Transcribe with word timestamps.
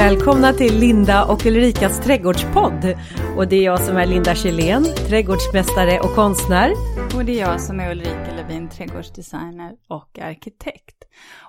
Välkomna 0.00 0.52
till 0.52 0.78
Linda 0.78 1.24
och 1.24 1.46
Ulrikas 1.46 2.00
trädgårdspodd. 2.00 2.96
Och 3.36 3.48
det 3.48 3.56
är 3.56 3.64
jag 3.64 3.80
som 3.80 3.96
är 3.96 4.06
Linda 4.06 4.34
Kjellén, 4.34 4.84
trädgårdsmästare 4.84 6.00
och 6.00 6.14
konstnär. 6.14 6.72
Och 7.16 7.24
det 7.24 7.40
är 7.40 7.40
jag 7.40 7.60
som 7.60 7.80
är 7.80 7.90
Ulrika 7.90 8.34
Levin, 8.36 8.68
trädgårdsdesigner 8.68 9.72
och 9.88 10.18
arkitekt. 10.18 11.04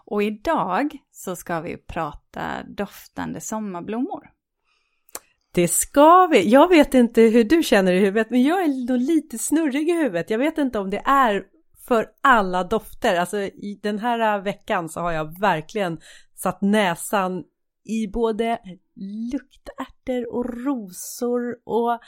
Och 0.06 0.24
idag 0.24 0.92
så 1.12 1.36
ska 1.36 1.62
vi 1.62 1.78
prata 1.78 2.42
doftande 2.68 3.42
sommarblommor. 3.42 4.30
Det 5.54 5.68
ska 5.68 6.28
vi. 6.28 6.50
Jag 6.50 6.70
vet 6.70 6.94
inte 6.94 7.22
hur 7.22 7.44
du 7.44 7.64
känner 7.64 7.94
i 7.94 8.00
huvudet, 8.00 8.30
men 8.30 8.44
jag 8.44 8.62
är 8.62 8.88
nog 8.88 8.98
lite 8.98 9.38
snurrig 9.38 9.90
i 9.90 9.94
huvudet. 9.94 10.30
Jag 10.30 10.40
vet 10.40 10.58
inte 10.58 10.80
om 10.80 10.90
det 10.90 11.02
är 11.06 11.44
för 11.88 12.06
alla 12.22 12.64
dofter. 12.64 13.16
Alltså 13.16 13.38
i 13.40 13.80
den 13.84 14.00
här 14.00 14.42
veckan 14.42 14.90
så 14.90 15.00
har 15.00 15.12
jag 15.12 15.40
verkligen 15.40 16.00
satt 16.36 16.62
näsan 16.62 17.44
i 17.84 18.08
både 18.08 18.60
luktärtor 19.32 20.34
och 20.34 20.46
rosor 20.66 21.58
och 21.66 22.00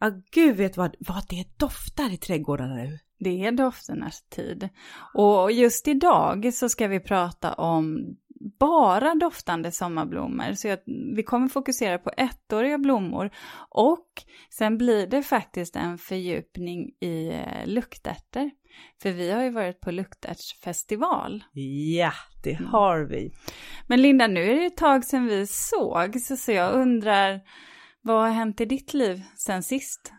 ja, 0.00 0.12
gud 0.30 0.56
vet 0.56 0.76
vad, 0.76 0.96
vad 0.98 1.28
det 1.28 1.58
doftar 1.58 2.14
i 2.14 2.16
trädgårdarna 2.16 2.74
nu. 2.74 2.98
Det 3.18 3.44
är 3.44 3.52
dofternas 3.52 4.22
tid. 4.28 4.68
Och 5.14 5.52
just 5.52 5.88
idag 5.88 6.54
så 6.54 6.68
ska 6.68 6.88
vi 6.88 7.00
prata 7.00 7.52
om 7.52 8.16
bara 8.58 9.14
doftande 9.14 9.72
sommarblommor. 9.72 10.52
Så 10.54 10.68
jag, 10.68 10.78
vi 11.16 11.22
kommer 11.22 11.48
fokusera 11.48 11.98
på 11.98 12.10
ettåriga 12.16 12.78
blommor 12.78 13.30
och 13.68 14.08
sen 14.50 14.78
blir 14.78 15.06
det 15.06 15.22
faktiskt 15.22 15.76
en 15.76 15.98
fördjupning 15.98 16.90
i 17.00 17.28
eh, 17.28 17.66
luktärter. 17.66 18.44
luktärtor. 18.44 18.50
För 19.02 19.10
vi 19.10 19.30
har 19.30 19.42
ju 19.42 19.50
varit 19.50 19.80
på 19.80 19.90
luktärtsfestival. 19.90 21.44
Ja, 21.96 22.12
det 22.42 22.54
mm. 22.54 22.66
har 22.66 23.00
vi. 23.00 23.32
Men 23.86 24.02
Linda, 24.02 24.26
nu 24.26 24.50
är 24.50 24.60
det 24.60 24.66
ett 24.66 24.76
tag 24.76 25.04
sedan 25.04 25.26
vi 25.26 25.46
såg, 25.46 26.20
så 26.20 26.52
jag 26.52 26.74
undrar, 26.74 27.40
vad 28.00 28.22
har 28.22 28.30
hänt 28.30 28.60
i 28.60 28.64
ditt 28.64 28.94
liv 28.94 29.22
sen 29.36 29.62
sist? 29.62 30.12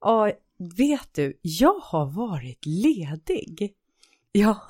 Ja, 0.00 0.32
vet 0.78 1.14
du, 1.14 1.38
jag 1.42 1.80
har 1.82 2.06
varit 2.06 2.66
ledig. 2.66 3.72
Ja, 4.38 4.66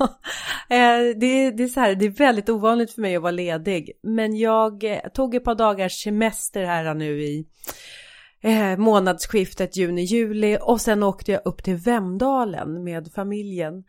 eh, 0.71 1.17
det, 1.21 1.51
det, 1.51 1.63
är 1.63 1.69
så 1.69 1.81
här, 1.81 1.95
det 1.95 2.05
är 2.05 2.11
väldigt 2.11 2.49
ovanligt 2.49 2.93
för 2.93 3.03
mig 3.03 3.17
att 3.17 3.23
vara 3.23 3.33
ledig. 3.33 3.93
Men 4.03 4.37
jag 4.37 4.85
eh, 4.85 5.01
tog 5.15 5.35
ett 5.35 5.45
par 5.45 5.55
dagars 5.55 6.03
semester 6.03 6.65
här 6.65 6.95
nu 6.95 7.23
i 7.23 7.47
eh, 8.47 8.79
månadsskiftet 8.79 9.77
juni-juli 9.77 10.59
och 10.61 10.81
sen 10.81 11.03
åkte 11.03 11.33
jag 11.33 11.41
upp 11.45 11.63
till 11.63 11.77
Vemdalen 11.77 12.85
med 12.85 13.13
familjen. 13.15 13.85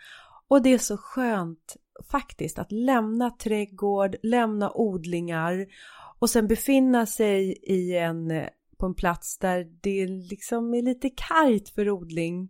Och 0.47 0.61
det 0.61 0.73
är 0.73 0.77
så 0.77 0.97
skönt 0.97 1.75
faktiskt 2.11 2.59
att 2.59 2.72
lämna 2.72 3.31
trädgård, 3.31 4.16
lämna 4.23 4.72
odlingar 4.72 5.66
och 6.19 6.30
sen 6.30 6.47
befinna 6.47 7.05
sig 7.05 7.52
i 7.52 7.97
en, 7.97 8.45
på 8.77 8.86
en 8.86 8.95
plats 8.95 9.38
där 9.38 9.67
det 9.81 10.08
liksom 10.08 10.73
är 10.73 10.81
lite 10.81 11.09
kargt 11.09 11.69
för 11.69 11.89
odling. 11.89 12.49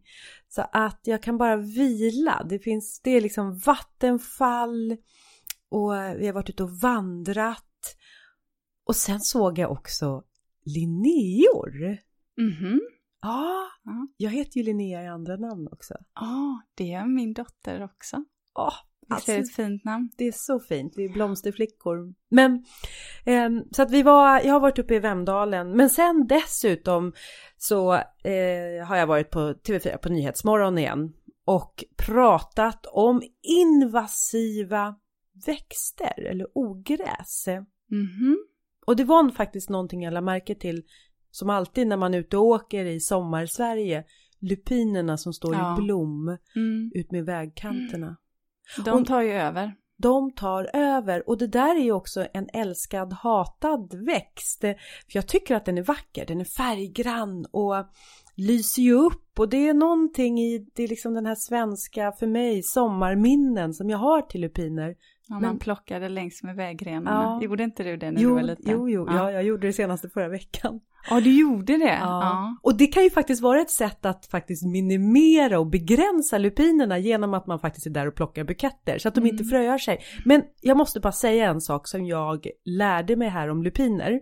Så 0.49 0.65
att 0.71 0.99
jag 1.03 1.23
kan 1.23 1.37
bara 1.37 1.55
vila. 1.55 2.45
Det 2.49 2.59
finns, 2.59 3.01
det 3.03 3.11
är 3.11 3.21
liksom 3.21 3.57
vattenfall 3.57 4.97
och 5.69 5.91
vi 5.91 6.25
har 6.25 6.33
varit 6.33 6.49
ute 6.49 6.63
och 6.63 6.79
vandrat. 6.81 7.63
Och 8.85 8.95
sen 8.95 9.19
såg 9.19 9.59
jag 9.59 9.71
också 9.71 10.23
Linneor. 10.75 11.97
Mhm. 12.37 12.81
Ja, 13.21 13.67
jag 14.17 14.31
heter 14.31 14.57
ju 14.57 14.63
Linnea 14.63 15.03
i 15.03 15.07
andra 15.07 15.35
namn 15.35 15.67
också. 15.71 15.93
Ja, 16.15 16.61
det 16.75 16.83
gör 16.83 17.05
min 17.05 17.33
dotter 17.33 17.83
också. 17.83 18.23
Ja, 18.53 18.73
alltså, 19.09 19.31
det 19.31 19.37
är 19.37 19.41
ett 19.41 19.55
fint 19.55 19.83
namn. 19.83 20.09
Det 20.17 20.27
är 20.27 20.31
så 20.31 20.59
fint, 20.59 20.93
vi 20.97 21.05
är 21.05 21.09
blomsterflickor. 21.09 22.13
Men, 22.29 22.65
eh, 23.25 23.49
så 23.71 23.81
att 23.81 23.91
vi 23.91 24.03
var, 24.03 24.41
jag 24.41 24.53
har 24.53 24.59
varit 24.59 24.79
uppe 24.79 24.95
i 24.95 24.99
Vemdalen, 24.99 25.71
men 25.71 25.89
sen 25.89 26.27
dessutom 26.27 27.13
så 27.57 27.93
eh, 27.93 28.87
har 28.87 28.97
jag 28.97 29.07
varit 29.07 29.31
på 29.31 29.39
TV4 29.39 29.97
på 29.97 30.09
Nyhetsmorgon 30.09 30.77
igen 30.77 31.13
och 31.45 31.83
pratat 31.97 32.85
om 32.85 33.21
invasiva 33.41 34.95
växter 35.45 36.21
eller 36.21 36.47
ogräs. 36.53 37.45
Mhm. 37.89 38.37
Och 38.87 38.95
det 38.95 39.03
var 39.03 39.29
faktiskt 39.29 39.69
någonting 39.69 40.03
jag 40.03 40.13
lade 40.13 40.25
märke 40.25 40.55
till 40.55 40.83
som 41.31 41.49
alltid 41.49 41.87
när 41.87 41.97
man 41.97 42.13
är 42.13 42.17
ute 42.17 42.37
och 42.37 42.45
åker 42.45 42.85
i 42.85 42.99
sommarsverige. 42.99 44.03
Lupinerna 44.39 45.17
som 45.17 45.33
står 45.33 45.55
ja. 45.55 45.73
i 45.73 45.81
blom 45.81 46.37
mm. 46.55 46.91
ut 46.95 47.11
med 47.11 47.25
vägkanterna. 47.25 48.17
De 48.85 49.05
tar 49.05 49.21
ju 49.21 49.31
över. 49.31 49.75
De 49.97 50.31
tar 50.31 50.69
över 50.73 51.29
och 51.29 51.37
det 51.37 51.47
där 51.47 51.75
är 51.75 51.83
ju 51.83 51.91
också 51.91 52.27
en 52.33 52.47
älskad 52.53 53.13
hatad 53.13 53.93
växt. 54.05 54.61
För 54.61 54.77
jag 55.13 55.27
tycker 55.27 55.55
att 55.55 55.65
den 55.65 55.77
är 55.77 55.83
vacker, 55.83 56.25
den 56.25 56.41
är 56.41 56.45
färggrann 56.45 57.45
och 57.51 57.75
lyser 58.35 58.81
ju 58.81 58.93
upp 58.93 59.39
och 59.39 59.49
det 59.49 59.67
är 59.69 59.73
någonting 59.73 60.39
i 60.39 60.67
det 60.75 60.83
är 60.83 60.87
liksom 60.87 61.13
den 61.13 61.25
här 61.25 61.35
svenska, 61.35 62.11
för 62.11 62.27
mig, 62.27 62.63
sommarminnen 62.63 63.73
som 63.73 63.89
jag 63.89 63.97
har 63.97 64.21
till 64.21 64.41
lupiner. 64.41 64.95
Ja, 65.29 65.39
man 65.39 65.59
plockade 65.59 66.09
längs 66.09 66.43
med 66.43 66.55
vägrenarna. 66.55 67.23
Ja. 67.23 67.43
Gjorde 67.43 67.63
inte 67.63 67.83
du 67.83 67.97
det 67.97 68.11
när 68.11 68.21
jo, 68.21 68.29
du 68.29 68.35
var 68.35 68.41
liten? 68.41 68.71
Jo, 68.71 68.89
jo, 68.89 69.07
ja. 69.09 69.15
ja, 69.15 69.31
jag 69.31 69.43
gjorde 69.43 69.67
det 69.67 69.73
senaste 69.73 70.09
förra 70.09 70.27
veckan. 70.29 70.79
Ja, 71.09 71.21
du 71.21 71.39
gjorde 71.39 71.77
det? 71.77 71.97
Ja. 72.01 72.57
Och 72.61 72.77
det 72.77 72.87
kan 72.87 73.03
ju 73.03 73.09
faktiskt 73.09 73.41
vara 73.41 73.61
ett 73.61 73.69
sätt 73.69 74.05
att 74.05 74.25
faktiskt 74.25 74.65
minimera 74.65 75.59
och 75.59 75.67
begränsa 75.67 76.37
lupinerna 76.37 76.97
genom 76.97 77.33
att 77.33 77.47
man 77.47 77.59
faktiskt 77.59 77.85
är 77.85 77.89
där 77.89 78.07
och 78.07 78.15
plockar 78.15 78.43
buketter 78.43 78.97
så 78.97 79.07
att 79.07 79.15
de 79.15 79.19
mm. 79.19 79.31
inte 79.31 79.43
fröar 79.43 79.77
sig. 79.77 79.99
Men 80.25 80.43
jag 80.61 80.77
måste 80.77 80.99
bara 80.99 81.11
säga 81.11 81.49
en 81.49 81.61
sak 81.61 81.87
som 81.87 82.05
jag 82.05 82.47
lärde 82.65 83.15
mig 83.15 83.29
här 83.29 83.49
om 83.49 83.63
lupiner. 83.63 84.19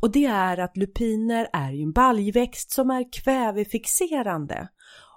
Och 0.00 0.12
det 0.12 0.24
är 0.24 0.60
att 0.60 0.76
lupiner 0.76 1.48
är 1.52 1.72
ju 1.72 1.82
en 1.82 1.92
baljväxt 1.92 2.70
som 2.70 2.90
är 2.90 3.12
kvävefixerande. 3.22 4.68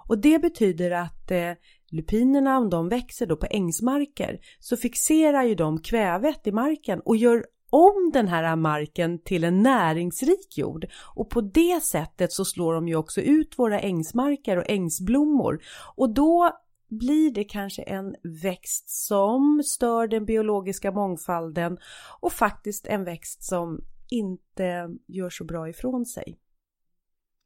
Och 0.08 0.18
det 0.18 0.38
betyder 0.38 0.90
att 0.90 1.30
eh, 1.30 1.52
lupinerna, 1.92 2.58
om 2.58 2.70
de 2.70 2.88
växer 2.88 3.26
då 3.26 3.36
på 3.36 3.46
ängsmarker, 3.50 4.40
så 4.60 4.76
fixerar 4.76 5.42
ju 5.42 5.54
de 5.54 5.78
kvävet 5.78 6.46
i 6.46 6.52
marken 6.52 7.00
och 7.00 7.16
gör 7.16 7.44
om 7.70 8.10
den 8.12 8.28
här 8.28 8.56
marken 8.56 9.18
till 9.18 9.44
en 9.44 9.62
näringsrik 9.62 10.58
jord 10.58 10.86
och 11.14 11.30
på 11.30 11.40
det 11.40 11.82
sättet 11.82 12.32
så 12.32 12.44
slår 12.44 12.74
de 12.74 12.88
ju 12.88 12.96
också 12.96 13.20
ut 13.20 13.58
våra 13.58 13.80
ängsmarker 13.80 14.56
och 14.56 14.70
ängsblommor 14.70 15.62
och 15.96 16.14
då 16.14 16.50
blir 16.88 17.30
det 17.30 17.44
kanske 17.44 17.82
en 17.82 18.14
växt 18.42 18.90
som 18.90 19.62
stör 19.64 20.08
den 20.08 20.24
biologiska 20.24 20.92
mångfalden 20.92 21.78
och 22.20 22.32
faktiskt 22.32 22.86
en 22.86 23.04
växt 23.04 23.44
som 23.44 23.84
inte 24.10 24.90
gör 25.06 25.30
så 25.30 25.44
bra 25.44 25.68
ifrån 25.68 26.06
sig. 26.06 26.38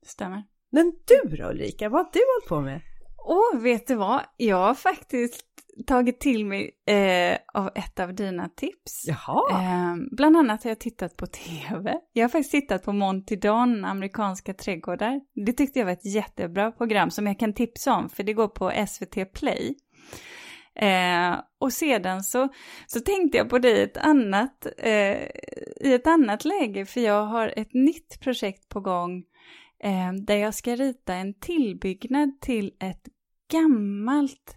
Stämmer. 0.06 0.44
Men 0.70 0.92
du 1.04 1.36
då 1.36 1.50
Ulrika, 1.50 1.88
vad 1.88 2.06
har 2.06 2.12
du 2.12 2.20
hållit 2.34 2.48
på 2.48 2.60
med? 2.60 2.95
Åh, 3.28 3.60
vet 3.60 3.86
du 3.86 3.94
vad? 3.94 4.20
Jag 4.36 4.56
har 4.56 4.74
faktiskt 4.74 5.44
tagit 5.86 6.20
till 6.20 6.46
mig 6.46 6.70
eh, 6.86 7.38
av 7.54 7.70
ett 7.74 8.00
av 8.00 8.14
dina 8.14 8.48
tips. 8.48 9.04
Jaha. 9.06 9.50
Eh, 9.50 9.96
bland 10.10 10.36
annat 10.36 10.64
har 10.64 10.70
jag 10.70 10.78
tittat 10.78 11.16
på 11.16 11.26
tv. 11.26 11.98
Jag 12.12 12.24
har 12.24 12.28
faktiskt 12.28 12.50
tittat 12.50 12.82
på 12.84 12.92
Monty 12.92 13.36
Don, 13.36 13.84
amerikanska 13.84 14.54
trädgårdar. 14.54 15.20
Det 15.46 15.52
tyckte 15.52 15.78
jag 15.78 15.86
var 15.86 15.92
ett 15.92 16.14
jättebra 16.14 16.72
program 16.72 17.10
som 17.10 17.26
jag 17.26 17.38
kan 17.38 17.52
tipsa 17.52 17.94
om, 17.94 18.08
för 18.08 18.22
det 18.22 18.32
går 18.32 18.48
på 18.48 18.72
SVT 18.88 19.32
Play. 19.32 19.74
Eh, 20.74 21.36
och 21.58 21.72
sedan 21.72 22.22
så, 22.22 22.48
så 22.86 23.00
tänkte 23.00 23.38
jag 23.38 23.48
på 23.48 23.58
dig 23.58 23.82
ett 23.82 23.96
annat, 23.96 24.66
eh, 24.78 25.16
i 25.80 25.94
ett 25.94 26.06
annat 26.06 26.44
läge, 26.44 26.86
för 26.86 27.00
jag 27.00 27.26
har 27.26 27.52
ett 27.56 27.74
nytt 27.74 28.20
projekt 28.20 28.68
på 28.68 28.80
gång 28.80 29.24
eh, 29.82 30.12
där 30.12 30.36
jag 30.36 30.54
ska 30.54 30.76
rita 30.76 31.14
en 31.14 31.34
tillbyggnad 31.34 32.40
till 32.40 32.72
ett 32.80 33.08
gammalt 33.50 34.56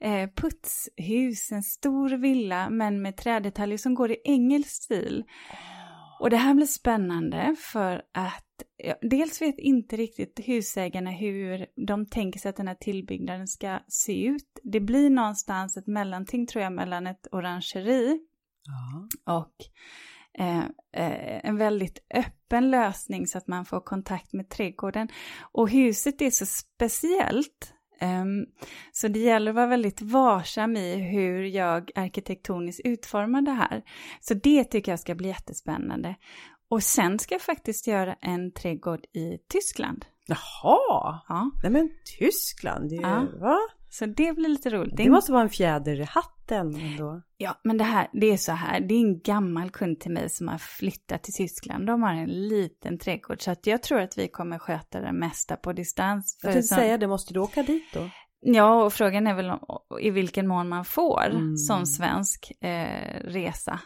eh, 0.00 0.30
putshus, 0.30 1.52
en 1.52 1.62
stor 1.62 2.08
villa 2.08 2.70
men 2.70 3.02
med 3.02 3.16
trädetaljer 3.16 3.78
som 3.78 3.94
går 3.94 4.10
i 4.10 4.20
engelsk 4.24 4.82
stil. 4.82 5.24
Och 6.20 6.30
det 6.30 6.36
här 6.36 6.54
blir 6.54 6.66
spännande 6.66 7.56
för 7.58 8.02
att 8.14 8.44
ja, 8.76 8.94
dels 9.00 9.42
vet 9.42 9.58
inte 9.58 9.96
riktigt 9.96 10.40
husägarna 10.44 11.10
hur 11.10 11.66
de 11.86 12.06
tänker 12.06 12.40
sig 12.40 12.48
att 12.48 12.56
den 12.56 12.68
här 12.68 12.74
tillbyggnaden 12.74 13.46
ska 13.46 13.78
se 13.88 14.24
ut. 14.24 14.60
Det 14.62 14.80
blir 14.80 15.10
någonstans 15.10 15.76
ett 15.76 15.86
mellanting 15.86 16.46
tror 16.46 16.64
jag 16.64 16.72
mellan 16.72 17.06
ett 17.06 17.26
orangeri 17.32 18.20
ja. 18.64 19.08
och 19.34 19.54
eh, 20.38 20.64
eh, 20.92 21.40
en 21.44 21.56
väldigt 21.56 21.98
öppen 22.14 22.70
lösning 22.70 23.26
så 23.26 23.38
att 23.38 23.48
man 23.48 23.64
får 23.64 23.80
kontakt 23.80 24.32
med 24.32 24.48
trädgården. 24.48 25.08
Och 25.52 25.70
huset 25.70 26.22
är 26.22 26.30
så 26.30 26.46
speciellt 26.46 27.74
Um, 28.02 28.46
så 28.92 29.08
det 29.08 29.18
gäller 29.18 29.50
att 29.50 29.54
vara 29.54 29.66
väldigt 29.66 30.02
varsam 30.02 30.76
i 30.76 30.94
hur 30.94 31.42
jag 31.42 31.90
arkitektoniskt 31.94 32.80
utformar 32.84 33.42
det 33.42 33.50
här. 33.50 33.82
Så 34.20 34.34
det 34.34 34.64
tycker 34.64 34.92
jag 34.92 35.00
ska 35.00 35.14
bli 35.14 35.28
jättespännande. 35.28 36.14
Och 36.70 36.82
sen 36.82 37.18
ska 37.18 37.34
jag 37.34 37.42
faktiskt 37.42 37.86
göra 37.86 38.14
en 38.14 38.52
trädgård 38.52 39.04
i 39.12 39.38
Tyskland. 39.52 40.04
Jaha! 40.26 41.20
Ja. 41.28 41.50
Nej 41.62 41.72
men 41.72 41.90
Tyskland, 42.18 42.90
det 42.90 42.96
är, 42.96 43.00
ja. 43.00 43.26
va? 43.40 43.58
Så 43.90 44.06
det 44.06 44.32
blir 44.36 44.48
lite 44.48 44.70
roligt. 44.70 44.96
Det 44.96 45.10
måste 45.10 45.32
vara 45.32 45.42
en 45.42 45.48
fjäder 45.48 46.00
i 46.00 46.04
hatten 46.04 46.74
ändå. 46.74 47.22
Ja, 47.36 47.60
men 47.64 47.78
det 47.78 47.84
här, 47.84 48.08
det 48.12 48.26
är 48.26 48.36
så 48.36 48.52
här, 48.52 48.80
det 48.80 48.94
är 48.94 49.00
en 49.00 49.20
gammal 49.20 49.70
kund 49.70 50.00
till 50.00 50.10
mig 50.10 50.30
som 50.30 50.48
har 50.48 50.58
flyttat 50.58 51.22
till 51.22 51.34
Tyskland. 51.34 51.86
De 51.86 52.02
har 52.02 52.12
en 52.12 52.48
liten 52.48 52.98
trädgård, 52.98 53.42
så 53.42 53.50
att 53.50 53.66
jag 53.66 53.82
tror 53.82 54.00
att 54.00 54.18
vi 54.18 54.28
kommer 54.28 54.58
sköta 54.58 55.00
det 55.00 55.12
mesta 55.12 55.56
på 55.56 55.72
distans. 55.72 56.38
Jag 56.42 56.52
tänkte 56.52 56.74
säga 56.74 56.98
det, 56.98 57.06
måste 57.06 57.34
du 57.34 57.40
åka 57.40 57.62
dit 57.62 57.84
då? 57.92 58.10
Ja, 58.40 58.84
och 58.84 58.92
frågan 58.92 59.26
är 59.26 59.34
väl 59.34 59.52
i 60.00 60.10
vilken 60.10 60.48
mån 60.48 60.68
man 60.68 60.84
får 60.84 61.26
mm. 61.30 61.56
som 61.56 61.86
svensk 61.86 62.52
eh, 62.60 63.20
resa. 63.24 63.80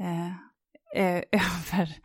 Eh, 0.00 0.45
eh, 0.96 1.16
över, 1.32 1.96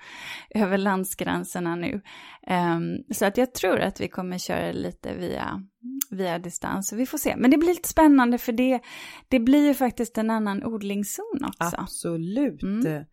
över 0.49 0.77
landsgränserna 0.77 1.75
nu. 1.75 2.01
Um, 2.47 3.13
så 3.13 3.25
att 3.25 3.38
jag 3.38 3.53
tror 3.53 3.79
att 3.79 4.01
vi 4.01 4.07
kommer 4.07 4.38
köra 4.38 4.71
lite 4.71 5.13
via, 5.13 5.63
via 6.09 6.39
distans. 6.39 6.93
Vi 6.93 7.05
får 7.05 7.17
se. 7.17 7.35
Men 7.38 7.51
det 7.51 7.57
blir 7.57 7.69
lite 7.69 7.89
spännande 7.89 8.38
för 8.38 8.51
det, 8.51 8.79
det 9.27 9.39
blir 9.39 9.67
ju 9.67 9.73
faktiskt 9.73 10.17
en 10.17 10.29
annan 10.29 10.63
odlingszon 10.63 11.45
också. 11.47 11.75
Absolut. 11.77 12.63
Mm. 12.63 12.81
Det, 12.81 13.05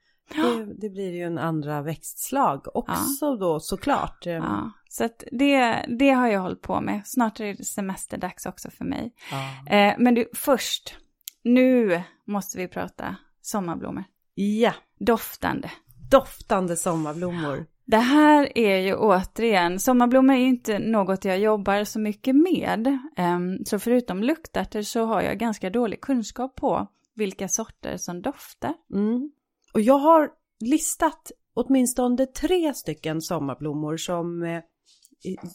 det, 0.81 0.91
blir 0.91 1.15
ju 1.15 1.23
en 1.23 1.39
andra 1.39 1.83
växtslag 1.83 2.77
också 2.77 3.27
ja. 3.27 3.37
då 3.41 3.61
såklart. 3.61 4.27
Ja, 4.27 4.73
så 4.89 5.05
att 5.05 5.25
det, 5.33 5.85
det 5.99 6.11
har 6.11 6.29
jag 6.29 6.41
hållit 6.41 6.63
på 6.63 6.81
med. 6.81 7.03
Snart 7.05 7.41
är 7.41 7.55
det 7.55 7.65
semesterdags 7.65 8.47
också 8.47 8.71
för 8.71 8.85
mig. 8.85 9.15
Ja. 9.31 9.77
Eh, 9.77 9.95
men 9.99 10.15
du, 10.15 10.31
först, 10.35 10.97
nu 11.45 12.03
måste 12.27 12.59
vi 12.59 12.69
prata 12.69 13.17
sommarblommor. 13.41 14.05
Ja. 14.35 14.73
Doftande. 14.99 15.71
Doftande 16.11 16.77
sommarblommor. 16.77 17.67
Det 17.85 17.97
här 17.97 18.59
är 18.59 18.77
ju 18.77 18.95
återigen, 18.95 19.81
sommarblommor 19.81 20.35
är 20.35 20.39
inte 20.39 20.79
något 20.79 21.25
jag 21.25 21.39
jobbar 21.39 21.85
så 21.85 22.01
mycket 22.01 22.37
med. 22.37 22.99
Um, 23.19 23.65
så 23.65 23.79
förutom 23.79 24.23
luktärtor 24.23 24.83
så 24.83 25.05
har 25.05 25.23
jag 25.23 25.39
ganska 25.39 25.71
dålig 25.71 26.01
kunskap 26.01 26.57
på 26.57 26.87
vilka 27.15 27.49
sorter 27.49 27.97
som 27.97 28.23
doftar. 28.23 28.75
Mm. 28.95 29.31
Och 29.75 29.81
jag 29.81 29.99
har 29.99 30.31
listat 30.61 31.33
åtminstone 31.55 32.27
tre 32.27 32.75
stycken 32.75 33.23
sommarblommor 33.23 33.97
som 33.97 34.43
eh, 34.43 34.63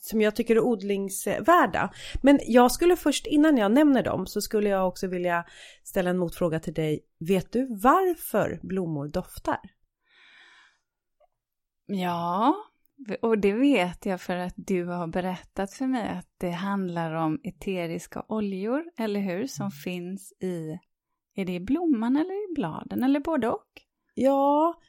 som 0.01 0.21
jag 0.21 0.35
tycker 0.35 0.55
är 0.55 0.59
odlingsvärda. 0.59 1.93
Men 2.21 2.39
jag 2.43 2.71
skulle 2.71 2.95
först, 2.95 3.27
innan 3.27 3.57
jag 3.57 3.71
nämner 3.71 4.03
dem, 4.03 4.27
så 4.27 4.41
skulle 4.41 4.69
jag 4.69 4.87
också 4.87 5.07
vilja 5.07 5.45
ställa 5.83 6.09
en 6.09 6.17
motfråga 6.17 6.59
till 6.59 6.73
dig. 6.73 6.99
Vet 7.19 7.51
du 7.51 7.67
varför 7.69 8.59
blommor 8.63 9.07
doftar? 9.07 9.59
Ja, 11.85 12.55
och 13.21 13.37
det 13.37 13.53
vet 13.53 14.05
jag 14.05 14.21
för 14.21 14.37
att 14.37 14.53
du 14.55 14.85
har 14.85 15.07
berättat 15.07 15.73
för 15.73 15.87
mig 15.87 16.09
att 16.09 16.27
det 16.37 16.51
handlar 16.51 17.13
om 17.13 17.39
eteriska 17.43 18.25
oljor, 18.27 18.83
eller 18.97 19.19
hur, 19.19 19.47
som 19.47 19.71
finns 19.71 20.33
i, 20.41 20.79
är 21.35 21.45
det 21.45 21.53
i 21.53 21.59
blomman 21.59 22.15
eller 22.15 22.51
i 22.51 22.53
bladen, 22.55 23.03
eller 23.03 23.19
både 23.19 23.49
och? 23.49 23.67
Ja, 24.13 24.79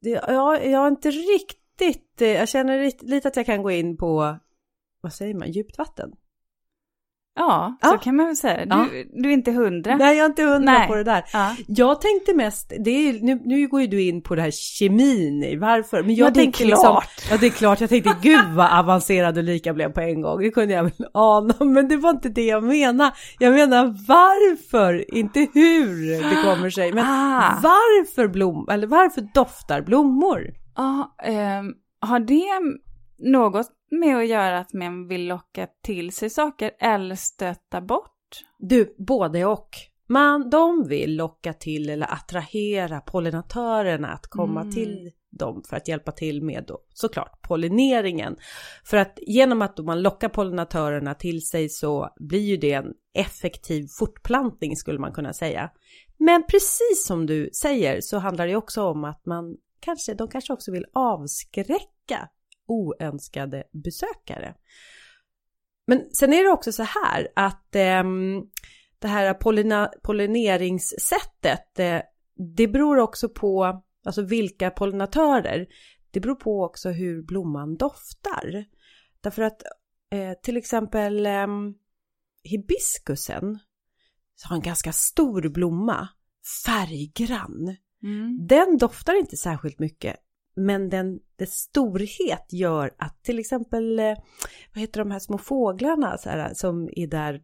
det, 0.00 0.10
ja 0.10 0.60
jag 0.60 0.78
har 0.78 0.88
inte 0.88 1.10
riktigt 1.10 1.65
riktigt, 1.80 2.22
eh, 2.22 2.28
jag 2.28 2.48
känner 2.48 3.04
lite 3.06 3.28
att 3.28 3.36
jag 3.36 3.46
kan 3.46 3.62
gå 3.62 3.70
in 3.70 3.96
på, 3.96 4.38
vad 5.00 5.12
säger 5.12 5.34
man, 5.34 5.50
djupt 5.50 5.78
vatten. 5.78 6.10
Ja, 7.38 7.76
ja, 7.80 7.88
så 7.88 7.98
kan 7.98 8.16
man 8.16 8.26
väl 8.26 8.36
säga. 8.36 8.64
Du, 8.64 8.70
ja. 8.70 9.04
du 9.12 9.28
är 9.28 9.32
inte 9.32 9.52
hundra. 9.52 9.96
Nej, 9.96 10.16
jag 10.16 10.24
är 10.24 10.28
inte 10.28 10.42
hundra 10.42 10.72
Nej. 10.72 10.88
på 10.88 10.94
det 10.94 11.04
där. 11.04 11.24
Ja. 11.32 11.56
Jag 11.66 12.00
tänkte 12.00 12.34
mest, 12.34 12.72
det 12.78 12.90
är, 12.90 13.12
nu, 13.12 13.40
nu 13.44 13.68
går 13.68 13.80
ju 13.80 13.86
du 13.86 14.02
in 14.02 14.22
på 14.22 14.34
det 14.34 14.42
här 14.42 14.50
kemin 14.50 15.60
varför. 15.60 16.02
Men 16.02 16.14
jag 16.14 16.26
ja, 16.26 16.30
det 16.30 16.40
är 16.40 16.46
liksom- 16.46 16.68
klart. 16.68 17.08
Liksom, 17.16 17.28
ja, 17.30 17.36
det 17.40 17.46
är 17.46 17.50
klart. 17.50 17.80
Jag 17.80 17.90
tänkte, 17.90 18.16
gud 18.22 18.44
vad 18.54 18.78
avancerad 18.78 19.34
du 19.34 19.42
lika 19.42 19.74
blev 19.74 19.92
på 19.92 20.00
en 20.00 20.20
gång. 20.20 20.40
Det 20.40 20.50
kunde 20.50 20.74
jag 20.74 20.82
väl 20.82 21.08
ana, 21.14 21.54
men 21.64 21.88
det 21.88 21.96
var 21.96 22.10
inte 22.10 22.28
det 22.28 22.46
jag 22.46 22.64
menade. 22.64 23.12
Jag 23.38 23.52
menar 23.52 23.84
varför, 24.08 25.14
inte 25.14 25.40
hur 25.40 26.10
det 26.30 26.42
kommer 26.42 26.70
sig. 26.70 26.92
Men 26.92 27.04
ah. 27.06 27.60
varför 27.62 28.28
blom, 28.28 28.68
eller 28.70 28.86
varför 28.86 29.28
doftar 29.34 29.80
blommor? 29.82 30.65
Ja, 30.76 31.14
eh, 31.22 31.62
har 32.00 32.20
det 32.20 32.76
något 33.18 33.70
med 33.90 34.16
att 34.16 34.28
göra 34.28 34.58
att 34.58 34.72
man 34.72 35.08
vill 35.08 35.26
locka 35.26 35.68
till 35.82 36.12
sig 36.12 36.30
saker 36.30 36.70
eller 36.78 37.14
stöta 37.14 37.80
bort? 37.80 38.12
Du, 38.58 38.94
både 38.98 39.44
och. 39.44 39.68
Man, 40.08 40.50
de 40.50 40.88
vill 40.88 41.16
locka 41.16 41.52
till 41.52 41.90
eller 41.90 42.12
attrahera 42.12 43.00
pollinatörerna 43.00 44.08
att 44.08 44.26
komma 44.26 44.60
mm. 44.60 44.72
till 44.72 45.10
dem 45.30 45.62
för 45.68 45.76
att 45.76 45.88
hjälpa 45.88 46.12
till 46.12 46.42
med 46.42 46.64
då, 46.68 46.78
såklart 46.94 47.42
pollineringen. 47.42 48.36
För 48.84 48.96
att 48.96 49.18
genom 49.26 49.62
att 49.62 49.78
man 49.78 50.02
lockar 50.02 50.28
pollinatörerna 50.28 51.14
till 51.14 51.46
sig 51.46 51.68
så 51.68 52.08
blir 52.16 52.40
ju 52.40 52.56
det 52.56 52.72
en 52.72 52.92
effektiv 53.14 53.86
fortplantning 53.98 54.76
skulle 54.76 54.98
man 54.98 55.12
kunna 55.12 55.32
säga. 55.32 55.70
Men 56.18 56.46
precis 56.46 57.06
som 57.06 57.26
du 57.26 57.50
säger 57.52 58.00
så 58.00 58.18
handlar 58.18 58.46
det 58.46 58.56
också 58.56 58.82
om 58.82 59.04
att 59.04 59.26
man 59.26 59.56
kanske, 59.80 60.14
de 60.14 60.28
kanske 60.28 60.52
också 60.52 60.72
vill 60.72 60.86
avskräcka 60.92 62.28
oönskade 62.66 63.64
besökare. 63.72 64.54
Men 65.86 66.10
sen 66.10 66.32
är 66.32 66.44
det 66.44 66.50
också 66.50 66.72
så 66.72 66.82
här 66.82 67.28
att 67.36 67.74
eh, 67.74 68.04
det 68.98 69.08
här 69.08 69.34
pollina, 69.34 69.90
pollineringssättet, 70.02 71.78
eh, 71.78 72.00
det 72.56 72.68
beror 72.68 72.98
också 72.98 73.28
på 73.28 73.82
alltså 74.04 74.22
vilka 74.22 74.70
pollinatörer. 74.70 75.66
Det 76.10 76.20
beror 76.20 76.34
på 76.34 76.64
också 76.64 76.90
hur 76.90 77.22
blomman 77.22 77.76
doftar. 77.76 78.64
Därför 79.20 79.42
att 79.42 79.62
eh, 80.10 80.32
till 80.42 80.56
exempel 80.56 81.26
eh, 81.26 81.46
hibiskusen 82.42 83.58
har 84.44 84.56
en 84.56 84.62
ganska 84.62 84.92
stor 84.92 85.48
blomma, 85.48 86.08
färggrann. 86.66 87.76
Mm. 88.06 88.46
Den 88.46 88.78
doftar 88.78 89.18
inte 89.18 89.36
särskilt 89.36 89.78
mycket 89.78 90.16
men 90.56 90.88
den, 90.88 91.20
dess 91.36 91.52
storhet 91.52 92.52
gör 92.52 92.94
att 92.98 93.22
till 93.22 93.38
exempel, 93.38 93.98
eh, 93.98 94.14
vad 94.74 94.80
heter 94.80 95.00
de 95.00 95.10
här 95.10 95.18
små 95.18 95.38
fåglarna 95.38 96.16
här, 96.24 96.54
som 96.54 96.88
är 96.92 97.06
där 97.06 97.42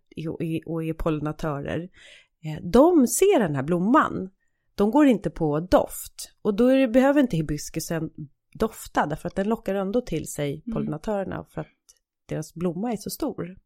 och 0.67 0.85
är 0.85 0.95
pollinatörer, 0.95 1.89
eh, 2.45 2.63
de 2.63 3.07
ser 3.07 3.41
den 3.41 3.55
här 3.55 3.63
blomman. 3.63 4.31
De 4.75 4.91
går 4.91 5.07
inte 5.07 5.31
på 5.31 5.61
doft 5.61 6.35
och 6.43 6.55
då 6.57 6.69
det, 6.69 6.89
behöver 6.89 7.21
inte 7.21 7.37
hibiskusen 7.37 8.11
dofta 8.55 9.07
därför 9.07 9.29
att 9.29 9.37
den 9.37 9.49
lockar 9.49 9.75
ändå 9.75 10.01
till 10.01 10.27
sig 10.27 10.63
mm. 10.67 10.75
pollinatörerna 10.75 11.45
för 11.51 11.61
att 11.61 11.67
deras 12.29 12.55
blomma 12.55 12.93
är 12.93 12.97
så 12.97 13.11
stor. 13.11 13.57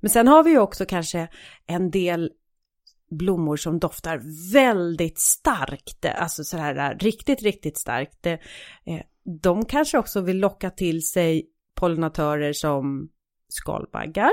Men 0.00 0.10
sen 0.10 0.28
har 0.28 0.44
vi 0.44 0.50
ju 0.50 0.58
också 0.58 0.84
kanske 0.86 1.28
en 1.66 1.90
del 1.90 2.32
blommor 3.16 3.56
som 3.56 3.78
doftar 3.78 4.20
väldigt 4.52 5.18
starkt, 5.18 6.04
alltså 6.04 6.44
så 6.44 6.56
här 6.56 6.98
riktigt, 6.98 7.42
riktigt 7.42 7.78
starkt. 7.78 8.26
Eh, 8.26 8.38
de 9.42 9.64
kanske 9.64 9.98
också 9.98 10.20
vill 10.20 10.38
locka 10.38 10.70
till 10.70 11.06
sig 11.06 11.46
pollinatörer 11.74 12.52
som 12.52 13.08
skalbaggar, 13.48 14.30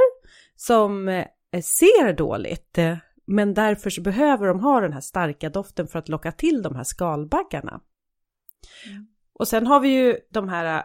som 0.56 1.08
eh, 1.08 1.26
ser 1.62 2.14
dåligt. 2.14 2.78
Eh, 2.78 2.98
men 3.26 3.54
därför 3.54 3.90
så 3.90 4.02
behöver 4.02 4.48
de 4.48 4.60
ha 4.60 4.82
den 4.82 4.94
här 4.94 5.02
starka 5.02 5.50
doften 5.50 5.88
för 5.88 6.00
att 6.00 6.10
locka 6.10 6.32
till 6.32 6.62
de 6.62 6.76
här 6.76 6.84
skalbaggarna. 6.84 7.82
Mm. 8.88 9.08
Och 9.34 9.48
sen 9.48 9.68
har 9.68 9.80
vi 9.80 9.90
ju 9.90 10.18
de 10.30 10.50
här 10.50 10.84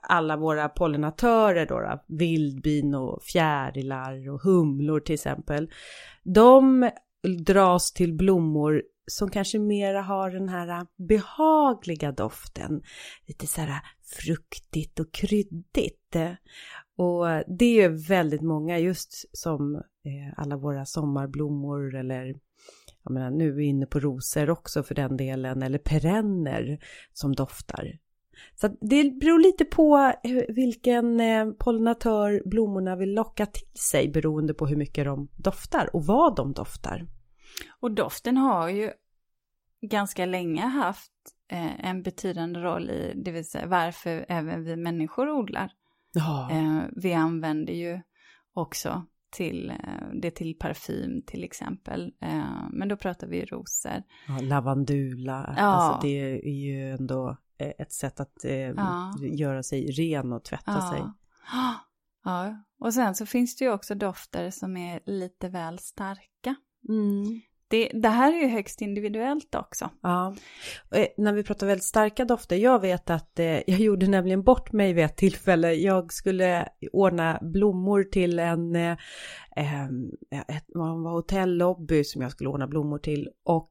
alla 0.00 0.36
våra 0.36 0.68
pollinatörer 0.68 1.66
då, 1.66 2.02
vildbin 2.08 2.94
och 2.94 3.22
fjärilar 3.22 4.30
och 4.30 4.42
humlor 4.42 5.00
till 5.00 5.14
exempel. 5.14 5.70
De 6.22 6.90
dras 7.22 7.92
till 7.92 8.14
blommor 8.14 8.82
som 9.06 9.30
kanske 9.30 9.58
mera 9.58 10.02
har 10.02 10.30
den 10.30 10.48
här 10.48 10.86
behagliga 11.08 12.12
doften. 12.12 12.82
Lite 13.26 13.46
så 13.46 13.60
här 13.60 13.80
fruktigt 14.20 15.00
och 15.00 15.12
kryddigt. 15.12 16.16
Och 16.96 17.26
det 17.58 17.82
är 17.82 18.08
väldigt 18.08 18.42
många 18.42 18.78
just 18.78 19.36
som 19.38 19.74
eh, 19.74 20.34
alla 20.36 20.56
våra 20.56 20.84
sommarblommor 20.84 21.94
eller 21.94 22.34
jag 23.04 23.12
menar, 23.12 23.30
nu 23.30 23.48
är 23.48 23.52
vi 23.52 23.64
inne 23.64 23.86
på 23.86 24.00
rosor 24.00 24.50
också 24.50 24.82
för 24.82 24.94
den 24.94 25.16
delen, 25.16 25.62
eller 25.62 25.78
perenner 25.78 26.78
som 27.12 27.34
doftar. 27.34 27.98
Så 28.54 28.76
det 28.80 29.20
beror 29.20 29.38
lite 29.38 29.64
på 29.64 30.12
vilken 30.48 31.20
eh, 31.20 31.46
pollinatör 31.58 32.42
blommorna 32.44 32.96
vill 32.96 33.14
locka 33.14 33.46
till 33.46 33.66
sig 33.74 34.08
beroende 34.08 34.54
på 34.54 34.66
hur 34.66 34.76
mycket 34.76 35.04
de 35.04 35.28
doftar 35.36 35.96
och 35.96 36.06
vad 36.06 36.36
de 36.36 36.52
doftar. 36.52 37.06
Och 37.80 37.90
doften 37.90 38.36
har 38.36 38.68
ju 38.68 38.90
ganska 39.82 40.26
länge 40.26 40.62
haft 40.62 41.12
eh, 41.48 41.88
en 41.88 42.02
betydande 42.02 42.60
roll 42.60 42.90
i, 42.90 43.12
det 43.16 43.30
vill 43.30 43.48
säga 43.48 43.66
varför 43.66 44.26
även 44.28 44.64
vi 44.64 44.76
människor 44.76 45.30
odlar. 45.30 45.72
Ja. 46.12 46.50
Eh, 46.50 46.82
vi 46.96 47.12
använder 47.12 47.72
ju 47.72 48.00
också 48.54 49.06
till, 49.30 49.72
det 50.22 50.30
till 50.30 50.58
parfym 50.58 51.22
till 51.26 51.44
exempel. 51.44 52.12
Men 52.70 52.88
då 52.88 52.96
pratar 52.96 53.26
vi 53.26 53.44
rosor. 53.44 54.02
Ja, 54.28 54.38
lavandula, 54.42 55.54
ja. 55.56 55.62
alltså 55.62 56.06
det 56.06 56.46
är 56.48 56.64
ju 56.64 56.90
ändå 56.90 57.36
ett 57.58 57.92
sätt 57.92 58.20
att 58.20 58.44
eh, 58.44 58.52
ja. 58.52 59.14
göra 59.20 59.62
sig 59.62 59.90
ren 59.90 60.32
och 60.32 60.44
tvätta 60.44 60.80
sig. 60.80 61.02
Ja, 62.24 62.64
och 62.80 62.94
sen 62.94 63.14
så 63.14 63.26
finns 63.26 63.56
det 63.56 63.64
ju 63.64 63.72
också 63.72 63.94
dofter 63.94 64.50
som 64.50 64.76
är 64.76 65.00
lite 65.06 65.48
väl 65.48 65.78
starka. 65.78 66.54
Mm. 66.88 67.40
Det, 67.68 67.90
det 67.94 68.08
här 68.08 68.32
är 68.32 68.36
ju 68.36 68.48
högst 68.48 68.80
individuellt 68.80 69.54
också. 69.54 69.90
Ja, 70.02 70.34
eh, 70.94 71.06
när 71.16 71.32
vi 71.32 71.42
pratar 71.42 71.66
väldigt 71.66 71.84
starka 71.84 72.24
dofter, 72.24 72.56
jag 72.56 72.80
vet 72.80 73.10
att 73.10 73.38
eh, 73.38 73.46
jag 73.66 73.80
gjorde 73.80 74.06
nämligen 74.06 74.42
bort 74.42 74.72
mig 74.72 74.92
vid 74.92 75.04
ett 75.04 75.16
tillfälle. 75.16 75.72
Jag 75.72 76.12
skulle 76.12 76.68
ordna 76.92 77.38
blommor 77.42 78.04
till 78.04 78.38
en, 78.38 78.76
eh, 78.76 78.96
ett, 80.30 80.64
var 80.74 81.12
hotellobby 81.12 82.04
som 82.04 82.22
jag 82.22 82.30
skulle 82.32 82.50
ordna 82.50 82.66
blommor 82.66 82.98
till 82.98 83.28
och 83.44 83.70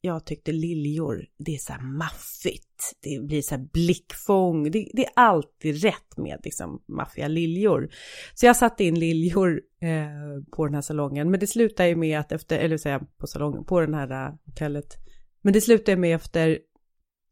jag 0.00 0.26
tyckte 0.26 0.52
liljor, 0.52 1.26
det 1.38 1.54
är 1.54 1.58
så 1.58 1.72
här 1.72 1.82
maffigt, 1.82 2.96
det 3.00 3.26
blir 3.26 3.42
så 3.42 3.54
här 3.54 3.68
blickfång, 3.72 4.70
det, 4.70 4.90
det 4.92 5.06
är 5.06 5.12
alltid 5.14 5.82
rätt 5.82 6.16
med 6.16 6.40
liksom 6.44 6.82
maffiga 6.88 7.28
liljor. 7.28 7.90
Så 8.34 8.46
jag 8.46 8.56
satte 8.56 8.84
in 8.84 8.98
liljor 8.98 9.60
eh, 9.80 10.44
på 10.56 10.66
den 10.66 10.74
här 10.74 10.82
salongen, 10.82 11.30
men 11.30 11.40
det 11.40 11.46
slutade 11.46 11.88
ju 11.88 11.96
med 11.96 12.20
att 12.20 12.32
efter, 12.32 12.58
eller 12.58 12.76
säga 12.76 13.00
på 13.16 13.26
salongen, 13.26 13.64
på 13.64 13.80
den 13.80 13.94
här 13.94 14.10
eh, 14.10 14.34
hotellet, 14.46 14.96
men 15.42 15.52
det 15.52 15.60
slutade 15.60 15.96
med 15.96 16.14
efter 16.14 16.58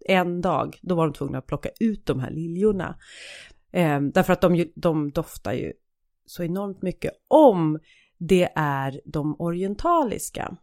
en 0.09 0.41
dag, 0.41 0.79
då 0.83 0.95
var 0.95 1.07
de 1.07 1.13
tvungna 1.13 1.39
att 1.39 1.47
plocka 1.47 1.69
ut 1.81 2.07
de 2.07 2.21
här 2.21 2.31
liljorna. 2.31 2.99
Eh, 3.73 4.01
därför 4.01 4.33
att 4.33 4.41
de, 4.41 4.73
de 4.77 5.11
doftar 5.11 5.53
ju 5.53 5.73
så 6.27 6.43
enormt 6.43 6.83
mycket 6.83 7.13
om 7.29 7.79
det 8.19 8.49
är 8.55 9.01
de 9.05 9.37
orientaliska. 9.39 10.57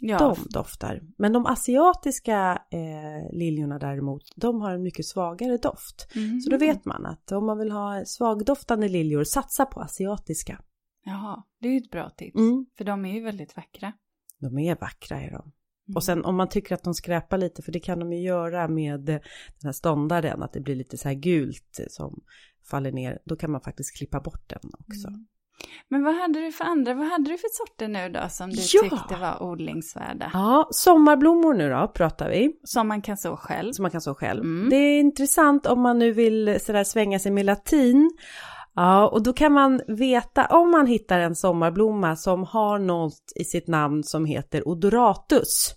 Ja. 0.00 0.18
De 0.18 0.36
doftar. 0.50 1.00
Men 1.18 1.32
de 1.32 1.46
asiatiska 1.46 2.62
eh, 2.70 3.38
liljorna 3.38 3.78
däremot, 3.78 4.22
de 4.36 4.60
har 4.60 4.72
en 4.72 4.82
mycket 4.82 5.06
svagare 5.06 5.56
doft. 5.56 6.08
Mm. 6.14 6.40
Så 6.40 6.50
då 6.50 6.58
vet 6.58 6.84
man 6.84 7.06
att 7.06 7.32
om 7.32 7.46
man 7.46 7.58
vill 7.58 7.70
ha 7.70 8.04
svagdoftande 8.04 8.88
liljor, 8.88 9.24
satsa 9.24 9.66
på 9.66 9.80
asiatiska. 9.80 10.60
Jaha, 11.04 11.42
det 11.60 11.68
är 11.68 11.72
ju 11.72 11.78
ett 11.78 11.90
bra 11.90 12.10
tips. 12.10 12.36
Mm. 12.36 12.66
För 12.78 12.84
de 12.84 13.04
är 13.04 13.14
ju 13.14 13.20
väldigt 13.24 13.56
vackra. 13.56 13.92
De 14.38 14.58
är 14.58 14.76
vackra 14.80 15.20
är 15.20 15.30
de. 15.30 15.42
Mm. 15.88 15.96
Och 15.96 16.04
sen 16.04 16.24
om 16.24 16.36
man 16.36 16.48
tycker 16.48 16.74
att 16.74 16.84
de 16.84 16.94
skräpar 16.94 17.38
lite, 17.38 17.62
för 17.62 17.72
det 17.72 17.80
kan 17.80 17.98
de 17.98 18.12
ju 18.12 18.22
göra 18.22 18.68
med 18.68 19.00
den 19.00 19.20
här 19.64 19.72
ståndaren, 19.72 20.42
att 20.42 20.52
det 20.52 20.60
blir 20.60 20.74
lite 20.74 20.98
så 20.98 21.08
här 21.08 21.14
gult 21.14 21.80
som 21.88 22.20
faller 22.70 22.92
ner, 22.92 23.18
då 23.24 23.36
kan 23.36 23.50
man 23.50 23.60
faktiskt 23.60 23.96
klippa 23.96 24.20
bort 24.20 24.48
den 24.48 24.70
också. 24.78 25.08
Mm. 25.08 25.26
Men 25.88 26.04
vad 26.04 26.14
hade 26.14 26.40
du 26.40 26.52
för 26.52 26.64
andra, 26.64 26.94
vad 26.94 27.06
hade 27.06 27.30
du 27.30 27.38
för 27.38 27.48
sorter 27.52 27.88
nu 27.88 28.08
då 28.08 28.28
som 28.28 28.50
du 28.50 28.62
ja. 28.72 28.82
tyckte 28.82 29.16
var 29.20 29.42
odlingsvärda? 29.42 30.30
Ja, 30.32 30.68
sommarblommor 30.70 31.54
nu 31.54 31.70
då 31.70 31.88
pratar 31.94 32.30
vi. 32.30 32.52
Som 32.64 32.88
man 32.88 33.02
kan 33.02 33.16
så 33.16 33.36
själv. 33.36 33.72
Som 33.72 33.82
man 33.82 33.90
kan 33.90 34.00
så 34.00 34.14
själv. 34.14 34.40
Mm. 34.40 34.70
Det 34.70 34.76
är 34.76 35.00
intressant 35.00 35.66
om 35.66 35.80
man 35.80 35.98
nu 35.98 36.12
vill 36.12 36.58
sådär 36.60 36.84
svänga 36.84 37.18
sig 37.18 37.32
med 37.32 37.46
latin. 37.46 38.10
Ja, 38.74 39.08
och 39.08 39.22
då 39.22 39.32
kan 39.32 39.52
man 39.52 39.80
veta 39.88 40.46
om 40.46 40.70
man 40.70 40.86
hittar 40.86 41.18
en 41.18 41.36
sommarblomma 41.36 42.16
som 42.16 42.44
har 42.44 42.78
något 42.78 43.32
i 43.40 43.44
sitt 43.44 43.68
namn 43.68 44.04
som 44.04 44.24
heter 44.24 44.68
odoratus. 44.68 45.74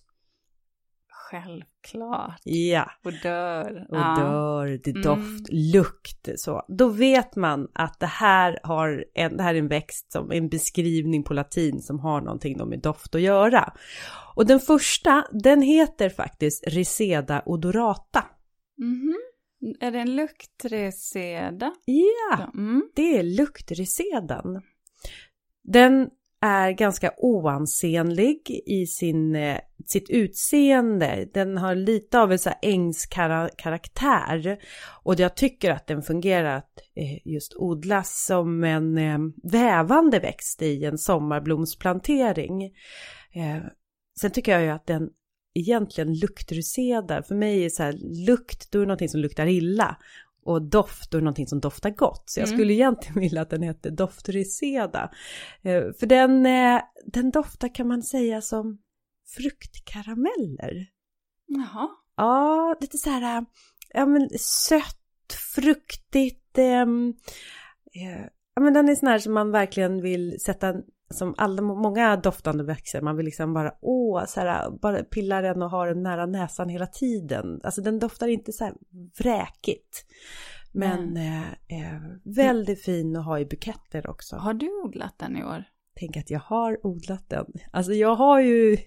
Självklart. 1.32 2.42
Ja. 2.44 2.92
Odör. 3.04 3.86
Odör, 3.90 4.68
ja. 4.68 4.78
det 4.84 4.92
doft, 4.92 5.50
mm. 5.50 5.72
lukt 5.74 6.30
så. 6.36 6.66
Då 6.68 6.90
vet 6.90 7.36
man 7.36 7.68
att 7.74 8.00
det 8.00 8.06
här, 8.06 8.60
har 8.64 9.06
en, 9.14 9.38
det 9.38 9.44
här 9.44 9.56
är 9.56 9.60
en 9.60 9.68
växt 9.68 10.12
som 10.12 10.32
en 10.32 10.50
beskrivning 10.50 11.24
på 11.24 11.34
latin 11.34 11.82
som 11.82 12.00
har 12.00 12.22
någonting 12.22 12.70
med 12.70 12.82
doft 12.82 13.16
att 13.16 13.22
göra. 13.22 13.74
Och 14.36 14.46
den 14.46 14.60
första, 14.60 15.26
den 15.32 15.62
heter 15.62 16.10
faktiskt 16.10 16.64
Reseda 16.68 17.42
odorata. 17.46 18.26
Mm 18.82 18.94
-hmm. 18.94 19.32
Är 19.80 19.92
det 19.92 20.00
en 20.00 20.16
luktreseda? 20.16 21.74
Ja, 21.86 22.52
mm. 22.54 22.90
det 22.96 23.18
är 23.18 23.24
luktresedan. 23.24 24.62
Den 25.64 26.10
är 26.42 26.72
ganska 26.72 27.14
oansenlig 27.18 28.62
i 28.66 28.86
sin, 28.86 29.36
eh, 29.36 29.58
sitt 29.86 30.10
utseende. 30.10 31.30
Den 31.34 31.58
har 31.58 31.76
lite 31.76 32.20
av 32.20 32.32
en 32.32 32.40
så 32.40 32.52
ängskaraktär. 32.62 34.58
Och 35.04 35.16
jag 35.20 35.36
tycker 35.36 35.72
att 35.72 35.88
den 35.88 36.02
fungerar 36.02 36.58
att 36.58 36.80
eh, 36.96 37.28
just 37.28 37.54
odlas 37.56 38.26
som 38.26 38.64
en 38.64 38.98
eh, 38.98 39.18
vävande 39.44 40.20
växt 40.20 40.62
i 40.62 40.86
en 40.86 40.98
sommarblomsplantering. 40.98 42.72
Sen 44.22 44.32
tycker 44.32 44.52
jag 44.52 44.62
ju 44.62 44.70
att 44.70 44.88
den 44.88 45.10
egentligen 45.54 46.14
luktrusedar. 46.14 47.22
För 47.22 47.36
mig 47.36 47.66
är 47.66 47.70
så 47.70 47.84
här, 47.84 48.26
lukt, 48.28 48.72
då 48.72 48.80
är 48.80 48.82
det 48.82 48.88
någonting 48.88 49.10
som 49.10 49.20
luktar 49.20 49.48
illa 49.48 49.98
och 50.44 50.62
doft 50.62 51.14
och 51.14 51.24
någonting 51.24 51.48
som 51.48 51.60
doftar 51.60 51.90
gott. 51.90 52.24
Så 52.26 52.40
jag 52.40 52.48
mm. 52.48 52.58
skulle 52.58 52.74
egentligen 52.74 53.20
vilja 53.20 53.42
att 53.42 53.50
den 53.50 53.64
hette 53.64 53.90
Doftriseda. 53.90 55.12
Eh, 55.62 55.84
för 56.00 56.06
den, 56.06 56.46
eh, 56.46 56.82
den 57.06 57.32
doftar 57.32 57.76
kan 57.76 57.88
man 57.88 58.04
säga 58.04 58.42
som 58.42 58.78
fruktkarameller. 59.36 60.88
Jaha. 61.48 61.90
Ja, 62.16 62.76
lite 62.82 62.98
så 62.98 63.10
här 63.10 63.46
ja, 63.94 64.06
men 64.06 64.30
sött, 64.40 65.34
fruktigt. 65.56 66.58
Ehm, 66.58 67.14
eh, 67.94 68.26
ja, 68.56 68.62
men 68.62 68.74
den 68.74 68.90
är 68.90 68.96
sån 68.96 69.10
här 69.10 69.20
som 69.20 69.34
man 69.34 69.52
verkligen 69.52 70.02
vill 70.02 70.40
sätta 70.42 70.76
som 71.14 71.36
alla, 71.38 71.62
många 71.62 72.16
doftande 72.16 72.64
växter, 72.64 73.02
man 73.02 73.18
vill 73.18 73.26
liksom 73.26 73.54
bara, 73.54 73.74
åh, 73.82 74.26
så 74.26 74.40
här, 74.40 74.70
bara 74.82 75.04
pilla 75.04 75.42
den 75.42 75.62
och 75.62 75.70
ha 75.70 75.86
den 75.86 76.04
nära 76.04 76.26
näsan 76.26 76.70
hela 76.70 76.88
tiden. 76.88 77.62
Alltså 77.64 77.82
den 77.82 78.00
doftar 78.00 78.28
inte 78.28 78.52
så 78.52 78.64
här 78.64 78.74
vräkigt. 79.18 80.06
Men 80.72 81.18
eh, 81.18 81.52
eh, 81.52 82.02
väldigt 82.24 82.84
fin 82.84 83.16
att 83.16 83.26
ha 83.26 83.40
i 83.40 83.46
buketter 83.46 84.10
också. 84.10 84.36
Har 84.36 84.54
du 84.54 84.82
odlat 84.84 85.20
den 85.20 85.38
i 85.38 85.44
år? 85.44 85.64
Tänk 86.00 86.18
att 86.18 86.30
jag 86.30 86.40
har 86.40 86.86
odlat 86.86 87.30
den. 87.30 87.46
Alltså 87.72 87.94
jag 87.94 88.16
har 88.16 88.40
ju, 88.40 88.78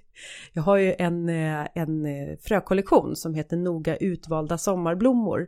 jag 0.52 0.62
har 0.62 0.76
ju 0.76 0.94
en, 0.98 1.28
eh, 1.28 1.66
en 1.74 2.06
eh, 2.06 2.36
frökollektion 2.40 3.16
som 3.16 3.34
heter 3.34 3.56
Noga 3.56 3.96
utvalda 3.96 4.58
sommarblommor. 4.58 5.46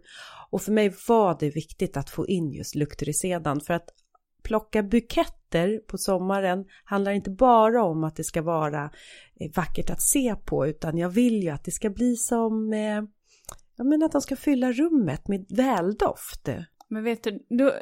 Och 0.50 0.62
för 0.62 0.72
mig 0.72 0.92
var 1.08 1.36
det 1.40 1.50
viktigt 1.50 1.96
att 1.96 2.10
få 2.10 2.26
in 2.26 2.52
just 2.52 2.74
luktrisedan 2.74 3.60
för 3.60 3.74
att 3.74 3.88
plocka 4.46 4.82
buketter 4.82 5.78
på 5.78 5.98
sommaren 5.98 6.64
handlar 6.84 7.12
inte 7.12 7.30
bara 7.30 7.84
om 7.84 8.04
att 8.04 8.16
det 8.16 8.24
ska 8.24 8.42
vara 8.42 8.90
eh, 9.40 9.50
vackert 9.56 9.90
att 9.90 10.02
se 10.02 10.34
på 10.44 10.66
utan 10.66 10.98
jag 10.98 11.08
vill 11.08 11.42
ju 11.42 11.50
att 11.50 11.64
det 11.64 11.70
ska 11.70 11.90
bli 11.90 12.16
som, 12.16 12.72
eh, 12.72 13.02
jag 13.76 13.86
menar 13.86 14.06
att 14.06 14.12
de 14.12 14.20
ska 14.20 14.36
fylla 14.36 14.72
rummet 14.72 15.28
med 15.28 15.46
väldoft. 15.48 16.48
Men 16.88 17.04
vet 17.04 17.22
du, 17.22 17.46
då, 17.48 17.72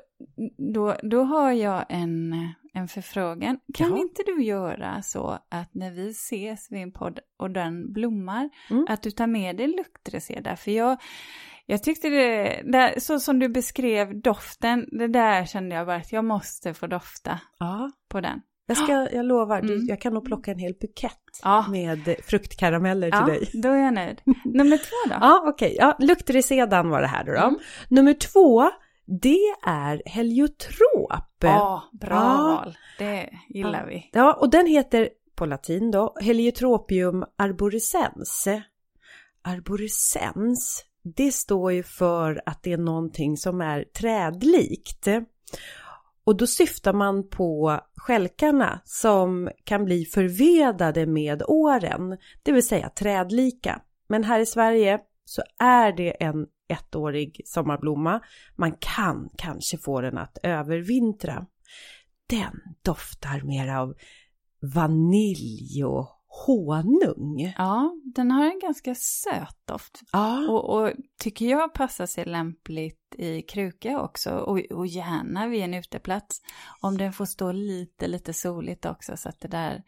då, 0.75 0.97
då 1.03 1.23
har 1.23 1.53
jag 1.53 1.85
en, 1.89 2.35
en 2.73 2.89
förfrågan. 2.89 3.59
Kan 3.75 3.91
Jaha. 3.91 3.99
inte 3.99 4.23
du 4.27 4.43
göra 4.45 5.03
så 5.03 5.39
att 5.49 5.75
när 5.75 5.91
vi 5.91 6.09
ses 6.11 6.73
vid 6.73 6.83
en 6.83 6.93
podd 6.93 7.19
och 7.37 7.51
den 7.51 7.93
blommar, 7.93 8.51
mm. 8.71 8.87
att 8.89 9.03
du 9.03 9.11
tar 9.11 9.27
med 9.27 9.57
dig 9.57 9.67
luktreseda? 9.67 10.57
För 10.57 10.71
jag, 10.71 10.99
jag 11.67 11.83
tyckte 11.83 12.09
det, 12.09 12.63
det, 12.65 13.01
så 13.01 13.21
som 13.21 13.39
du 13.39 13.49
beskrev 13.49 14.21
doften, 14.21 14.89
det 14.93 15.09
där 15.09 15.45
kände 15.45 15.75
jag 15.75 15.87
bara 15.87 15.97
att 15.97 16.13
jag 16.13 16.25
måste 16.25 16.75
få 16.75 16.87
dofta 16.87 17.41
ja. 17.59 17.91
på 18.09 18.21
den. 18.21 18.41
Jag, 18.67 18.77
ska, 18.77 18.93
jag 19.13 19.27
lovar, 19.27 19.59
mm. 19.59 19.87
jag 19.87 20.01
kan 20.01 20.15
nog 20.15 20.25
plocka 20.25 20.51
en 20.51 20.59
hel 20.59 20.75
bukett 20.81 21.41
ja. 21.43 21.67
med 21.71 22.17
fruktkarameller 22.25 23.11
till 23.11 23.21
ja, 23.21 23.27
dig. 23.27 23.51
då 23.63 23.69
är 23.69 23.85
jag 23.85 23.95
nöjd. 23.95 24.21
Nummer 24.45 24.77
två 24.77 25.09
då? 25.09 25.17
Ja, 25.21 25.45
okej. 25.47 25.73
Okay. 25.73 25.77
Ja, 25.79 25.97
luktrisedan 25.99 26.91
var 26.91 27.01
det 27.01 27.07
här 27.07 27.25
då. 27.25 27.33
då. 27.33 27.39
Mm. 27.39 27.59
Nummer 27.89 28.15
två, 28.15 28.71
det 29.07 29.55
är 29.67 30.03
heliotrop. 30.07 31.21
Ja, 31.41 31.83
bra 31.93 32.15
ja. 32.15 32.63
val. 32.65 32.77
Det 32.99 33.31
gillar 33.49 33.87
vi. 33.87 34.11
Ja, 34.13 34.33
och 34.33 34.51
den 34.51 34.67
heter 34.67 35.09
på 35.35 35.47
latin 35.47 35.91
då 35.91 36.15
Heliotropium 36.21 37.25
arborescens. 37.39 38.49
Arborescens, 39.43 40.85
det 41.05 41.33
står 41.33 41.73
ju 41.73 41.83
för 41.83 42.43
att 42.47 42.63
det 42.63 42.73
är 42.73 42.79
någonting 42.79 43.37
som 43.37 43.61
är 43.61 43.85
trädlikt. 43.85 45.09
Och 46.25 46.37
då 46.37 46.47
syftar 46.47 46.93
man 46.93 47.29
på 47.29 47.81
skälkarna 47.97 48.81
som 48.85 49.51
kan 49.65 49.85
bli 49.85 50.05
förvedade 50.05 51.07
med 51.07 51.43
åren, 51.49 52.19
det 52.43 52.53
vill 52.53 52.67
säga 52.67 52.89
trädlika. 52.89 53.81
Men 54.09 54.25
här 54.25 54.41
i 54.41 54.47
Sverige 54.47 55.01
så 55.25 55.43
är 55.59 55.93
det 55.93 56.23
en 56.23 56.47
ettårig 56.69 57.41
sommarblomma. 57.45 58.21
Man 58.57 58.73
kan 58.73 59.31
kanske 59.37 59.79
få 59.79 60.01
den 60.01 60.19
att 60.19 60.39
övervintra. 60.43 61.47
Den 62.27 62.61
doftar 62.83 63.41
mer 63.41 63.75
av 63.75 63.95
vanilj 64.75 65.85
och 65.85 66.14
honung. 66.47 67.55
Ja, 67.59 67.95
den 68.15 68.31
har 68.31 68.45
en 68.45 68.59
ganska 68.59 68.95
söt 68.95 69.57
doft. 69.65 70.01
Ja. 70.13 70.49
Och, 70.49 70.71
och 70.71 70.93
tycker 71.19 71.47
jag 71.47 71.75
passar 71.75 72.07
sig 72.07 72.25
lämpligt 72.25 73.15
i 73.19 73.43
kruka 73.43 74.01
också 74.01 74.31
och, 74.31 74.59
och 74.71 74.87
gärna 74.87 75.47
vid 75.47 75.63
en 75.63 75.75
uteplats. 75.75 76.41
Om 76.81 76.99
den 76.99 77.13
får 77.13 77.25
stå 77.25 77.53
lite, 77.53 78.07
lite 78.07 78.33
soligt 78.33 78.87
också 78.87 79.17
så 79.17 79.29
att 79.29 79.41
det 79.41 79.49
där 79.49 79.83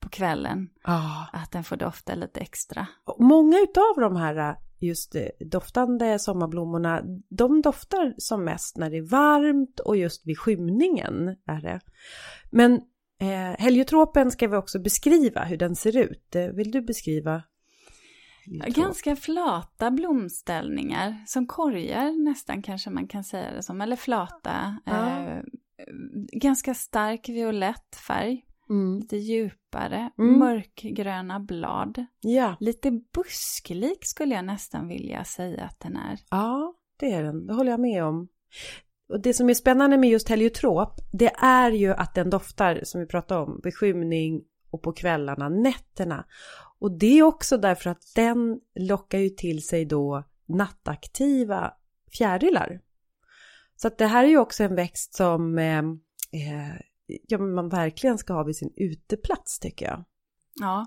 på 0.00 0.08
kvällen, 0.08 0.68
ja. 0.84 1.26
att 1.32 1.52
den 1.52 1.64
får 1.64 1.76
dofta 1.76 2.14
lite 2.14 2.40
extra. 2.40 2.86
Många 3.18 3.58
utav 3.58 3.94
de 3.96 4.16
här 4.16 4.56
just 4.80 5.14
eh, 5.14 5.26
doftande 5.40 6.18
sommarblommorna, 6.18 7.02
de 7.28 7.62
doftar 7.62 8.14
som 8.18 8.44
mest 8.44 8.76
när 8.76 8.90
det 8.90 8.96
är 8.96 9.10
varmt 9.10 9.80
och 9.80 9.96
just 9.96 10.26
vid 10.26 10.38
skymningen 10.38 11.36
är 11.46 11.60
det. 11.60 11.80
Men 12.50 12.80
eh, 13.20 13.56
heliotropen 13.58 14.30
ska 14.30 14.48
vi 14.48 14.56
också 14.56 14.78
beskriva 14.78 15.44
hur 15.44 15.56
den 15.56 15.76
ser 15.76 15.96
ut. 15.96 16.36
Eh, 16.36 16.46
vill 16.46 16.70
du 16.70 16.82
beskriva? 16.82 17.42
Heliotrop? 18.44 18.84
Ganska 18.84 19.16
flata 19.16 19.90
blomställningar, 19.90 21.24
som 21.26 21.46
korgar 21.46 22.24
nästan 22.24 22.62
kanske 22.62 22.90
man 22.90 23.08
kan 23.08 23.24
säga 23.24 23.52
det 23.52 23.62
som, 23.62 23.80
eller 23.80 23.96
flata. 23.96 24.76
Ja. 24.84 25.18
Eh, 25.18 25.42
ganska 26.32 26.74
stark 26.74 27.28
violett 27.28 27.96
färg. 28.06 28.44
Mm. 28.70 28.98
Lite 28.98 29.16
djupare, 29.16 30.10
mm. 30.18 30.38
mörkgröna 30.38 31.40
blad. 31.40 32.06
Ja. 32.20 32.56
Lite 32.60 32.90
busklik 32.90 33.98
skulle 34.06 34.34
jag 34.34 34.44
nästan 34.44 34.88
vilja 34.88 35.24
säga 35.24 35.64
att 35.64 35.80
den 35.80 35.96
är. 35.96 36.18
Ja, 36.30 36.74
det 36.96 37.12
är 37.12 37.22
den. 37.22 37.46
Det 37.46 37.54
håller 37.54 37.70
jag 37.70 37.80
med 37.80 38.04
om. 38.04 38.28
Och 39.10 39.20
det 39.20 39.34
som 39.34 39.50
är 39.50 39.54
spännande 39.54 39.98
med 39.98 40.10
just 40.10 40.28
heliotrop, 40.28 41.00
det 41.12 41.32
är 41.38 41.70
ju 41.70 41.92
att 41.92 42.14
den 42.14 42.30
doftar, 42.30 42.80
som 42.82 43.00
vi 43.00 43.06
pratade 43.06 43.40
om, 43.40 43.60
vid 43.64 43.74
skymning 43.74 44.42
och 44.70 44.82
på 44.82 44.92
kvällarna, 44.92 45.48
nätterna. 45.48 46.24
Och 46.78 46.98
det 46.98 47.18
är 47.18 47.22
också 47.22 47.56
därför 47.56 47.90
att 47.90 48.12
den 48.14 48.60
lockar 48.74 49.18
ju 49.18 49.28
till 49.28 49.66
sig 49.66 49.84
då 49.84 50.24
nattaktiva 50.46 51.72
fjärilar. 52.18 52.80
Så 53.76 53.88
att 53.88 53.98
det 53.98 54.06
här 54.06 54.24
är 54.24 54.28
ju 54.28 54.38
också 54.38 54.64
en 54.64 54.74
växt 54.74 55.14
som 55.14 55.58
eh, 55.58 55.78
eh 56.32 56.80
ja, 57.26 57.38
man 57.38 57.68
verkligen 57.68 58.18
ska 58.18 58.32
ha 58.32 58.42
vid 58.42 58.56
sin 58.56 58.72
uteplats 58.76 59.58
tycker 59.58 59.86
jag. 59.86 60.04
Ja, 60.60 60.86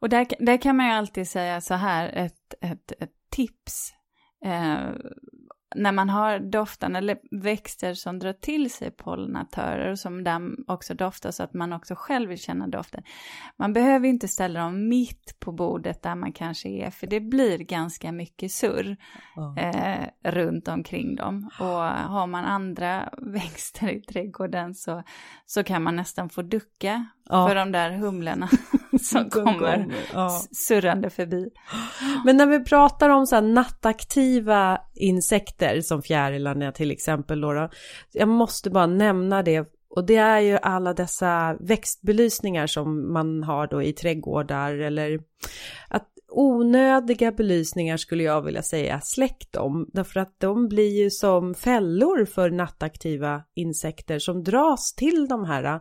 och 0.00 0.08
där, 0.08 0.26
där 0.38 0.62
kan 0.62 0.76
man 0.76 0.86
ju 0.86 0.92
alltid 0.92 1.28
säga 1.28 1.60
så 1.60 1.74
här, 1.74 2.08
ett, 2.08 2.54
ett, 2.60 2.92
ett 2.98 3.12
tips. 3.30 3.92
Eh, 4.44 4.90
när 5.76 5.92
man 5.92 6.08
har 6.08 6.38
doften 6.38 6.96
eller 6.96 7.18
växter 7.30 7.94
som 7.94 8.18
drar 8.18 8.32
till 8.32 8.70
sig 8.70 8.90
pollinatörer 8.90 9.90
och 9.90 9.98
som 9.98 10.24
där 10.24 10.40
också 10.66 10.94
doftar 10.94 11.30
så 11.30 11.42
att 11.42 11.54
man 11.54 11.72
också 11.72 11.94
själv 11.96 12.28
vill 12.28 12.38
känna 12.38 12.66
doften. 12.66 13.02
Man 13.56 13.72
behöver 13.72 14.08
inte 14.08 14.28
ställa 14.28 14.60
dem 14.60 14.88
mitt 14.88 15.40
på 15.40 15.52
bordet 15.52 16.02
där 16.02 16.14
man 16.14 16.32
kanske 16.32 16.68
är 16.68 16.90
för 16.90 17.06
det 17.06 17.20
blir 17.20 17.58
ganska 17.58 18.12
mycket 18.12 18.52
surr 18.52 18.96
mm. 19.36 19.56
eh, 19.56 20.32
runt 20.32 20.68
omkring 20.68 21.16
dem. 21.16 21.50
Och 21.60 21.66
har 21.84 22.26
man 22.26 22.44
andra 22.44 23.08
växter 23.18 23.88
i 23.88 24.00
trädgården 24.00 24.74
så, 24.74 25.02
så 25.46 25.64
kan 25.64 25.82
man 25.82 25.96
nästan 25.96 26.28
få 26.28 26.42
ducka 26.42 27.06
ja. 27.28 27.48
för 27.48 27.54
de 27.54 27.72
där 27.72 27.90
humlorna 27.90 28.48
som 29.02 29.30
kommer 29.30 29.94
ja. 30.12 30.42
surrande 30.52 31.10
förbi. 31.10 31.48
Men 32.24 32.36
när 32.36 32.46
vi 32.46 32.64
pratar 32.64 33.08
om 33.08 33.26
så 33.26 33.34
här 33.34 33.42
nattaktiva 33.42 34.80
insekter 34.94 35.80
som 35.80 36.02
fjärilarna 36.02 36.72
till 36.72 36.90
exempel 36.90 37.40
då, 37.40 37.52
då, 37.52 37.68
jag 38.12 38.28
måste 38.28 38.70
bara 38.70 38.86
nämna 38.86 39.42
det 39.42 39.72
och 39.96 40.06
det 40.06 40.16
är 40.16 40.40
ju 40.40 40.58
alla 40.62 40.94
dessa 40.94 41.56
växtbelysningar 41.60 42.66
som 42.66 43.12
man 43.12 43.42
har 43.42 43.66
då 43.66 43.82
i 43.82 43.92
trädgårdar 43.92 44.72
eller 44.72 45.20
att 45.88 46.08
onödiga 46.28 47.32
belysningar 47.32 47.96
skulle 47.96 48.22
jag 48.22 48.42
vilja 48.42 48.62
säga, 48.62 49.00
släck 49.00 49.48
dem. 49.50 49.90
Därför 49.92 50.20
att 50.20 50.40
de 50.40 50.68
blir 50.68 51.02
ju 51.02 51.10
som 51.10 51.54
fällor 51.54 52.24
för 52.24 52.50
nattaktiva 52.50 53.42
insekter 53.54 54.18
som 54.18 54.44
dras 54.44 54.94
till 54.94 55.28
de 55.28 55.44
här 55.44 55.64
äh, 55.64 55.80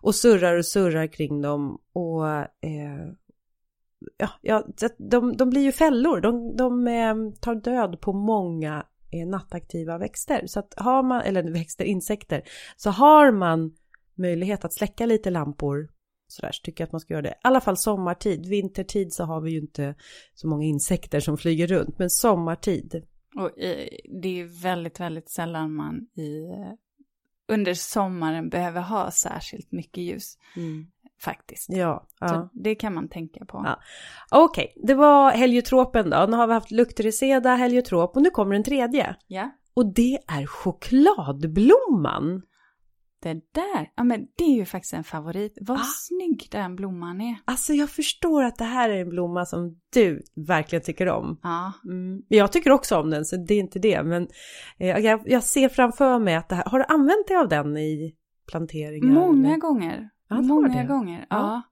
och 0.00 0.14
surrar 0.14 0.56
och 0.56 0.66
surrar 0.66 1.06
kring 1.06 1.42
dem. 1.42 1.78
Och 1.92 2.28
eh, 2.28 3.12
ja, 4.16 4.28
ja 4.42 4.66
de, 4.98 5.36
de 5.36 5.50
blir 5.50 5.62
ju 5.62 5.72
fällor, 5.72 6.20
de, 6.20 6.56
de 6.56 6.88
eh, 6.88 7.14
tar 7.40 7.54
död 7.54 8.00
på 8.00 8.12
många 8.12 8.86
eh, 9.12 9.28
nattaktiva 9.28 9.98
växter. 9.98 10.42
Så 10.46 10.60
att 10.60 10.74
har 10.76 11.02
man, 11.02 11.22
eller 11.22 11.52
växter, 11.52 11.84
insekter, 11.84 12.42
så 12.76 12.90
har 12.90 13.32
man 13.32 13.74
möjlighet 14.14 14.64
att 14.64 14.72
släcka 14.72 15.06
lite 15.06 15.30
lampor 15.30 15.88
sådär 16.28 16.52
så 16.52 16.62
tycker 16.62 16.82
jag 16.82 16.86
att 16.86 16.92
man 16.92 17.00
ska 17.00 17.14
göra 17.14 17.22
det. 17.22 17.28
I 17.28 17.40
alla 17.42 17.60
fall 17.60 17.76
sommartid. 17.76 18.46
Vintertid 18.46 19.12
så 19.12 19.24
har 19.24 19.40
vi 19.40 19.50
ju 19.50 19.58
inte 19.58 19.94
så 20.34 20.48
många 20.48 20.64
insekter 20.64 21.20
som 21.20 21.38
flyger 21.38 21.66
runt, 21.66 21.98
men 21.98 22.10
sommartid. 22.10 23.04
Och 23.36 23.50
det 24.22 24.40
är 24.40 24.62
väldigt, 24.62 25.00
väldigt 25.00 25.30
sällan 25.30 25.74
man 25.74 25.96
i, 25.96 26.46
under 27.48 27.74
sommaren 27.74 28.48
behöver 28.48 28.80
ha 28.80 29.10
särskilt 29.10 29.72
mycket 29.72 30.02
ljus. 30.02 30.38
Mm. 30.56 30.86
Faktiskt. 31.20 31.68
Ja, 31.68 32.06
ja. 32.20 32.28
Så 32.28 32.48
det 32.52 32.74
kan 32.74 32.94
man 32.94 33.08
tänka 33.08 33.44
på. 33.44 33.62
Ja. 33.64 33.80
Okej, 34.30 34.72
okay, 34.74 34.82
det 34.86 34.94
var 34.94 35.30
heliotropen 35.30 36.10
då. 36.10 36.26
Nu 36.28 36.36
har 36.36 36.46
vi 36.46 36.52
haft 36.52 36.70
luktreseda, 36.70 37.54
heliotrop 37.54 38.16
och 38.16 38.22
nu 38.22 38.30
kommer 38.30 38.54
den 38.54 38.64
tredje. 38.64 39.16
Ja. 39.26 39.50
Och 39.74 39.94
det 39.94 40.18
är 40.26 40.46
chokladblomman 40.46 42.42
det 43.34 43.40
där, 43.52 43.90
ja 43.96 44.04
men 44.04 44.26
det 44.36 44.44
är 44.44 44.56
ju 44.56 44.64
faktiskt 44.64 44.94
en 44.94 45.04
favorit. 45.04 45.58
Vad 45.60 45.76
ah. 45.76 45.84
snygg 45.84 46.48
den 46.50 46.76
blomman 46.76 47.20
är. 47.20 47.36
Alltså 47.44 47.72
jag 47.72 47.90
förstår 47.90 48.42
att 48.42 48.56
det 48.56 48.64
här 48.64 48.90
är 48.90 49.00
en 49.00 49.08
blomma 49.08 49.46
som 49.46 49.80
du 49.92 50.22
verkligen 50.46 50.82
tycker 50.82 51.08
om. 51.08 51.40
Ja. 51.42 51.72
Mm. 51.84 52.22
Jag 52.28 52.52
tycker 52.52 52.70
också 52.70 52.96
om 52.96 53.10
den 53.10 53.24
så 53.24 53.36
det 53.36 53.54
är 53.54 53.58
inte 53.58 53.78
det. 53.78 54.02
Men 54.02 54.28
eh, 54.78 54.98
jag, 54.98 55.22
jag, 55.26 55.42
ser 55.42 55.68
framför 55.68 56.18
mig 56.18 56.34
att 56.34 56.48
det 56.48 56.54
här, 56.54 56.64
har 56.64 56.78
du 56.78 56.84
använt 56.84 57.28
dig 57.28 57.36
av 57.36 57.48
den 57.48 57.76
i 57.76 58.14
planteringar? 58.50 59.14
Många 59.14 59.48
eller? 59.48 59.58
gånger. 59.58 60.10
Ja, 60.28 60.40
Många 60.40 60.84
gånger, 60.84 61.26
ja. 61.30 61.36
ja. 61.36 61.62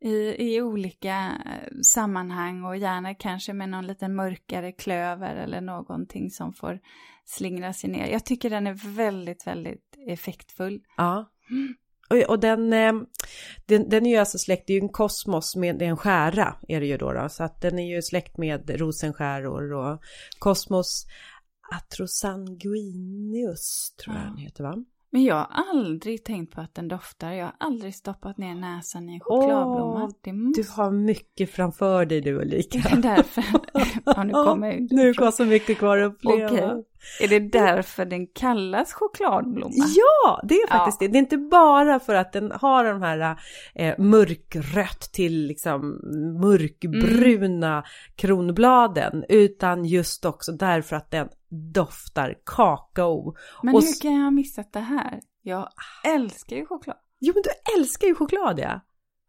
I, 0.00 0.54
I 0.54 0.62
olika 0.62 1.32
eh, 1.46 1.80
sammanhang 1.82 2.64
och 2.64 2.76
gärna 2.76 3.14
kanske 3.14 3.52
med 3.52 3.68
någon 3.68 3.86
liten 3.86 4.14
mörkare 4.14 4.72
klöver 4.72 5.36
eller 5.36 5.60
någonting 5.60 6.30
som 6.30 6.52
får 6.52 6.80
slingra 7.24 7.72
sig 7.72 7.90
ner. 7.90 8.06
Jag 8.06 8.24
tycker 8.24 8.50
den 8.50 8.66
är 8.66 8.96
väldigt, 8.96 9.46
väldigt 9.46 9.96
effektfull. 10.08 10.82
Ja. 10.96 11.30
Och, 12.10 12.30
och 12.30 12.40
den, 12.40 12.72
eh, 12.72 12.92
den, 13.66 13.88
den, 13.88 14.06
är 14.06 14.10
ju 14.10 14.16
alltså 14.16 14.38
släkt, 14.38 14.66
det 14.66 14.72
är 14.72 14.74
ju 14.74 14.82
en 14.82 14.88
kosmos 14.88 15.56
med 15.56 15.82
en 15.82 15.96
skära 15.96 16.56
är 16.68 16.80
det 16.80 16.86
ju 16.86 16.96
då, 16.96 17.12
då 17.12 17.28
så 17.28 17.44
att 17.44 17.60
den 17.60 17.78
är 17.78 17.94
ju 17.94 18.02
släkt 18.02 18.38
med 18.38 18.80
rosenskäror 18.80 19.72
och 19.72 20.02
kosmos 20.38 21.06
atrosanguineus 21.72 23.94
tror 24.04 24.16
jag 24.16 24.24
den 24.24 24.36
heter 24.36 24.64
va? 24.64 24.84
Men 25.10 25.24
jag 25.24 25.34
har 25.34 25.48
aldrig 25.70 26.24
tänkt 26.24 26.54
på 26.54 26.60
att 26.60 26.74
den 26.74 26.88
doftar. 26.88 27.32
Jag 27.32 27.44
har 27.44 27.54
aldrig 27.58 27.94
stoppat 27.94 28.38
ner 28.38 28.54
näsan 28.54 29.08
i 29.10 29.14
en 29.14 29.20
chokladblomma. 29.20 29.94
Åh, 29.94 30.00
måste... 30.00 30.30
Du 30.30 30.68
har 30.76 30.90
mycket 30.90 31.50
framför 31.50 32.06
dig 32.06 32.20
du 32.20 32.34
Ulrika. 32.34 32.78
Det 32.78 32.88
är 32.92 33.16
därför. 33.16 33.44
ja, 34.04 34.24
nu 34.24 34.32
kommer 34.32 34.78
Nu 34.90 35.14
kommer 35.14 35.30
så 35.30 35.44
mycket 35.44 35.78
kvar 35.78 35.98
att 35.98 36.12
uppleva. 36.12 36.46
Okej. 36.46 36.84
Är 37.20 37.28
det 37.28 37.40
därför 37.40 38.04
den 38.04 38.26
kallas 38.26 38.92
chokladblomma? 38.92 39.74
Ja, 39.74 40.40
det 40.42 40.54
är 40.54 40.68
faktiskt 40.68 41.00
ja. 41.00 41.06
det. 41.06 41.12
Det 41.12 41.18
är 41.18 41.20
inte 41.20 41.38
bara 41.38 42.00
för 42.00 42.14
att 42.14 42.32
den 42.32 42.52
har 42.54 42.84
de 42.84 43.02
här 43.02 43.36
eh, 43.74 43.98
mörkrött 43.98 45.00
till 45.12 45.46
liksom 45.46 46.00
mörkbruna 46.40 47.72
mm. 47.72 47.84
kronbladen, 48.16 49.24
utan 49.28 49.84
just 49.84 50.24
också 50.24 50.52
därför 50.52 50.96
att 50.96 51.10
den 51.10 51.28
doftar 51.48 52.34
kakao. 52.44 53.34
Men 53.62 53.74
och... 53.74 53.82
hur 53.82 54.00
kan 54.02 54.12
jag 54.12 54.22
ha 54.22 54.30
missat 54.30 54.72
det 54.72 54.80
här? 54.80 55.20
Jag 55.42 55.68
älskar 56.04 56.56
ju 56.56 56.66
choklad. 56.66 56.96
Jo, 57.18 57.32
men 57.34 57.42
du 57.42 57.80
älskar 57.80 58.08
ju 58.08 58.14
choklad 58.14 58.58
ja. 58.58 58.80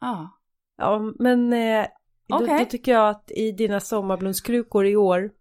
Ja. 0.01 0.33
Ja, 0.77 1.13
men 1.19 1.53
eh, 1.53 1.87
okay. 2.33 2.47
då, 2.47 2.57
då, 2.57 2.65
tycker 2.65 2.91
jag 2.91 3.09
att 3.09 3.31
i 3.31 3.51
dina 3.51 3.79
sommarblomskrukor 3.79 4.85
i 4.85 4.95
år, 4.95 5.31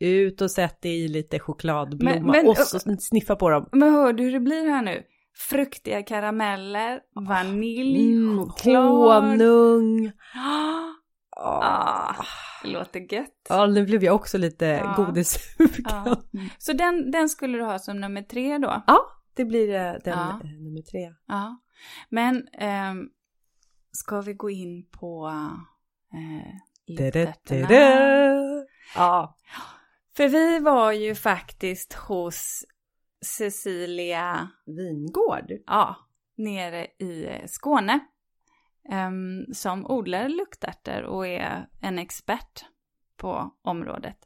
ut 0.00 0.40
och 0.40 0.50
sätt 0.50 0.78
det 0.80 0.88
i 0.88 1.08
lite 1.08 1.38
chokladblomma 1.38 2.20
men, 2.20 2.26
men, 2.26 2.48
och 2.48 2.56
så 2.56 2.78
sniffa 2.98 3.36
på 3.36 3.50
dem. 3.50 3.68
Men 3.72 3.92
hör 3.92 4.12
du 4.12 4.24
hur 4.24 4.32
det 4.32 4.40
blir 4.40 4.68
här 4.68 4.82
nu? 4.82 5.02
Fruktiga 5.50 6.02
karameller, 6.02 7.00
vanilj, 7.14 8.12
mm, 8.12 8.38
choklad. 8.38 8.84
Honung. 8.84 10.12
Ah, 10.34 11.03
det 12.62 12.68
låter 12.68 13.14
gött. 13.14 13.46
Ja, 13.48 13.66
nu 13.66 13.84
blev 13.84 14.04
jag 14.04 14.14
också 14.14 14.38
lite 14.38 14.66
ja. 14.66 14.94
godissugen. 14.96 15.84
Ja. 15.84 16.22
Så 16.58 16.72
den, 16.72 17.10
den 17.10 17.28
skulle 17.28 17.58
du 17.58 17.64
ha 17.64 17.78
som 17.78 18.00
nummer 18.00 18.22
tre 18.22 18.58
då? 18.58 18.82
Ja, 18.86 18.98
det 19.34 19.44
blir 19.44 19.74
eh, 19.74 19.92
den 20.04 20.18
ja. 20.18 20.40
Eh, 20.44 20.50
nummer 20.50 20.82
tre. 20.82 21.14
Ja, 21.26 21.60
men 22.08 22.48
eh, 22.48 22.94
ska 23.90 24.20
vi 24.20 24.34
gå 24.34 24.50
in 24.50 24.86
på 24.90 25.32
eh, 26.12 26.96
Ja. 28.94 29.36
För 30.16 30.28
vi 30.28 30.58
var 30.58 30.92
ju 30.92 31.14
faktiskt 31.14 31.92
hos 31.92 32.64
Cecilia 33.26 34.48
Vingård. 34.66 35.50
Ja, 35.66 35.96
nere 36.36 36.84
i 36.84 37.42
Skåne 37.46 38.00
um, 38.88 39.46
som 39.54 39.86
odlar 39.86 40.28
luktärtor 40.28 41.02
och 41.02 41.26
är 41.26 41.68
en 41.80 41.98
expert 41.98 42.64
på 43.16 43.50
området. 43.62 44.16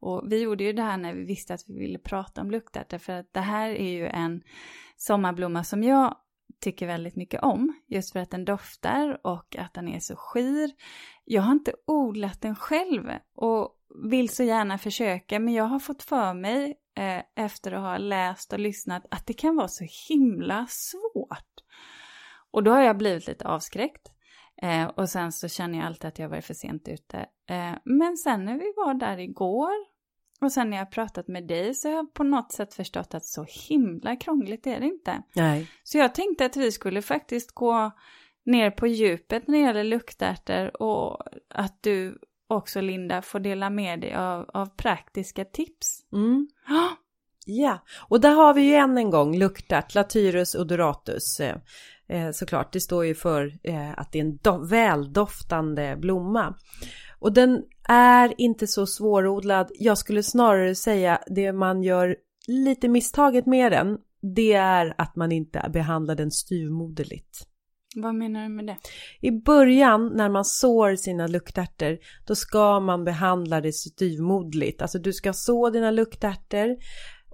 Och 0.00 0.32
vi 0.32 0.42
gjorde 0.42 0.64
ju 0.64 0.72
det 0.72 0.82
här 0.82 0.96
när 0.96 1.14
vi 1.14 1.24
visste 1.24 1.54
att 1.54 1.68
vi 1.68 1.78
ville 1.78 1.98
prata 1.98 2.40
om 2.40 2.50
luktärtor 2.50 2.98
för 2.98 3.12
att 3.12 3.32
det 3.32 3.40
här 3.40 3.70
är 3.70 3.90
ju 3.90 4.06
en 4.06 4.42
sommarblomma 4.96 5.64
som 5.64 5.82
jag 5.82 6.16
tycker 6.60 6.86
väldigt 6.86 7.16
mycket 7.16 7.42
om. 7.42 7.80
Just 7.86 8.12
för 8.12 8.20
att 8.20 8.30
den 8.30 8.44
doftar 8.44 9.26
och 9.26 9.56
att 9.56 9.74
den 9.74 9.88
är 9.88 10.00
så 10.00 10.16
skir. 10.16 10.70
Jag 11.24 11.42
har 11.42 11.52
inte 11.52 11.74
odlat 11.86 12.40
den 12.40 12.56
själv 12.56 13.10
och 13.34 13.78
vill 14.04 14.28
så 14.28 14.42
gärna 14.42 14.78
försöka 14.78 15.38
men 15.38 15.54
jag 15.54 15.64
har 15.64 15.78
fått 15.78 16.02
för 16.02 16.34
mig 16.34 16.78
eh, 16.96 17.44
efter 17.44 17.72
att 17.72 17.80
ha 17.80 17.98
läst 17.98 18.52
och 18.52 18.58
lyssnat 18.58 19.06
att 19.10 19.26
det 19.26 19.32
kan 19.32 19.56
vara 19.56 19.68
så 19.68 19.84
himla 20.08 20.66
svårt. 20.68 21.61
Och 22.52 22.62
då 22.62 22.70
har 22.70 22.82
jag 22.82 22.98
blivit 22.98 23.26
lite 23.26 23.48
avskräckt. 23.48 24.12
Eh, 24.62 24.86
och 24.86 25.08
sen 25.08 25.32
så 25.32 25.48
känner 25.48 25.78
jag 25.78 25.86
alltid 25.86 26.08
att 26.08 26.18
jag 26.18 26.28
varit 26.28 26.44
för 26.44 26.54
sent 26.54 26.88
ute. 26.88 27.18
Eh, 27.48 27.74
men 27.84 28.16
sen 28.16 28.44
när 28.44 28.58
vi 28.58 28.72
var 28.76 28.94
där 28.94 29.18
igår 29.18 29.72
och 30.40 30.52
sen 30.52 30.70
när 30.70 30.76
jag 30.76 30.90
pratat 30.90 31.28
med 31.28 31.46
dig 31.46 31.74
så 31.74 31.88
har 31.88 31.94
jag 31.94 32.14
på 32.14 32.24
något 32.24 32.52
sätt 32.52 32.74
förstått 32.74 33.14
att 33.14 33.24
så 33.24 33.46
himla 33.68 34.16
krångligt 34.16 34.66
är 34.66 34.80
det 34.80 34.86
inte. 34.86 35.22
Nej. 35.34 35.70
Så 35.82 35.98
jag 35.98 36.14
tänkte 36.14 36.44
att 36.44 36.56
vi 36.56 36.72
skulle 36.72 37.02
faktiskt 37.02 37.52
gå 37.52 37.90
ner 38.44 38.70
på 38.70 38.86
djupet 38.86 39.48
när 39.48 39.58
det 39.58 39.64
gäller 39.64 39.84
luktärtor 39.84 40.82
och 40.82 41.22
att 41.48 41.82
du 41.82 42.18
också 42.46 42.80
Linda 42.80 43.22
får 43.22 43.40
dela 43.40 43.70
med 43.70 44.00
dig 44.00 44.14
av, 44.14 44.50
av 44.54 44.66
praktiska 44.66 45.44
tips. 45.44 46.04
Mm. 46.12 46.48
Ja, 47.46 47.78
och 48.08 48.20
där 48.20 48.34
har 48.34 48.54
vi 48.54 48.62
ju 48.62 48.74
än 48.74 48.98
en 48.98 49.10
gång 49.10 49.36
luktärt, 49.38 49.94
Latyrus 49.94 50.54
odoratus. 50.54 51.40
Eh, 51.40 51.56
eh, 52.08 52.30
såklart, 52.32 52.72
det 52.72 52.80
står 52.80 53.06
ju 53.06 53.14
för 53.14 53.52
eh, 53.62 53.98
att 53.98 54.12
det 54.12 54.18
är 54.18 54.24
en 54.24 54.38
do- 54.38 54.68
väldoftande 54.68 55.96
blomma. 55.96 56.54
Och 57.18 57.32
den 57.32 57.62
är 57.88 58.34
inte 58.40 58.66
så 58.66 58.86
svårodlad. 58.86 59.70
Jag 59.78 59.98
skulle 59.98 60.22
snarare 60.22 60.74
säga 60.74 61.18
det 61.26 61.52
man 61.52 61.82
gör 61.82 62.16
lite 62.46 62.88
misstaget 62.88 63.46
med 63.46 63.72
den, 63.72 63.98
det 64.36 64.52
är 64.52 64.94
att 64.98 65.16
man 65.16 65.32
inte 65.32 65.70
behandlar 65.72 66.14
den 66.14 66.30
styvmoderligt. 66.30 67.46
Vad 67.96 68.14
menar 68.14 68.42
du 68.42 68.48
med 68.48 68.66
det? 68.66 68.76
I 69.20 69.30
början 69.30 70.12
när 70.14 70.28
man 70.28 70.44
sår 70.44 70.96
sina 70.96 71.26
luktärtor 71.26 71.98
då 72.26 72.34
ska 72.34 72.80
man 72.80 73.04
behandla 73.04 73.60
det 73.60 73.72
styvmoderligt. 73.72 74.82
Alltså 74.82 74.98
du 74.98 75.12
ska 75.12 75.32
så 75.32 75.70
dina 75.70 75.90
luktärtor 75.90 76.76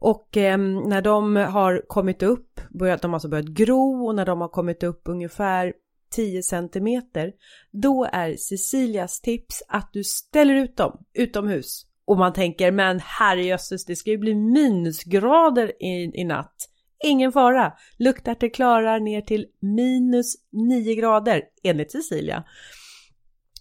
och 0.01 0.37
eh, 0.37 0.59
när 0.59 1.03
de 1.03 1.37
har 1.37 1.83
kommit 1.87 2.23
upp, 2.23 2.61
börjat, 2.71 3.03
de 3.03 3.11
har 3.11 3.17
alltså 3.17 3.29
börjat 3.29 3.47
gro 3.47 4.07
och 4.07 4.15
när 4.15 4.27
de 4.27 4.41
har 4.41 4.49
kommit 4.49 4.83
upp 4.83 5.03
ungefär 5.05 5.73
10 6.11 6.43
centimeter 6.43 7.33
då 7.73 8.09
är 8.13 8.37
Cecilias 8.37 9.21
tips 9.21 9.63
att 9.69 9.91
du 9.93 10.05
ställer 10.05 10.55
ut 10.55 10.77
dem 10.77 11.05
utomhus. 11.15 11.85
Och 12.05 12.19
man 12.19 12.33
tänker 12.33 12.73
men 12.73 13.01
herrejösses 13.01 13.85
det 13.85 13.97
ska 13.97 14.11
ju 14.11 14.19
bli 14.19 14.35
minusgrader 14.35 15.83
i, 15.83 16.11
i 16.15 16.25
natt. 16.25 16.69
Ingen 17.05 17.33
fara, 17.33 17.73
luktärtor 17.99 18.49
klarar 18.49 19.01
ner 19.01 19.21
till 19.21 19.47
minus 19.61 20.35
9 20.53 20.95
grader 20.95 21.43
enligt 21.63 21.93
Cecilia. 21.93 22.45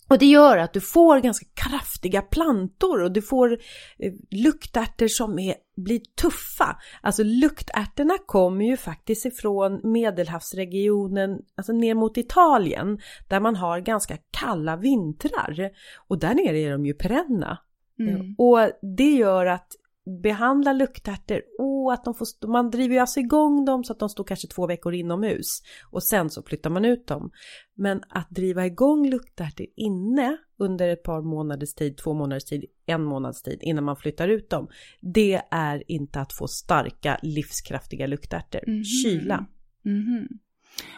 Och 0.10 0.18
det 0.18 0.26
gör 0.26 0.58
att 0.58 0.74
du 0.74 0.82
får 0.82 1.20
ganska 1.20 1.46
kraftiga 1.54 2.22
plantor 2.22 3.04
och 3.04 3.12
du 3.12 3.22
får 3.22 3.54
eh, 4.00 4.14
luktärtor 4.32 5.08
som 5.08 5.40
är, 5.40 5.56
blir 5.78 6.00
tuffa. 6.22 6.78
Alltså 7.02 7.24
luktärtorna 7.24 8.18
kommer 8.26 8.66
ju 8.66 8.78
faktiskt 8.78 9.26
ifrån 9.26 9.82
medelhavsregionen, 9.84 11.40
alltså 11.56 11.74
ner 11.74 11.96
mot 11.96 12.18
Italien, 12.18 13.00
där 13.28 13.40
man 13.40 13.56
har 13.56 13.80
ganska 13.80 14.18
kalla 14.32 14.76
vintrar. 14.76 15.72
Och 16.08 16.20
där 16.20 16.34
nere 16.34 16.58
är 16.58 16.72
de 16.72 16.86
ju 16.86 16.94
perenna. 16.94 17.58
Mm. 18.00 18.36
Och 18.38 18.60
det 18.98 19.12
gör 19.12 19.46
att 19.46 19.68
behandla 20.08 20.74
luktärtor, 20.74 21.42
åh 21.60 21.94
att 21.94 22.06
de 22.06 22.14
får, 22.14 22.48
man 22.48 22.70
driver 22.70 22.96
ju 22.96 23.00
alltså 23.00 23.20
igång 23.20 23.66
dem 23.66 23.84
så 23.84 23.94
att 23.94 24.00
de 24.00 24.10
står 24.10 24.24
kanske 24.24 24.48
två 24.48 24.68
veckor 24.68 24.94
inomhus 24.94 25.62
och 25.92 26.04
sen 26.04 26.30
så 26.30 26.44
flyttar 26.44 26.70
man 26.70 26.86
ut 26.86 27.08
dem. 27.08 27.32
Men 27.76 28.02
att 28.10 28.30
driva 28.30 28.66
igång 28.66 29.10
luktärtor 29.10 29.68
inne 29.76 30.38
under 30.60 30.90
ett 30.90 31.04
par 31.04 31.22
månaders 31.22 31.74
tid, 31.74 31.98
två 31.98 32.14
månaders 32.14 32.46
tid, 32.46 32.66
en 32.86 33.04
månads 33.04 33.44
tid 33.44 33.60
innan 33.62 33.84
man 33.84 33.96
flyttar 33.96 34.28
ut 34.28 34.50
dem. 34.50 34.68
Det 35.02 35.42
är 35.52 35.92
inte 35.92 36.22
att 36.22 36.34
få 36.34 36.48
starka 36.48 37.20
livskraftiga 37.22 38.08
luktärtor. 38.08 38.62
Mhm. 38.68 38.84
Kyla. 38.84 39.46
Mhm. 39.84 40.28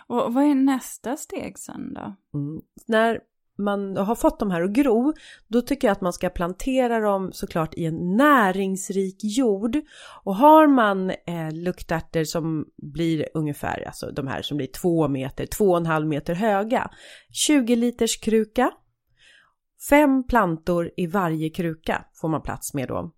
Och 0.08 0.34
vad 0.34 0.44
är 0.44 0.56
nästa 0.56 1.18
steg 1.18 1.60
sen 1.60 1.94
då? 1.94 2.16
Mm. 2.34 2.62
När 2.88 3.20
man 3.60 3.98
har 3.98 4.16
fått 4.16 4.40
de 4.40 4.52
här 4.52 4.62
att 4.62 4.72
gro, 4.72 5.14
då 5.48 5.62
tycker 5.62 5.88
jag 5.88 5.92
att 5.92 6.02
man 6.02 6.14
ska 6.14 6.30
plantera 6.30 7.00
dem 7.00 7.32
såklart 7.34 7.74
i 7.74 7.86
en 7.86 8.18
näringsrik 8.18 9.18
jord. 9.24 9.78
Och 10.24 10.36
har 10.36 10.68
man 10.68 11.10
eh, 11.10 11.52
luktärtor 11.52 12.24
som 12.24 12.66
blir 12.78 13.28
ungefär, 13.34 13.84
alltså 13.88 14.12
de 14.12 14.28
här 14.28 14.42
som 14.42 14.58
blir 14.58 14.68
två 14.68 15.08
meter, 15.08 15.46
två 15.46 15.66
och 15.72 15.78
en 15.78 15.86
halv 15.86 16.08
meter 16.08 16.34
höga, 16.34 16.90
20 17.32 17.76
liters 17.76 18.20
kruka, 18.20 18.72
fem 19.90 20.28
plantor 20.28 20.92
i 20.98 21.08
varje 21.08 21.50
kruka 21.50 22.06
får 22.22 22.30
man 22.30 22.42
plats 22.42 22.74
med 22.74 22.88
då. 22.88 23.12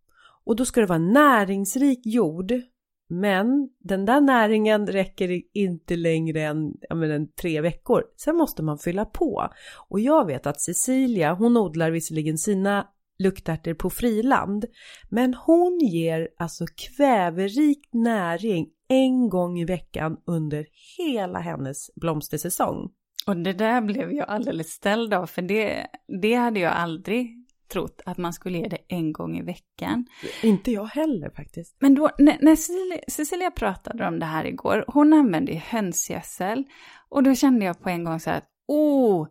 Och 0.46 0.56
då 0.56 0.66
ska 0.66 0.82
det 0.82 0.88
vara 0.88 1.00
näringsrik 1.00 2.02
jord 2.06 2.54
men 3.12 3.70
den 3.80 4.06
där 4.06 4.22
näringen 4.22 4.88
räcker 4.88 5.42
inte 5.54 5.96
längre 5.96 6.42
än, 6.42 6.74
ja, 6.90 6.96
men, 6.96 7.12
än 7.12 7.32
tre 7.32 7.62
veckor. 7.62 8.04
Sen 8.18 8.36
måste 8.36 8.64
man 8.64 8.78
fylla 8.78 9.06
på. 9.06 9.50
Och 9.90 10.00
jag 10.00 10.26
vet 10.26 10.48
att 10.48 10.62
Cecilia, 10.62 11.34
hon 11.34 11.58
odlar 11.58 11.92
visserligen 11.92 12.38
sina 12.38 12.88
luktärtor 13.20 13.74
på 13.74 13.90
friland. 13.90 14.66
Men 15.10 15.34
hon 15.34 15.80
ger 15.80 16.30
alltså 16.38 16.66
kväverik 16.76 17.90
näring 17.92 18.70
en 18.88 19.30
gång 19.30 19.60
i 19.60 19.66
veckan 19.66 20.18
under 20.26 20.66
hela 20.98 21.40
hennes 21.40 21.96
blomstersäsong. 21.96 22.90
Och 23.28 23.38
det 23.38 23.54
där 23.54 23.82
blev 23.82 24.12
jag 24.12 24.30
alldeles 24.30 24.68
ställd 24.68 25.14
av, 25.14 25.26
för 25.26 25.42
det, 25.42 25.88
det 26.22 26.34
hade 26.34 26.60
jag 26.60 26.74
aldrig 26.74 27.41
trott 27.72 28.02
att 28.06 28.18
man 28.18 28.34
skulle 28.34 28.58
ge 28.58 28.68
det 28.68 28.78
en 28.88 29.14
gång 29.14 29.38
i 29.38 29.42
veckan. 29.42 30.06
Inte 30.44 30.72
jag 30.72 30.86
heller 30.86 31.30
faktiskt. 31.30 31.78
Men 31.80 31.96
då, 31.96 32.10
när, 32.18 32.38
när 32.42 32.56
Cecilia, 32.56 33.00
Cecilia 33.08 33.52
pratade 33.52 34.08
om 34.08 34.20
det 34.20 34.26
här 34.26 34.46
igår, 34.46 34.86
hon 34.88 35.14
använde 35.14 35.52
ju 35.52 35.58
hönsgödsel. 35.58 36.64
Och 37.10 37.24
då 37.24 37.36
kände 37.36 37.66
jag 37.66 37.80
på 37.80 37.90
en 37.90 38.04
gång 38.04 38.20
så 38.20 38.30
här 38.30 38.38
att, 38.38 38.50
oh, 38.68 39.28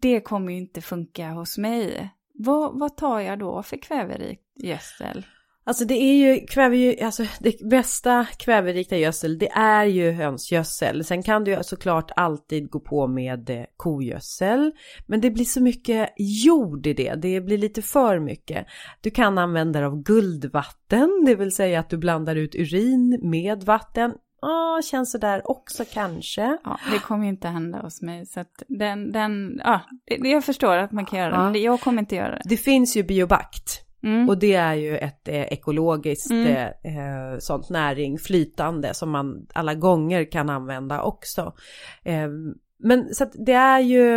det 0.00 0.20
kommer 0.20 0.52
ju 0.52 0.58
inte 0.58 0.80
funka 0.80 1.28
hos 1.28 1.58
mig. 1.58 2.10
Vad, 2.34 2.78
vad 2.78 2.96
tar 2.96 3.20
jag 3.20 3.38
då 3.38 3.62
för 3.62 3.76
kväverik 3.76 4.40
gödsel? 4.56 5.26
Alltså 5.66 5.84
det 5.84 5.94
är 5.94 6.14
ju 6.14 6.46
kväve, 6.46 7.04
alltså 7.04 7.24
det 7.40 7.68
bästa 7.70 8.26
kväverikta 8.38 8.96
gödsel 8.96 9.38
det 9.38 9.48
är 9.52 9.84
ju 9.84 10.10
hönsgödsel. 10.12 11.04
Sen 11.04 11.22
kan 11.22 11.44
du 11.44 11.58
såklart 11.62 12.10
alltid 12.16 12.70
gå 12.70 12.80
på 12.80 13.06
med 13.08 13.50
eh, 13.50 13.64
kogödsel. 13.76 14.72
Men 15.06 15.20
det 15.20 15.30
blir 15.30 15.44
så 15.44 15.62
mycket 15.62 16.08
jord 16.18 16.86
i 16.86 16.92
det, 16.94 17.14
det 17.14 17.40
blir 17.40 17.58
lite 17.58 17.82
för 17.82 18.18
mycket. 18.18 18.66
Du 19.00 19.10
kan 19.10 19.38
använda 19.38 19.78
dig 19.80 19.86
av 19.86 20.02
guldvatten, 20.02 21.22
det 21.26 21.34
vill 21.34 21.54
säga 21.54 21.80
att 21.80 21.90
du 21.90 21.96
blandar 21.96 22.36
ut 22.36 22.54
urin 22.54 23.20
med 23.22 23.62
vatten. 23.62 24.12
Ja, 24.40 24.80
känns 24.84 25.12
sådär 25.12 25.50
också 25.50 25.84
kanske. 25.92 26.58
Ja, 26.64 26.78
det 26.92 26.98
kommer 26.98 27.24
ju 27.24 27.30
inte 27.30 27.48
hända 27.48 27.78
hos 27.78 28.02
mig. 28.02 28.26
Så 28.26 28.40
att 28.40 28.62
den, 28.68 29.12
den, 29.12 29.60
ja, 29.64 29.80
det- 30.06 30.28
jag 30.28 30.44
förstår 30.44 30.76
att 30.76 30.92
man 30.92 31.06
kan 31.06 31.18
göra 31.18 31.30
det, 31.30 31.50
men 31.52 31.62
jag 31.62 31.80
kommer 31.80 32.02
inte 32.02 32.14
göra 32.16 32.30
det. 32.36 32.42
Det 32.44 32.56
finns 32.56 32.96
ju 32.96 33.02
biobakt. 33.02 33.80
Mm. 34.04 34.28
Och 34.28 34.38
det 34.38 34.54
är 34.54 34.74
ju 34.74 34.96
ett 34.98 35.28
eh, 35.28 35.42
ekologiskt 35.42 36.30
Mm. 36.30 36.46
eh, 36.46 36.98
eh, 36.98 37.38
sånt 37.38 37.70
näring, 37.70 38.18
flytande, 38.18 38.94
som 38.94 39.10
man 39.10 39.46
alla 39.54 39.74
gånger 39.74 40.30
kan 40.30 40.50
använda 40.50 41.02
också. 41.02 41.52
Eh, 42.02 42.28
men 42.78 43.14
så 43.14 43.24
att 43.24 43.32
det 43.46 43.52
är 43.52 43.80
ju, 43.80 44.16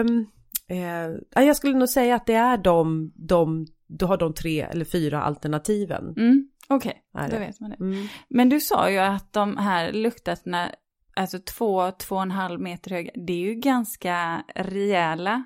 eh, 0.70 1.10
ja, 1.36 1.42
jag 1.42 1.56
skulle 1.56 1.78
nog 1.78 1.90
säga 1.90 2.16
att 2.16 2.26
det 2.26 2.34
är 2.34 2.58
de, 2.58 3.12
de, 3.16 3.68
du 3.88 4.06
har 4.06 4.18
de 4.18 4.34
tre 4.34 4.62
eller 4.62 4.86
fyra 4.86 5.22
alternativen. 5.22 6.14
Mm. 6.18 6.50
Okej, 6.70 7.02
Är 7.14 7.30
då 7.32 7.40
vet 7.40 7.60
man 7.60 7.70
det. 7.70 7.76
Mm. 7.80 8.08
Men 8.30 8.50
du 8.50 8.60
sa 8.60 8.90
ju 8.90 8.98
att 8.98 9.34
de 9.34 9.58
här 9.58 9.92
luktärtorna, 9.92 10.72
alltså 11.16 11.40
två, 11.40 11.92
två 11.92 12.16
och 12.16 12.22
en 12.22 12.32
halv 12.32 12.62
meter 12.62 12.92
höga, 12.92 13.12
det 13.28 13.34
är 13.34 13.38
ju 13.38 13.54
ganska 13.54 14.44
rejäla 14.56 15.44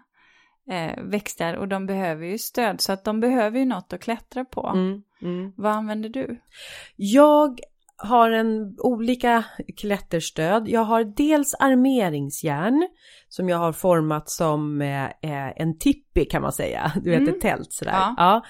eh, 0.69 1.03
växter 1.03 1.55
och 1.55 1.67
de 1.67 1.85
behöver 1.85 2.25
ju 2.25 2.37
stöd, 2.37 2.81
så 2.81 2.91
att 2.93 3.03
de 3.03 3.19
behöver 3.19 3.59
ju 3.59 3.65
något 3.65 3.93
att 3.93 4.01
klättra 4.01 4.45
på. 4.45 4.71
Mm. 4.75 5.01
Mm. 5.21 5.53
Vad 5.57 5.71
använder 5.71 6.09
du? 6.09 6.41
Jag 6.95 7.59
har 8.03 8.31
en 8.31 8.75
olika 8.79 9.43
klätterstöd. 9.77 10.67
Jag 10.69 10.83
har 10.83 11.03
dels 11.03 11.55
armeringsjärn 11.59 12.87
som 13.29 13.49
jag 13.49 13.57
har 13.57 13.73
format 13.73 14.29
som 14.29 14.81
eh, 14.81 15.05
eh, 15.05 15.51
en 15.55 15.77
tippi 15.77 16.25
kan 16.25 16.41
man 16.41 16.51
säga. 16.51 16.91
Du 17.03 17.09
vet 17.09 17.19
Mm. 17.19 17.33
ett 17.35 17.41
tält 17.41 17.73
sådär. 17.73 17.91
Ja. 17.93 18.15
Ja. 18.17 18.41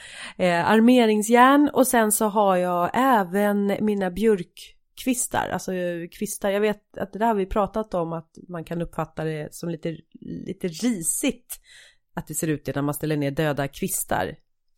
Eh, 0.45 0.69
armeringsjärn 0.71 1.69
och 1.74 1.88
sen 1.88 2.12
så 2.12 2.26
har 2.26 2.58
jag 2.58 2.89
även 2.93 3.78
mina 3.80 4.12
björkkvistar, 4.12 5.50
alltså 5.50 5.74
eh, 5.74 6.08
kvistar. 6.19 6.50
Jag 6.50 6.62
vet 6.62 6.97
att 6.97 7.13
det 7.13 7.19
där 7.19 7.26
har 7.28 7.36
vi 7.36 7.45
pratat 7.45 7.93
om 7.93 8.13
att 8.13 8.30
man 8.50 8.63
kan 8.63 8.82
uppfatta 8.82 9.24
det 9.24 9.54
som 9.56 9.69
lite, 9.69 9.97
lite 10.21 10.67
risigt 10.67 11.60
att 12.13 12.28
det 12.28 12.34
ser 12.34 12.47
ut 12.47 12.65
det 12.65 12.76
när 12.76 12.82
man 12.82 12.93
ställer 12.93 13.17
ner 13.17 13.32
döda 13.32 13.67
kvistar. 13.67 14.36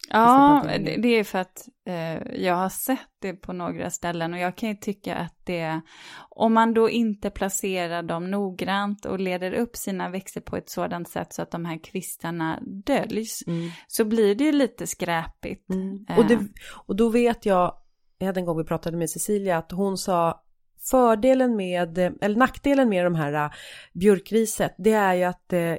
Ja, 0.10 0.65
det, 0.98 1.08
är 1.08 1.24
för 1.24 1.39
att 1.39 1.67
eh, 1.88 2.43
jag 2.43 2.56
har 2.56 2.69
sett 2.69 3.10
det 3.22 3.34
på 3.34 3.54
några 3.54 3.89
ställen 3.89 4.34
och 4.34 4.39
jag 4.39 4.58
kan 4.58 4.69
ju 4.69 4.76
tycka 4.76 5.15
att 5.15 5.36
det, 5.43 5.82
om 6.30 6.54
man 6.54 6.74
då 6.74 6.89
inte 6.89 7.30
placerar 7.30 8.04
dem 8.04 8.32
noggrant 8.32 9.06
och 9.06 9.19
leder 9.19 9.54
upp 9.54 9.76
sina 9.76 10.10
växter 10.10 10.41
på 10.41 10.58
ett 10.58 10.69
sådant 10.69 11.10
sätt 11.10 11.34
så 11.34 11.41
att 11.41 11.52
de 11.52 11.65
här 11.65 11.84
kvistarna 11.84 12.60
döljs, 12.86 13.43
mm. 13.48 13.72
så 13.88 14.06
blir 14.06 14.36
det 14.36 14.43
ju 14.43 14.52
lite 14.52 14.88
skräpigt. 14.88 15.69
Mm. 15.69 16.06
Och, 16.17 16.26
det, 16.26 16.39
och 16.86 16.96
då 16.96 17.10
vet 17.10 17.46
jag, 17.46 17.76
jag 18.17 18.28
hade 18.28 18.39
en 18.39 18.46
gång 18.46 18.58
vi 18.58 18.63
pratade 18.63 18.98
med 18.98 19.10
Cecilia, 19.10 19.58
att 19.58 19.72
hon 19.72 19.98
sa 19.98 20.43
fördelen 20.91 21.56
med, 21.56 21.98
eller 21.98 22.36
nackdelen 22.36 22.89
med 22.89 23.06
de 23.06 23.15
här 23.15 23.34
äh, 23.34 23.52
björkriset, 23.93 24.76
det 24.78 24.91
är 24.91 25.13
ju 25.13 25.24
att 25.24 25.54
eh, 25.54 25.76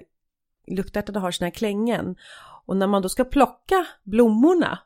luktärtorna 0.66 1.20
har 1.20 1.31
sina 1.31 1.50
klängen. 1.50 2.16
Och 2.66 2.77
när 2.77 2.87
man 2.87 3.03
då 3.03 3.09
ska 3.09 3.24
plocka 3.24 3.87
blommorna, 4.05 4.79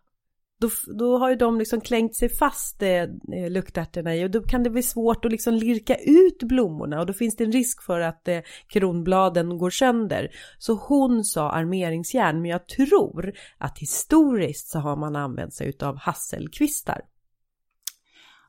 då, 0.60 0.70
då 0.98 1.18
har 1.18 1.30
ju 1.30 1.36
de 1.36 1.58
liksom 1.58 1.80
klängt 1.80 2.16
sig 2.16 2.28
fast 2.28 2.82
eh, 2.82 3.06
luktärtorna 3.50 4.16
i 4.16 4.24
och 4.24 4.30
då 4.30 4.42
kan 4.42 4.62
det 4.62 4.70
bli 4.70 4.82
svårt 4.82 5.24
att 5.24 5.32
liksom 5.32 5.54
lirka 5.54 5.94
ut 5.94 6.42
blommorna 6.42 7.00
och 7.00 7.06
då 7.06 7.12
finns 7.12 7.36
det 7.36 7.44
en 7.44 7.52
risk 7.52 7.82
för 7.82 8.00
att 8.00 8.28
eh, 8.28 8.40
kronbladen 8.68 9.58
går 9.58 9.70
sönder. 9.70 10.30
Så 10.58 10.74
hon 10.74 11.24
sa 11.24 11.50
armeringsjärn, 11.50 12.42
men 12.42 12.50
jag 12.50 12.68
tror 12.68 13.32
att 13.58 13.78
historiskt 13.78 14.68
så 14.68 14.78
har 14.78 14.96
man 14.96 15.16
använt 15.16 15.54
sig 15.54 15.72
av 15.80 15.96
hasselkvistar. 15.96 17.00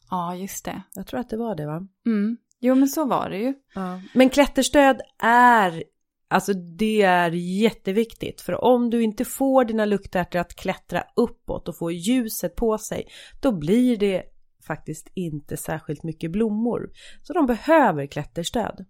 Ja, 0.09 0.35
just 0.35 0.65
det. 0.65 0.81
Jag 0.93 1.07
tror 1.07 1.19
att 1.19 1.29
det 1.29 1.37
var 1.37 1.55
det 1.55 1.65
va? 1.65 1.87
Mm. 2.05 2.37
Jo, 2.59 2.75
men 2.75 2.87
så 2.87 3.05
var 3.05 3.29
det 3.29 3.37
ju. 3.37 3.53
Ja. 3.75 4.01
Men 4.13 4.29
klätterstöd 4.29 5.01
är, 5.23 5.83
alltså 6.29 6.53
det 6.53 7.01
är 7.01 7.31
jätteviktigt. 7.31 8.41
För 8.41 8.63
om 8.63 8.89
du 8.89 9.03
inte 9.03 9.25
får 9.25 9.65
dina 9.65 9.85
luktärtor 9.85 10.39
att 10.39 10.55
klättra 10.55 11.03
uppåt 11.15 11.67
och 11.67 11.77
få 11.77 11.91
ljuset 11.91 12.55
på 12.55 12.77
sig, 12.77 13.07
då 13.41 13.51
blir 13.51 13.97
det 13.97 14.23
faktiskt 14.67 15.11
inte 15.13 15.57
särskilt 15.57 16.03
mycket 16.03 16.31
blommor. 16.31 16.89
Så 17.21 17.33
de 17.33 17.45
behöver 17.45 18.07
klätterstöd. 18.07 18.85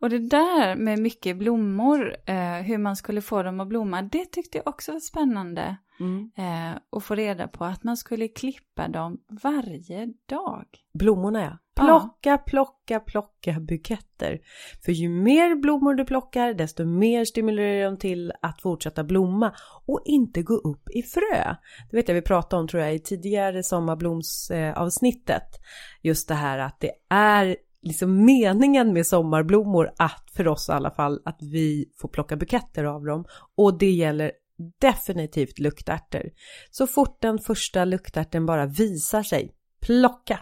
Och 0.00 0.10
det 0.10 0.28
där 0.28 0.76
med 0.76 0.98
mycket 0.98 1.38
blommor, 1.38 2.16
eh, 2.26 2.62
hur 2.62 2.78
man 2.78 2.96
skulle 2.96 3.20
få 3.20 3.42
dem 3.42 3.60
att 3.60 3.68
blomma, 3.68 4.02
det 4.02 4.24
tyckte 4.32 4.58
jag 4.58 4.68
också 4.68 4.92
var 4.92 5.00
spännande. 5.00 5.76
Mm. 6.00 6.30
Eh, 6.36 6.78
och 6.90 7.04
få 7.04 7.14
reda 7.14 7.48
på 7.48 7.64
att 7.64 7.84
man 7.84 7.96
skulle 7.96 8.28
klippa 8.28 8.88
dem 8.88 9.18
varje 9.42 10.06
dag. 10.26 10.66
Blommorna 10.94 11.40
ja. 11.40 11.58
Plocka, 11.84 12.30
ja. 12.30 12.38
plocka, 12.38 13.00
plocka 13.00 13.60
buketter. 13.60 14.40
För 14.84 14.92
ju 14.92 15.08
mer 15.08 15.54
blommor 15.54 15.94
du 15.94 16.04
plockar 16.04 16.54
desto 16.54 16.84
mer 16.84 17.24
stimulerar 17.24 17.84
de 17.84 17.96
till 17.96 18.32
att 18.42 18.60
fortsätta 18.62 19.04
blomma 19.04 19.52
och 19.86 20.02
inte 20.04 20.42
gå 20.42 20.54
upp 20.54 20.90
i 20.90 21.02
frö. 21.02 21.56
Det 21.90 21.96
vet 21.96 22.08
jag 22.08 22.14
vi 22.14 22.22
pratade 22.22 22.60
om 22.60 22.68
tror 22.68 22.82
jag 22.82 22.94
i 22.94 22.98
tidigare 22.98 23.62
sommarblomsavsnittet. 23.62 25.60
Just 26.02 26.28
det 26.28 26.34
här 26.34 26.58
att 26.58 26.80
det 26.80 26.92
är 27.08 27.56
liksom 27.82 28.24
meningen 28.24 28.92
med 28.92 29.06
sommarblommor 29.06 29.92
att 29.96 30.30
för 30.36 30.48
oss 30.48 30.68
i 30.68 30.72
alla 30.72 30.90
fall 30.90 31.20
att 31.24 31.38
vi 31.40 31.92
får 31.96 32.08
plocka 32.08 32.36
buketter 32.36 32.84
av 32.84 33.04
dem 33.04 33.24
och 33.56 33.78
det 33.78 33.90
gäller 33.90 34.32
definitivt 34.80 35.58
luktärtor. 35.58 36.30
Så 36.70 36.86
fort 36.86 37.22
den 37.22 37.38
första 37.38 37.84
luktärten 37.84 38.46
bara 38.46 38.66
visar 38.66 39.22
sig, 39.22 39.54
plocka! 39.80 40.40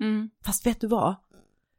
Mm. 0.00 0.30
Fast 0.44 0.66
vet 0.66 0.80
du 0.80 0.86
vad? 0.86 1.16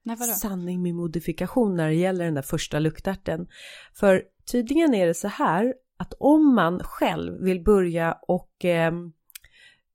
Nej, 0.04 0.15
vadå? 0.19 0.34
Sanning 0.34 0.82
med 0.82 0.95
modifikation 0.95 1.75
när 1.75 1.88
det 1.88 1.95
gäller 1.95 2.25
den 2.25 2.34
där 2.34 2.41
första 2.41 2.80
luktärten. 2.80 3.47
För 3.93 4.23
tydligen 4.52 4.93
är 4.93 5.08
det 5.08 5.13
så 5.13 5.28
här 5.28 5.73
att 5.97 6.13
om 6.19 6.56
man 6.56 6.80
själv 6.84 7.43
vill 7.43 7.63
börja 7.63 8.17
och 8.28 8.65
eh, 8.65 8.93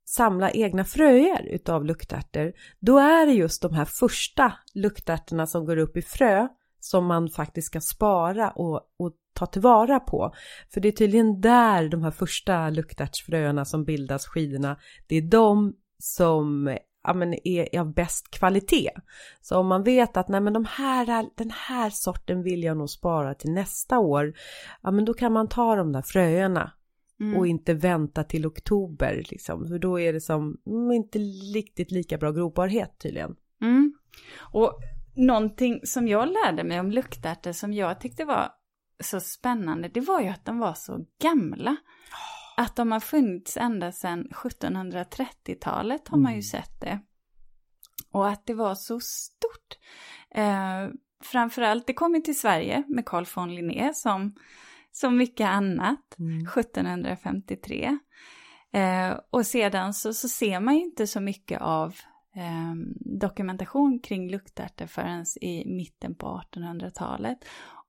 samla 0.05 0.51
egna 0.51 0.83
fröer 0.85 1.43
utav 1.45 1.85
luktärtor, 1.85 2.53
då 2.79 2.99
är 2.99 3.25
det 3.25 3.33
just 3.33 3.61
de 3.61 3.73
här 3.73 3.85
första 3.85 4.53
luktärtorna 4.73 5.47
som 5.47 5.65
går 5.65 5.77
upp 5.77 5.97
i 5.97 6.01
frö 6.01 6.47
som 6.79 7.05
man 7.05 7.29
faktiskt 7.29 7.67
ska 7.67 7.81
spara 7.81 8.51
och, 8.51 8.81
och 8.97 9.13
ta 9.35 9.45
tillvara 9.45 9.99
på. 9.99 10.33
För 10.73 10.81
det 10.81 10.87
är 10.87 10.91
tydligen 10.91 11.41
där 11.41 11.89
de 11.89 12.03
här 12.03 12.11
första 12.11 12.69
luktärtsfröna 12.69 13.65
som 13.65 13.85
bildas, 13.85 14.27
skidorna, 14.27 14.77
det 15.07 15.15
är 15.15 15.21
de 15.21 15.73
som 15.99 16.77
ja, 17.03 17.13
men 17.13 17.47
är, 17.47 17.79
av 17.79 17.93
bäst 17.93 18.31
kvalitet. 18.31 18.91
Så 19.41 19.57
om 19.57 19.67
man 19.67 19.83
vet 19.83 20.17
att 20.17 20.27
nej, 20.27 20.41
men 20.41 20.53
de 20.53 20.65
här, 20.65 21.29
den 21.35 21.51
här 21.51 21.89
sorten 21.89 22.43
vill 22.43 22.63
jag 22.63 22.77
nog 22.77 22.89
spara 22.89 23.33
till 23.33 23.51
nästa 23.51 23.99
år, 23.99 24.33
ja 24.81 24.91
men 24.91 25.05
då 25.05 25.13
kan 25.13 25.33
man 25.33 25.47
ta 25.47 25.75
de 25.75 25.91
där 25.91 26.01
fröerna 26.01 26.71
mm. 27.19 27.37
och 27.37 27.47
inte 27.47 27.73
vänta 27.73 28.23
till 28.23 28.45
oktober 28.45 29.23
liksom. 29.31 29.67
För 29.67 29.79
då 29.79 29.99
är 29.99 30.13
det 30.13 30.21
som 30.21 30.57
mm, 30.67 30.91
inte 30.91 31.19
riktigt 31.55 31.91
lika 31.91 32.17
bra 32.17 32.31
grobarhet 32.31 32.99
tydligen. 32.99 33.35
Mm. 33.61 33.93
Och 34.39 34.79
någonting 35.15 35.79
som 35.83 36.07
jag 36.07 36.27
lärde 36.27 36.63
mig 36.63 36.79
om 36.79 36.91
luktärtor 36.91 37.51
som 37.51 37.73
jag 37.73 37.99
tyckte 37.99 38.25
var 38.25 38.51
så 38.99 39.19
spännande, 39.19 39.87
det 39.87 40.01
var 40.01 40.21
ju 40.21 40.27
att 40.27 40.45
de 40.45 40.59
var 40.59 40.73
så 40.73 41.05
gamla. 41.21 41.75
Att 42.57 42.75
de 42.75 42.91
har 42.91 42.99
funnits 42.99 43.57
ända 43.57 43.91
sedan 43.91 44.27
1730-talet 44.31 46.07
har 46.07 46.17
man 46.17 46.31
ju 46.31 46.35
mm. 46.35 46.43
sett 46.43 46.81
det. 46.81 46.99
Och 48.11 48.27
att 48.29 48.45
det 48.45 48.53
var 48.53 48.75
så 48.75 48.99
stort. 48.99 49.77
Eh, 50.31 50.89
framförallt, 51.23 51.87
det 51.87 51.93
kom 51.93 52.15
ju 52.15 52.21
till 52.21 52.39
Sverige 52.39 52.83
med 52.87 53.05
Carl 53.05 53.25
von 53.35 53.55
Linné 53.55 53.93
som, 53.93 54.35
som 54.91 55.17
mycket 55.17 55.47
annat, 55.47 56.15
mm. 56.19 56.47
1753. 56.47 57.97
Eh, 58.73 59.19
och 59.29 59.45
sedan 59.45 59.93
så, 59.93 60.13
så 60.13 60.27
ser 60.27 60.59
man 60.59 60.75
ju 60.75 60.81
inte 60.81 61.07
så 61.07 61.21
mycket 61.21 61.61
av 61.61 61.95
eh, 62.35 62.73
dokumentation 63.19 63.99
kring 63.99 64.31
luktärtor 64.31 64.85
förrän 64.85 65.25
i 65.41 65.63
mitten 65.65 66.15
på 66.15 66.41
1800-talet. 66.53 67.37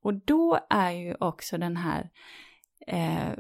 Och 0.07 0.15
då 0.15 0.59
är 0.71 0.91
ju 0.91 1.15
också 1.21 1.59
den 1.59 1.77
här 1.77 2.11
eh, 2.87 3.39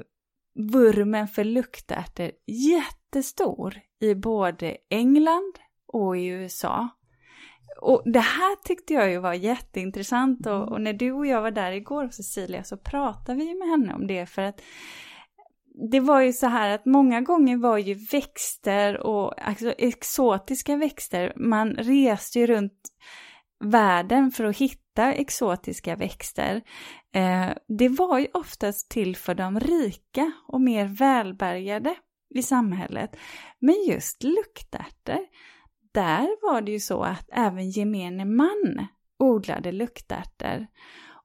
vurmen 0.55 1.29
för 1.29 1.44
luktärtor 1.44 2.31
jättestor 2.46 3.81
i 4.00 4.14
både 4.14 4.76
England 4.90 5.52
och 5.87 6.16
i 6.16 6.26
USA. 6.26 6.88
Och 7.81 8.02
det 8.05 8.20
här 8.20 8.57
tyckte 8.64 8.94
jag 8.94 9.11
ju 9.11 9.18
var 9.18 9.33
jätteintressant 9.33 10.46
och, 10.46 10.57
mm. 10.57 10.68
och 10.68 10.81
när 10.81 10.92
du 10.92 11.12
och 11.12 11.26
jag 11.26 11.42
var 11.42 11.50
där 11.50 11.72
igår 11.72 12.09
Cecilia 12.09 12.64
så 12.64 12.76
pratade 12.76 13.38
vi 13.38 13.55
med 13.55 13.68
henne 13.68 13.94
om 13.94 14.07
det 14.07 14.26
för 14.26 14.42
att 14.42 14.61
det 15.90 16.00
var 16.00 16.20
ju 16.20 16.33
så 16.33 16.46
här 16.46 16.74
att 16.74 16.87
många 16.87 17.20
gånger 17.20 17.57
var 17.57 17.79
ju 17.79 17.94
växter 17.94 18.96
och 18.96 19.48
alltså 19.48 19.70
exotiska 19.70 20.76
växter, 20.76 21.33
man 21.37 21.70
reste 21.70 22.38
ju 22.38 22.46
runt 22.46 22.83
världen 23.64 24.31
för 24.31 24.45
att 24.45 24.57
hitta 24.57 25.12
exotiska 25.12 25.97
växter. 25.97 26.62
Eh, 27.14 27.51
det 27.69 27.88
var 27.88 28.19
ju 28.19 28.27
oftast 28.35 28.90
till 28.90 29.16
för 29.16 29.35
de 29.35 29.61
rika 29.61 30.33
och 30.49 30.61
mer 30.61 30.85
välbärgade 30.85 31.95
i 32.35 32.42
samhället. 32.42 33.16
Men 33.59 33.75
just 33.88 34.23
luktärtor, 34.23 35.27
där 35.95 36.53
var 36.53 36.61
det 36.61 36.73
ju 36.73 36.81
så 36.81 37.03
att 37.03 37.29
även 37.33 37.71
gemene 37.71 38.25
man 38.25 38.87
odlade 39.19 39.73
luktärtor. 39.73 40.66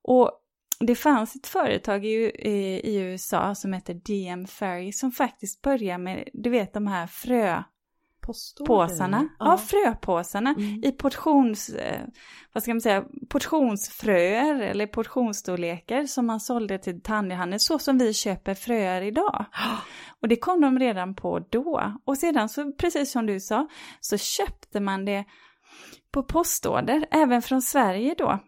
Och 0.01 0.31
det 0.79 0.95
fanns 0.95 1.35
ett 1.35 1.47
företag 1.47 2.05
i, 2.05 2.09
i, 2.35 2.81
i, 2.83 2.95
USA 2.95 3.55
som 3.55 3.73
heter 3.73 3.93
DM 3.93 4.47
Ferry 4.47 4.91
som 4.91 5.11
faktiskt 5.11 5.61
började 5.61 6.03
med, 6.03 6.29
du 6.33 6.49
vet 6.49 6.73
de 6.73 6.87
här 6.87 7.07
frö 7.07 7.63
påsarna, 8.67 9.29
ja. 9.39 9.45
ja 9.45 9.57
fröpåsarna 9.57 10.49
mm. 10.49 10.83
i 10.83 10.91
portions, 10.91 11.69
eh, 11.69 12.01
vad 12.53 12.63
ska 12.63 12.73
man 12.73 12.81
säga, 12.81 13.03
portionsfröer 13.29 14.61
eller 14.61 14.87
portionsstorlekar 14.87 16.05
som 16.05 16.25
man 16.25 16.39
sålde 16.39 16.77
till 16.77 16.95
detaljhandeln 16.95 17.59
så 17.59 17.79
som 17.79 17.97
vi 17.97 18.13
köper 18.13 18.53
fröer 18.53 19.01
idag. 19.01 19.45
Och 20.21 20.27
det 20.27 20.35
kom 20.35 20.61
de 20.61 20.79
redan 20.79 21.15
på 21.15 21.39
då. 21.39 21.93
Och 22.05 22.17
sedan 22.17 22.49
så, 22.49 22.71
precis 22.71 23.11
som 23.11 23.25
du 23.25 23.39
sa, 23.39 23.67
så 23.99 24.17
köpte 24.17 24.79
man 24.79 25.05
det 25.05 25.25
på 26.11 26.23
postorder, 26.23 27.05
även 27.11 27.41
från 27.41 27.61
Sverige 27.61 28.15
då 28.17 28.39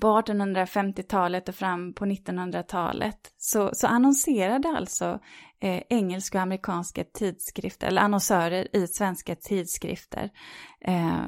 på 0.00 0.06
1850-talet 0.20 1.48
och 1.48 1.54
fram 1.54 1.94
på 1.94 2.04
1900-talet 2.04 3.18
så, 3.36 3.70
så 3.72 3.86
annonserade 3.86 4.68
alltså 4.68 5.20
eh, 5.60 5.82
engelska 5.88 6.38
och 6.38 6.42
amerikanska 6.42 7.04
tidskrifter, 7.04 7.86
eller 7.86 8.02
annonsörer 8.02 8.76
i 8.76 8.86
svenska 8.86 9.34
tidskrifter 9.34 10.30
eh, 10.80 11.20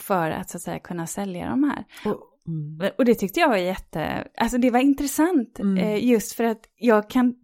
för 0.00 0.30
att 0.30 0.50
så 0.50 0.56
att 0.56 0.62
säga 0.62 0.78
kunna 0.78 1.06
sälja 1.06 1.48
de 1.48 1.64
här. 1.64 1.84
Och, 2.04 2.20
mm. 2.48 2.90
och 2.98 3.04
det 3.04 3.14
tyckte 3.14 3.40
jag 3.40 3.48
var 3.48 3.56
jätte, 3.56 4.28
alltså 4.36 4.58
det 4.58 4.70
var 4.70 4.80
intressant 4.80 5.58
mm. 5.58 5.78
eh, 5.78 6.04
just 6.04 6.32
för 6.32 6.44
att 6.44 6.60
jag 6.76 7.10
kan 7.10 7.34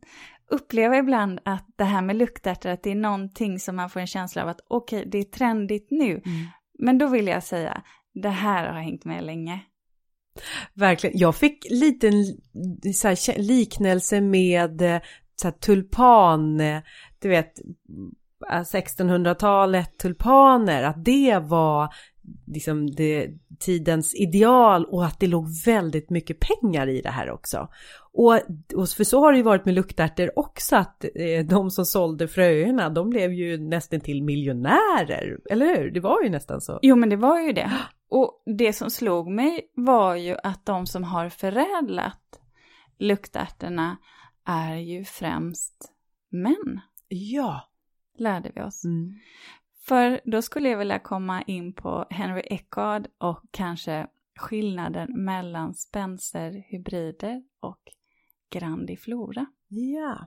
uppleva 0.51 0.97
ibland 0.97 1.41
att 1.45 1.67
det 1.77 1.85
här 1.85 2.03
med 2.03 2.17
luktärtor, 2.17 2.71
att 2.71 2.83
det 2.83 2.91
är 2.91 2.95
någonting 2.95 3.59
som 3.59 3.77
man 3.77 3.91
får 3.91 4.01
en 4.01 4.07
känsla 4.07 4.43
av 4.43 4.49
att 4.49 4.61
okej, 4.69 4.99
okay, 4.99 5.11
det 5.11 5.19
är 5.19 5.25
trendigt 5.25 5.91
nu. 5.91 6.11
Mm. 6.11 6.47
Men 6.79 6.99
då 6.99 7.07
vill 7.07 7.27
jag 7.27 7.43
säga, 7.43 7.83
det 8.15 8.29
här 8.29 8.73
har 8.73 8.81
hängt 8.81 9.05
med 9.05 9.25
länge. 9.25 9.61
Verkligen. 10.75 11.19
Jag 11.19 11.37
fick 11.37 11.67
lite 11.71 12.11
så 12.95 13.09
här, 13.09 13.39
liknelse 13.39 14.21
med 14.21 14.83
eh, 14.83 15.01
så 15.37 15.49
här, 15.49 15.53
tulpan 15.53 16.61
eh, 16.61 16.81
du 17.19 17.29
vet, 17.29 17.53
eh, 18.51 18.61
1600-talet 18.61 19.99
tulpaner, 19.99 20.83
att 20.83 21.05
det 21.05 21.39
var 21.39 21.95
liksom 22.47 22.91
det, 22.91 23.31
tidens 23.59 24.15
ideal 24.15 24.85
och 24.85 25.05
att 25.05 25.21
det 25.21 25.27
låg 25.27 25.47
väldigt 25.65 26.11
mycket 26.11 26.37
pengar 26.41 26.89
i 26.89 27.01
det 27.01 27.11
här 27.11 27.31
också. 27.31 27.69
Och, 28.13 28.35
och 28.75 28.89
för 28.89 29.05
så 29.05 29.21
har 29.21 29.33
det 29.33 29.39
ju 29.39 29.45
varit 29.45 29.65
med 29.65 29.75
luktärtor 29.75 30.39
också 30.39 30.77
att 30.77 31.05
eh, 31.05 31.47
de 31.49 31.71
som 31.71 31.85
sålde 31.85 32.29
fröerna 32.29 32.89
de 32.89 33.11
blev 33.11 33.33
ju 33.33 33.59
nästan 33.59 34.01
till 34.01 34.23
miljonärer, 34.23 35.39
eller 35.51 35.67
hur? 35.67 35.91
Det 35.91 36.01
var 36.01 36.23
ju 36.23 36.31
nästan 36.31 36.61
så. 36.61 36.79
Jo 36.83 36.97
men 36.97 37.09
det 37.09 37.17
var 37.17 37.41
ju 37.41 37.53
det. 37.53 37.73
Och 38.09 38.43
det 38.59 38.73
som 38.73 38.91
slog 38.91 39.31
mig 39.31 39.71
var 39.75 40.15
ju 40.15 40.37
att 40.43 40.67
de 40.67 40.87
som 40.87 41.05
har 41.05 41.29
förädlat 41.29 42.41
luktärtorna 42.99 43.97
är 44.47 44.77
ju 44.77 45.05
främst 45.05 45.93
män. 46.31 46.81
Ja. 47.09 47.69
Lärde 48.19 48.53
vi 48.55 48.63
oss. 48.63 48.85
Mm. 48.85 49.13
För 49.83 50.21
då 50.25 50.43
skulle 50.43 50.69
jag 50.69 50.79
vilja 50.79 50.99
komma 50.99 51.43
in 51.43 51.73
på 51.73 52.07
Henry 52.11 52.43
Eckard 52.45 53.09
och 53.19 53.43
kanske 53.51 54.07
skillnaden 54.39 55.25
mellan 55.25 55.75
Spencer-hybrider 55.75 57.43
och 57.61 57.81
Grandiflora. 58.51 59.47
Ja. 59.69 60.27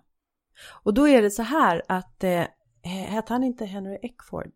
Och 0.84 0.94
då 0.94 1.08
är 1.08 1.22
det 1.22 1.32
så 1.32 1.44
här 1.44 1.82
att, 1.88 2.24
eh, 2.24 2.46
hette 2.84 3.34
han 3.34 3.44
inte 3.44 3.66
Henry 3.66 3.98
Eckford? 4.02 4.52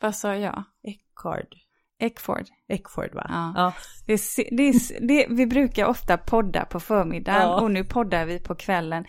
Vad 0.00 0.16
sa 0.16 0.36
jag? 0.36 0.64
Eckard. 0.82 1.65
Eckford. 2.00 2.44
Eckford 2.68 3.14
va? 3.14 3.26
Ja. 3.28 3.52
ja. 3.56 3.72
Det, 4.06 4.12
är- 4.12 4.56
det, 4.56 4.62
är- 4.68 5.06
det, 5.08 5.26
vi 5.30 5.46
brukar 5.46 5.86
ofta 5.86 6.16
podda 6.16 6.64
på 6.64 6.80
förmiddagen 6.80 7.40
Ja. 7.42 7.60
och 7.60 7.70
nu 7.70 7.84
poddar 7.84 8.24
vi 8.26 8.38
på 8.38 8.54
kvällen. 8.54 9.04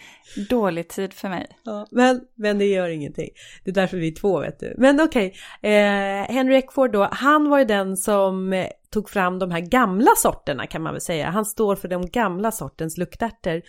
Dålig 0.49 0.87
tid 0.89 1.13
för 1.13 1.29
mig. 1.29 1.47
Ja, 1.63 1.87
men, 1.91 2.21
men 2.35 2.57
det 2.57 2.65
gör 2.65 2.89
ingenting. 2.89 3.29
Det 3.63 3.69
är 3.71 3.73
därför 3.75 3.97
vi 3.97 4.07
är 4.07 4.15
två 4.15 4.39
vet 4.39 4.59
du. 4.59 4.75
Men 4.77 5.01
okej, 5.01 5.33
eh, 5.61 6.33
Henry 6.35 6.55
Eckford 6.55 6.91
då, 6.91 7.07
han 7.11 7.49
var 7.49 7.59
ju 7.59 7.65
den 7.65 7.97
som 7.97 8.53
eh, 8.53 8.67
tog 8.89 9.09
fram 9.09 9.39
de 9.39 9.51
här 9.51 9.59
gamla 9.59 10.11
sorterna 10.17 10.67
kan 10.67 10.81
man 10.81 10.93
väl 10.93 11.01
säga. 11.01 11.29
Han 11.29 11.45
står 11.45 11.75
för 11.75 11.87
de 11.87 12.05
gamla 12.05 12.51
sortens 12.51 12.97
luktärtor. 12.97 13.61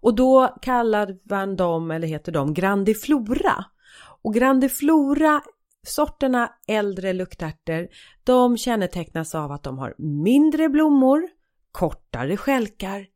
Och 0.00 0.14
då 0.14 0.56
kallade 0.62 1.16
man 1.30 1.56
dem, 1.56 1.90
eller 1.90 2.08
heter 2.08 2.32
de, 2.32 2.54
Grandiflora. 2.54 3.64
Och 4.22 4.34
Grandiflora 4.34 5.40
sorterna 5.86 6.52
äldre 6.68 7.12
luktärtor, 7.12 7.88
de 8.24 8.56
kännetecknas 8.56 9.34
av 9.34 9.52
att 9.52 9.62
de 9.62 9.78
har 9.78 9.94
mindre 9.98 10.68
blommor, 10.68 11.28
kortare 11.72 12.36
skälkar, 12.36 13.06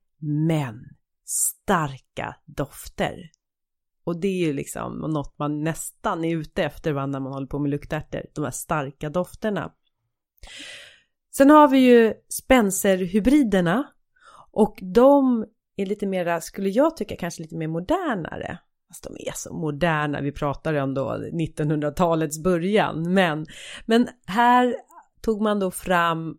men 0.48 0.84
starka 1.24 2.36
dofter. 2.44 3.30
Och 4.04 4.20
det 4.20 4.28
är 4.28 4.46
ju 4.46 4.52
liksom 4.52 4.98
något 4.98 5.38
man 5.38 5.64
nästan 5.64 6.24
är 6.24 6.36
ute 6.36 6.64
efter 6.64 6.92
va, 6.92 7.06
när 7.06 7.20
man 7.20 7.32
håller 7.32 7.46
på 7.46 7.58
med 7.58 7.70
luktärtor, 7.70 8.22
de 8.34 8.44
här 8.44 8.50
starka 8.50 9.10
dofterna. 9.10 9.72
Sen 11.36 11.50
har 11.50 11.68
vi 11.68 11.78
ju 11.78 12.14
spencerhybriderna 12.28 13.92
och 14.52 14.78
de 14.82 15.46
är 15.76 15.86
lite 15.86 16.06
mera, 16.06 16.40
skulle 16.40 16.68
jag 16.68 16.96
tycka, 16.96 17.16
kanske 17.16 17.42
lite 17.42 17.56
mer 17.56 17.68
modernare. 17.68 18.58
Fast 18.88 19.04
de 19.04 19.28
är 19.28 19.32
så 19.34 19.54
moderna, 19.54 20.20
vi 20.20 20.32
pratar 20.32 20.74
om 20.74 20.94
då 20.94 21.16
1900-talets 21.32 22.42
början. 22.42 23.14
Men, 23.14 23.46
men 23.86 24.08
här 24.26 24.76
tog 25.20 25.42
man 25.42 25.60
då 25.60 25.70
fram 25.70 26.36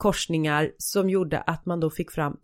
korsningar 0.00 0.72
som 0.78 1.10
gjorde 1.10 1.40
att 1.40 1.66
man 1.66 1.80
då 1.80 1.90
fick 1.90 2.10
fram 2.10 2.36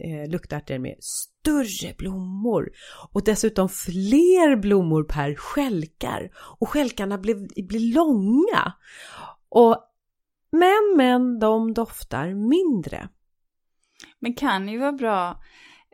eh, 0.00 0.30
luktärtor 0.30 0.78
med 0.78 0.96
större 1.00 1.94
blommor 1.98 2.70
och 3.12 3.24
dessutom 3.24 3.68
fler 3.68 4.56
blommor 4.56 5.04
per 5.04 5.34
skälkar 5.34 6.30
och 6.36 6.68
skälkarna 6.68 7.18
blev, 7.18 7.36
blev 7.68 7.80
långa. 7.94 8.72
Och, 9.48 9.76
men, 10.50 10.94
men 10.96 11.38
de 11.38 11.74
doftar 11.74 12.34
mindre. 12.34 13.08
Men 14.18 14.34
kan 14.34 14.68
ju 14.68 14.78
vara 14.78 14.92
bra 14.92 15.40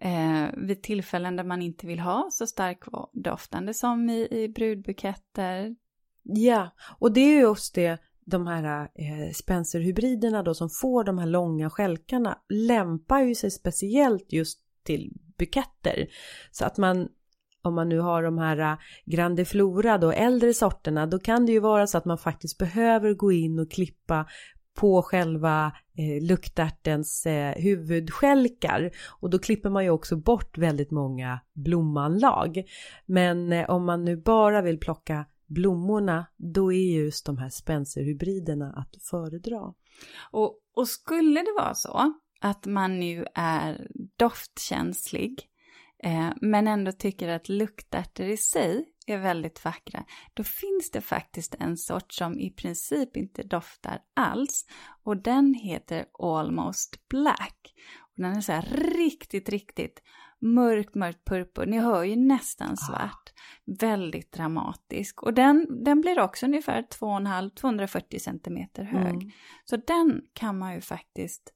eh, 0.00 0.46
vid 0.56 0.82
tillfällen 0.82 1.36
där 1.36 1.44
man 1.44 1.62
inte 1.62 1.86
vill 1.86 2.00
ha 2.00 2.28
så 2.32 2.46
stark 2.46 2.78
doftande 3.12 3.74
som 3.74 4.10
i, 4.10 4.28
i 4.30 4.48
brudbuketter. 4.48 5.76
Ja, 6.22 6.70
och 6.98 7.12
det 7.12 7.20
är 7.20 7.40
just 7.40 7.74
det 7.74 8.00
de 8.24 8.46
här 8.46 8.80
eh, 8.80 9.32
Spencer-hybriderna 9.32 10.42
då 10.42 10.54
som 10.54 10.70
får 10.70 11.04
de 11.04 11.18
här 11.18 11.26
långa 11.26 11.70
skälkarna 11.70 12.38
lämpar 12.48 13.20
ju 13.20 13.34
sig 13.34 13.50
speciellt 13.50 14.32
just 14.32 14.60
till 14.82 15.12
buketter. 15.38 16.06
Så 16.50 16.64
att 16.64 16.78
man 16.78 17.08
om 17.62 17.74
man 17.74 17.88
nu 17.88 17.98
har 17.98 18.22
de 18.22 18.38
här 18.38 18.58
eh, 18.58 18.64
grande 18.64 18.82
Grandiflora 19.06 19.98
då 19.98 20.12
äldre 20.12 20.54
sorterna 20.54 21.06
då 21.06 21.18
kan 21.18 21.46
det 21.46 21.52
ju 21.52 21.60
vara 21.60 21.86
så 21.86 21.98
att 21.98 22.04
man 22.04 22.18
faktiskt 22.18 22.58
behöver 22.58 23.14
gå 23.14 23.32
in 23.32 23.58
och 23.58 23.70
klippa 23.70 24.26
på 24.74 25.02
själva 25.02 25.72
eh, 25.98 26.22
luktärtens 26.22 27.26
eh, 27.26 27.54
huvudskälkar 27.62 28.90
och 29.20 29.30
då 29.30 29.38
klipper 29.38 29.70
man 29.70 29.84
ju 29.84 29.90
också 29.90 30.16
bort 30.16 30.58
väldigt 30.58 30.90
många 30.90 31.40
blomanlag. 31.52 32.62
Men 33.06 33.52
eh, 33.52 33.70
om 33.70 33.84
man 33.84 34.04
nu 34.04 34.16
bara 34.16 34.62
vill 34.62 34.78
plocka 34.78 35.26
blommorna, 35.46 36.26
då 36.36 36.72
är 36.72 37.02
just 37.02 37.26
de 37.26 37.38
här 37.38 37.48
spencerhybriderna 37.48 38.72
att 38.76 39.02
föredra. 39.02 39.74
Och, 40.30 40.58
och 40.76 40.88
skulle 40.88 41.40
det 41.40 41.54
vara 41.58 41.74
så 41.74 42.14
att 42.40 42.66
man 42.66 43.00
nu 43.00 43.26
är 43.34 43.88
doftkänslig 44.16 45.42
eh, 46.02 46.30
men 46.40 46.68
ändå 46.68 46.92
tycker 46.92 47.28
att 47.28 47.48
luktärtor 47.48 48.26
i 48.26 48.36
sig 48.36 48.84
är 49.06 49.18
väldigt 49.18 49.64
vackra, 49.64 50.04
då 50.34 50.44
finns 50.44 50.90
det 50.92 51.00
faktiskt 51.00 51.54
en 51.58 51.76
sort 51.76 52.12
som 52.12 52.38
i 52.38 52.50
princip 52.50 53.16
inte 53.16 53.42
doftar 53.42 53.98
alls 54.16 54.66
och 55.02 55.16
den 55.16 55.54
heter 55.54 56.06
Almost 56.18 57.08
Black. 57.08 57.74
Och 58.00 58.22
den 58.22 58.36
är 58.36 58.40
så 58.40 58.52
här 58.52 58.62
riktigt, 58.96 59.48
riktigt 59.48 60.02
mörkt, 60.40 60.94
mörkt 60.94 61.24
purpur. 61.24 61.66
Ni 61.66 61.78
hör 61.78 62.02
ju 62.02 62.16
nästan 62.16 62.76
svart. 62.76 63.32
Väldigt 63.80 64.32
dramatisk. 64.32 65.22
Och 65.22 65.34
den, 65.34 65.84
den 65.84 66.00
blir 66.00 66.20
också 66.20 66.46
ungefär 66.46 66.82
2,5-240 66.82 68.18
centimeter 68.18 68.84
hög. 68.84 69.14
Mm. 69.14 69.30
Så 69.64 69.76
den 69.76 70.22
kan 70.32 70.58
man 70.58 70.74
ju 70.74 70.80
faktiskt 70.80 71.54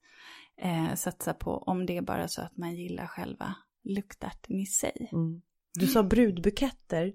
eh, 0.57 0.95
satsa 0.95 1.35
på 1.35 1.59
om 1.59 1.87
det 1.87 1.97
är 1.97 2.03
bara 2.03 2.29
så 2.29 2.43
att 2.43 2.57
man 2.57 2.75
gillar 2.75 3.07
själva 3.07 3.55
luktärten 3.85 4.61
i 4.61 4.67
sig. 4.67 5.09
Mm. 5.13 5.43
Du 5.75 5.87
sa 5.87 6.03
brudbuketter 6.03 7.13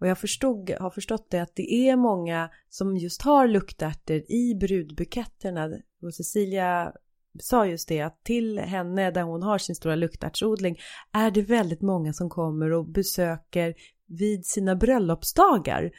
och 0.00 0.06
jag 0.06 0.18
förstod, 0.18 0.70
har 0.70 0.90
förstått 0.90 1.26
det 1.30 1.38
att 1.38 1.56
det 1.56 1.88
är 1.88 1.96
många 1.96 2.50
som 2.68 2.96
just 2.96 3.22
har 3.22 3.48
luktärter 3.48 4.32
i 4.32 4.54
brudbuketterna. 4.54 5.68
Och 6.02 6.14
Cecilia 6.14 6.92
sa 7.40 7.66
just 7.66 7.88
det 7.88 8.00
att 8.00 8.24
till 8.24 8.58
henne 8.58 9.10
där 9.10 9.22
hon 9.22 9.42
har 9.42 9.58
sin 9.58 9.74
stora 9.74 9.94
luktärtsodling 9.94 10.78
är 11.12 11.30
det 11.30 11.42
väldigt 11.42 11.82
många 11.82 12.12
som 12.12 12.30
kommer 12.30 12.72
och 12.72 12.88
besöker 12.88 13.74
vid 14.06 14.46
sina 14.46 14.76
bröllopsdagar. 14.76 15.90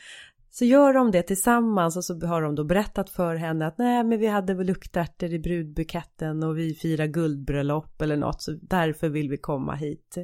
Så 0.50 0.65
gör 0.65 0.94
de 0.94 1.12
det 1.12 1.24
tillsammans 1.24 1.98
och 1.98 2.06
så 2.06 2.26
har 2.26 2.41
de 2.41 2.56
då 2.56 2.63
berättat 2.63 3.10
för 3.10 3.36
henne 3.36 3.68
att 3.68 3.78
nej 3.78 4.04
men 4.04 4.20
vi 4.20 4.28
hade 4.28 4.54
väl 4.54 4.68
luktärter 4.68 5.34
i 5.34 5.39
brudbuketten 5.39 6.44
och 6.44 6.58
vi 6.58 6.74
firar 6.74 7.06
guldbröllop 7.06 8.02
eller 8.02 8.18
något 8.18 8.41
så 8.41 8.52
därför 8.52 9.10
vill 9.10 9.30
vi 9.30 9.38
komma 9.38 9.76
hit. 9.76 10.18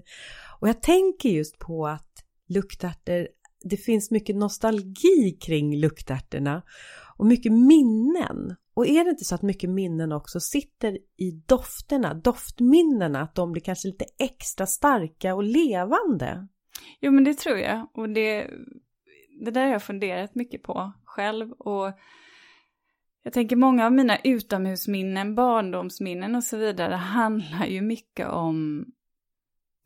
Och 0.62 0.69
jag 0.69 0.82
tänker 0.82 1.30
just 1.30 1.60
på 1.60 1.88
att 1.88 2.24
luktärtor, 2.47 3.28
det 3.63 3.78
finns 3.78 4.12
mycket 4.12 4.36
nostalgi 4.36 5.38
kring 5.41 5.78
luktärtorna 5.78 6.63
och 7.17 7.26
mycket 7.26 7.52
minnen. 7.52 8.56
Och 8.74 8.88
är 8.88 9.04
det 9.04 9.10
inte 9.10 9.26
så 9.26 9.36
att 9.36 9.41
mycket 9.41 9.69
minnen 9.69 10.12
också 10.12 10.39
sitter 10.39 10.97
i 11.17 11.32
dofterna, 11.32 12.13
doftminnena, 12.13 13.21
att 13.21 13.36
de 13.36 13.52
blir 13.52 13.62
kanske 13.62 13.88
lite 13.88 14.06
extra 14.19 14.65
starka 14.65 15.36
och 15.36 15.43
levande? 15.43 16.47
Jo 17.00 17.12
men 17.12 17.24
det 17.24 17.34
tror 17.34 17.58
jag. 17.58 17.88
Och 17.93 18.10
det, 18.10 18.50
det 19.45 19.52
där 19.52 19.62
har 19.62 19.71
jag 19.71 19.84
funderat 19.84 20.36
mycket 20.36 20.63
på 20.63 20.91
själv. 21.06 21.52
Och 21.52 21.91
jag 23.24 23.34
tänker 23.34 23.56
många 23.56 23.86
av 23.86 23.93
mina 23.93 24.17
utomhusminnen, 24.24 25.36
barndomsminnen 25.36 26.36
och 26.36 26.43
så 26.43 26.58
vidare 26.58 26.95
handlar 26.95 27.65
ju 27.65 27.82
mycket 27.82 28.28
om 28.28 28.86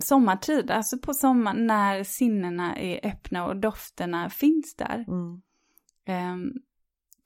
sommartid. 0.03 0.71
Alltså 0.71 0.97
på 0.97 1.13
sommaren 1.13 1.67
när 1.67 2.03
sinnena 2.03 2.77
är 2.77 3.08
öppna 3.08 3.45
och 3.45 3.55
dofterna 3.55 4.29
finns 4.29 4.75
där. 4.75 5.05
Mm. 5.08 5.41
Ehm, 6.05 6.51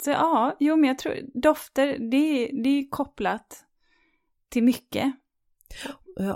så 0.04 0.10
ja, 0.10 0.56
jo 0.60 0.76
men 0.76 0.88
jag 0.88 1.00
tror 1.00 1.16
dofter, 1.34 1.98
det, 2.12 2.50
det 2.64 2.70
är 2.70 2.90
kopplat 2.90 3.66
till 4.50 4.64
mycket. 4.64 5.14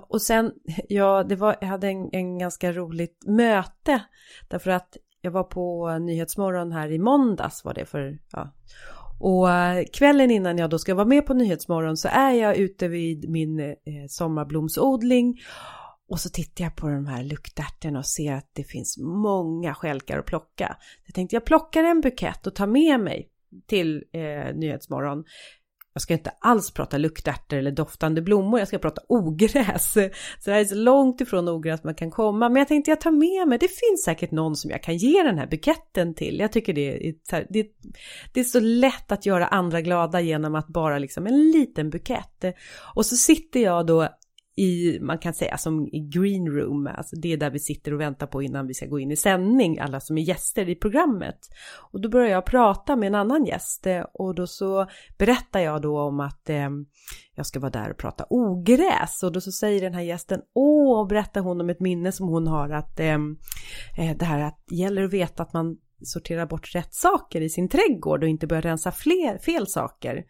Och 0.07 0.21
sen, 0.21 0.51
ja, 0.89 1.23
det 1.23 1.35
var, 1.35 1.55
jag 1.61 1.67
hade 1.67 1.87
en, 1.87 2.09
en 2.11 2.39
ganska 2.39 2.71
roligt 2.71 3.23
möte 3.25 4.03
därför 4.47 4.71
att 4.71 4.97
jag 5.21 5.31
var 5.31 5.43
på 5.43 5.97
Nyhetsmorgon 5.97 6.71
här 6.71 6.91
i 6.91 6.99
måndags 6.99 7.65
var 7.65 7.73
det 7.73 7.85
för, 7.85 8.19
ja. 8.31 8.53
Och 9.19 9.51
eh, 9.51 9.85
kvällen 9.93 10.31
innan 10.31 10.57
jag 10.57 10.69
då 10.69 10.79
ska 10.79 10.95
vara 10.95 11.05
med 11.05 11.25
på 11.25 11.33
Nyhetsmorgon 11.33 11.97
så 11.97 12.07
är 12.07 12.31
jag 12.31 12.57
ute 12.57 12.87
vid 12.87 13.29
min 13.29 13.59
eh, 13.59 13.75
sommarblomsodling 14.07 15.39
och 16.09 16.19
så 16.19 16.29
tittar 16.29 16.63
jag 16.63 16.75
på 16.75 16.87
de 16.87 17.05
här 17.05 17.23
luktärtorna 17.23 17.99
och 17.99 18.05
ser 18.05 18.33
att 18.33 18.49
det 18.53 18.63
finns 18.63 18.97
många 18.97 19.73
skälkar 19.73 20.19
att 20.19 20.25
plocka. 20.25 20.77
Jag 21.05 21.15
tänkte 21.15 21.35
jag 21.35 21.45
plockar 21.45 21.83
en 21.83 22.01
bukett 22.01 22.47
och 22.47 22.55
tar 22.55 22.67
med 22.67 22.99
mig 22.99 23.29
till 23.67 24.03
eh, 24.11 24.55
Nyhetsmorgon. 24.55 25.23
Jag 25.93 26.01
ska 26.01 26.13
inte 26.13 26.31
alls 26.39 26.71
prata 26.71 26.97
luktärtor 26.97 27.57
eller 27.57 27.71
doftande 27.71 28.21
blommor, 28.21 28.59
jag 28.59 28.67
ska 28.67 28.77
prata 28.77 29.01
ogräs. 29.07 29.93
Så 29.93 29.99
det 30.45 30.51
här 30.51 30.59
är 30.59 30.65
så 30.65 30.75
långt 30.75 31.21
ifrån 31.21 31.49
ogräs 31.49 31.83
man 31.83 31.95
kan 31.95 32.11
komma. 32.11 32.49
Men 32.49 32.59
jag 32.59 32.67
tänkte 32.67 32.91
jag 32.91 33.01
tar 33.01 33.11
med 33.11 33.47
mig, 33.47 33.57
det 33.57 33.67
finns 33.67 34.03
säkert 34.05 34.31
någon 34.31 34.55
som 34.55 34.71
jag 34.71 34.83
kan 34.83 34.97
ge 34.97 35.23
den 35.23 35.37
här 35.37 35.47
buketten 35.47 36.13
till. 36.13 36.39
Jag 36.39 36.51
tycker 36.51 36.73
det 36.73 37.07
är, 37.07 37.13
det, 37.49 37.67
det 38.33 38.39
är 38.39 38.43
så 38.43 38.59
lätt 38.59 39.11
att 39.11 39.25
göra 39.25 39.47
andra 39.47 39.81
glada 39.81 40.21
genom 40.21 40.55
att 40.55 40.67
bara 40.67 40.99
liksom 40.99 41.27
en 41.27 41.51
liten 41.51 41.89
bukett. 41.89 42.45
Och 42.95 43.05
så 43.05 43.15
sitter 43.15 43.59
jag 43.59 43.85
då 43.85 44.09
i, 44.55 44.99
man 45.01 45.17
kan 45.17 45.33
säga 45.33 45.57
som 45.57 45.87
i 45.87 45.99
green 45.99 46.47
room, 46.47 46.87
alltså 46.87 47.15
det 47.15 47.33
är 47.33 47.37
där 47.37 47.49
vi 47.49 47.59
sitter 47.59 47.93
och 47.93 48.01
väntar 48.01 48.27
på 48.27 48.41
innan 48.41 48.67
vi 48.67 48.73
ska 48.73 48.85
gå 48.85 48.99
in 48.99 49.11
i 49.11 49.15
sändning, 49.15 49.79
alla 49.79 49.99
som 49.99 50.17
är 50.17 50.21
gäster 50.21 50.69
i 50.69 50.75
programmet. 50.75 51.39
Och 51.91 52.01
då 52.01 52.09
börjar 52.09 52.29
jag 52.29 52.45
prata 52.45 52.95
med 52.95 53.07
en 53.07 53.15
annan 53.15 53.45
gäst 53.45 53.87
eh, 53.87 54.01
och 54.13 54.35
då 54.35 54.47
så 54.47 54.87
berättar 55.17 55.59
jag 55.59 55.81
då 55.81 55.99
om 55.99 56.19
att 56.19 56.49
eh, 56.49 56.69
jag 57.35 57.45
ska 57.45 57.59
vara 57.59 57.71
där 57.71 57.91
och 57.91 57.97
prata 57.97 58.25
ogräs 58.29 59.23
och 59.23 59.31
då 59.31 59.41
så 59.41 59.51
säger 59.51 59.81
den 59.81 59.93
här 59.93 60.01
gästen, 60.01 60.41
åh, 60.53 60.99
och 60.99 61.07
berättar 61.07 61.41
hon 61.41 61.61
om 61.61 61.69
ett 61.69 61.79
minne 61.79 62.11
som 62.11 62.27
hon 62.27 62.47
har 62.47 62.69
att 62.69 62.99
eh, 62.99 63.17
eh 63.97 64.17
det 64.17 64.25
här 64.25 64.39
att 64.39 64.59
gäller 64.69 65.03
att 65.03 65.13
veta 65.13 65.43
att 65.43 65.53
man 65.53 65.77
sorterar 66.05 66.45
bort 66.45 66.75
rätt 66.75 66.93
saker 66.93 67.41
i 67.41 67.49
sin 67.49 67.69
trädgård 67.69 68.23
och 68.23 68.29
inte 68.29 68.47
börjar 68.47 68.61
rensa 68.61 68.91
fler, 68.91 69.37
fel 69.37 69.67
saker. 69.67 70.25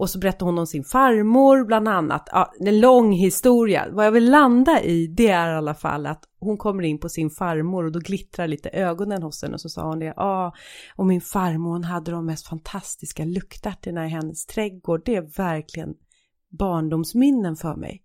Och 0.00 0.10
så 0.10 0.18
berättar 0.18 0.46
hon 0.46 0.58
om 0.58 0.66
sin 0.66 0.84
farmor 0.84 1.64
bland 1.64 1.88
annat. 1.88 2.28
Ja, 2.32 2.52
en 2.60 2.80
lång 2.80 3.12
historia. 3.12 3.88
Vad 3.90 4.06
jag 4.06 4.12
vill 4.12 4.30
landa 4.30 4.82
i 4.82 5.06
det 5.06 5.28
är 5.28 5.52
i 5.52 5.56
alla 5.56 5.74
fall 5.74 6.06
att 6.06 6.24
hon 6.38 6.58
kommer 6.58 6.82
in 6.82 6.98
på 6.98 7.08
sin 7.08 7.30
farmor 7.30 7.84
och 7.84 7.92
då 7.92 7.98
glittrar 7.98 8.48
lite 8.48 8.68
ögonen 8.68 9.22
hos 9.22 9.42
henne 9.42 9.54
och 9.54 9.60
så 9.60 9.68
sa 9.68 9.88
hon 9.88 9.98
det. 9.98 10.14
Ja, 10.16 10.54
och 10.96 11.06
min 11.06 11.20
farmor 11.20 11.70
hon 11.70 11.84
hade 11.84 12.10
de 12.10 12.26
mest 12.26 12.46
fantastiska 12.46 13.24
luktarterna 13.24 14.06
i 14.06 14.08
hennes 14.08 14.46
trädgård. 14.46 15.02
Det 15.04 15.16
är 15.16 15.36
verkligen 15.36 15.94
barndomsminnen 16.48 17.56
för 17.56 17.76
mig. 17.76 18.02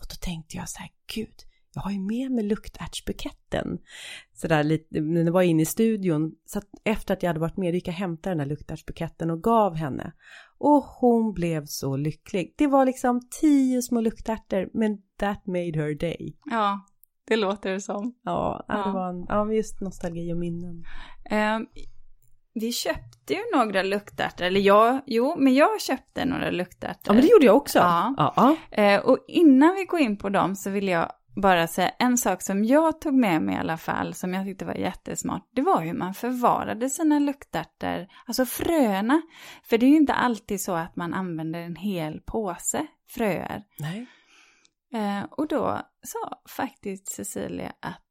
Och 0.00 0.06
då 0.08 0.14
tänkte 0.20 0.56
jag 0.56 0.68
så 0.68 0.78
här, 0.78 0.90
gud, 1.14 1.34
jag 1.74 1.82
har 1.82 1.90
ju 1.90 2.00
med 2.00 2.30
mig 2.30 2.44
luktärtsbuketten. 2.44 3.78
Sådär 4.32 4.62
lite, 4.62 5.00
när 5.00 5.24
jag 5.24 5.32
var 5.32 5.42
inne 5.42 5.62
i 5.62 5.66
studion, 5.66 6.32
så 6.44 6.58
att 6.58 6.68
efter 6.84 7.14
att 7.14 7.22
jag 7.22 7.30
hade 7.30 7.40
varit 7.40 7.56
med 7.56 7.74
gick 7.74 7.88
jag 7.88 7.92
och 7.92 7.98
hämtade 7.98 8.34
den 8.34 8.40
här 8.40 8.46
luktärtsbuketten 8.46 9.30
och 9.30 9.42
gav 9.42 9.74
henne. 9.74 10.12
Och 10.58 10.82
hon 10.82 11.32
blev 11.32 11.64
så 11.66 11.96
lycklig. 11.96 12.54
Det 12.58 12.66
var 12.66 12.86
liksom 12.86 13.20
tio 13.40 13.82
små 13.82 14.00
luktärtor, 14.00 14.70
men 14.74 14.98
that 15.18 15.46
made 15.46 15.82
her 15.82 15.94
day. 15.94 16.36
Ja, 16.44 16.86
det 17.26 17.36
låter 17.36 17.70
det 17.70 17.80
som. 17.80 18.14
Ja, 18.22 18.64
ja. 18.68 18.74
det 18.74 18.92
var 18.92 19.08
en, 19.08 19.26
ja, 19.28 19.52
just 19.52 19.80
nostalgi 19.80 20.32
och 20.32 20.38
minnen. 20.38 20.84
Um, 21.30 21.66
vi 22.54 22.72
köpte 22.72 23.34
ju 23.34 23.40
några 23.54 23.82
luktärtor, 23.82 24.44
eller 24.44 24.60
jag, 24.60 25.00
jo, 25.06 25.36
men 25.38 25.54
jag 25.54 25.80
köpte 25.80 26.24
några 26.24 26.50
luktärtor. 26.50 27.00
Ja, 27.06 27.12
men 27.12 27.22
det 27.22 27.28
gjorde 27.28 27.46
jag 27.46 27.56
också. 27.56 27.78
Ja. 27.78 28.56
ja. 28.76 28.96
Uh, 28.96 29.00
och 29.06 29.18
innan 29.28 29.74
vi 29.74 29.84
går 29.84 30.00
in 30.00 30.18
på 30.18 30.28
dem 30.28 30.56
så 30.56 30.70
vill 30.70 30.88
jag 30.88 31.12
bara 31.40 31.66
säga 31.66 31.88
en 31.88 32.18
sak 32.18 32.42
som 32.42 32.64
jag 32.64 33.00
tog 33.00 33.14
med 33.14 33.42
mig 33.42 33.54
i 33.54 33.58
alla 33.58 33.76
fall, 33.76 34.14
som 34.14 34.34
jag 34.34 34.44
tyckte 34.44 34.64
var 34.64 34.74
jättesmart, 34.74 35.48
det 35.54 35.62
var 35.62 35.80
hur 35.80 35.92
man 35.94 36.14
förvarade 36.14 36.90
sina 36.90 37.18
luktärtor, 37.18 38.06
alltså 38.26 38.44
fröna. 38.44 39.22
För 39.62 39.78
det 39.78 39.86
är 39.86 39.90
ju 39.90 39.96
inte 39.96 40.12
alltid 40.12 40.60
så 40.60 40.72
att 40.72 40.96
man 40.96 41.14
använder 41.14 41.60
en 41.60 41.76
hel 41.76 42.20
påse 42.20 42.86
fröer. 43.08 43.64
Nej. 43.78 44.06
Eh, 44.94 45.24
och 45.30 45.48
då 45.48 45.80
sa 46.02 46.42
faktiskt 46.56 47.08
Cecilia 47.08 47.72
att 47.80 48.04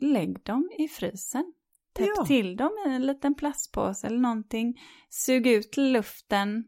lägg 0.00 0.44
dem 0.44 0.70
i 0.78 0.88
frysen. 0.88 1.52
Täpp 1.92 2.08
ja. 2.16 2.24
till 2.24 2.56
dem 2.56 2.70
i 2.86 2.90
en 2.90 3.06
liten 3.06 3.34
plastpåse 3.34 4.06
eller 4.06 4.18
någonting. 4.18 4.80
Sug 5.08 5.46
ut 5.46 5.76
luften 5.76 6.64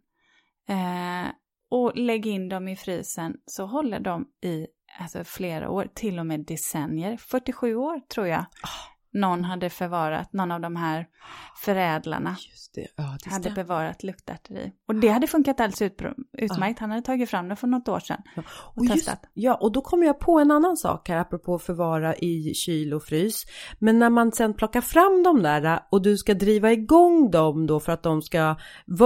eh, 0.68 1.32
och 1.70 1.96
lägg 1.96 2.26
in 2.26 2.48
dem 2.48 2.68
i 2.68 2.76
frysen 2.76 3.36
så 3.46 3.66
håller 3.66 4.00
de 4.00 4.28
i 4.42 4.66
alltså 4.98 5.24
flera 5.24 5.70
år, 5.70 5.88
till 5.94 6.18
och 6.18 6.26
med 6.26 6.40
decennier. 6.40 7.16
47 7.16 7.74
år 7.74 8.00
tror 8.08 8.26
jag. 8.26 8.40
Oh 8.40 8.91
någon 9.12 9.44
hade 9.44 9.70
förvarat, 9.70 10.32
någon 10.32 10.52
av 10.52 10.60
de 10.60 10.76
här 10.76 11.06
förädlarna 11.56 12.36
det. 12.74 12.86
Ja, 12.96 13.16
det 13.24 13.30
hade 13.30 13.50
bevarat 13.50 14.02
luktärtor 14.02 14.56
i. 14.56 14.72
Och 14.88 14.94
det 14.94 15.08
hade 15.08 15.26
funkat 15.26 15.60
alldeles 15.60 15.82
ut, 15.82 16.02
utmärkt. 16.38 16.78
Han 16.78 16.90
hade 16.90 17.02
tagit 17.02 17.30
fram 17.30 17.48
det 17.48 17.56
för 17.56 17.66
något 17.66 17.88
år 17.88 18.00
sedan 18.00 18.22
och, 18.36 18.44
och 18.48 18.86
testat. 18.86 19.18
Just, 19.22 19.32
ja, 19.34 19.54
och 19.54 19.72
då 19.72 19.80
kommer 19.80 20.06
jag 20.06 20.18
på 20.18 20.38
en 20.38 20.50
annan 20.50 20.76
sak 20.76 21.08
här 21.08 21.16
apropå 21.16 21.58
förvara 21.58 22.16
i 22.16 22.54
kyl 22.54 22.94
och 22.94 23.02
frys. 23.02 23.44
Men 23.78 23.98
när 23.98 24.10
man 24.10 24.32
sen 24.32 24.54
plockar 24.54 24.80
fram 24.80 25.22
de 25.22 25.42
där 25.42 25.80
och 25.90 26.02
du 26.02 26.16
ska 26.16 26.34
driva 26.34 26.72
igång 26.72 27.30
dem 27.30 27.66
då 27.66 27.80
för 27.80 27.92
att 27.92 28.02
de 28.02 28.22
ska 28.22 28.56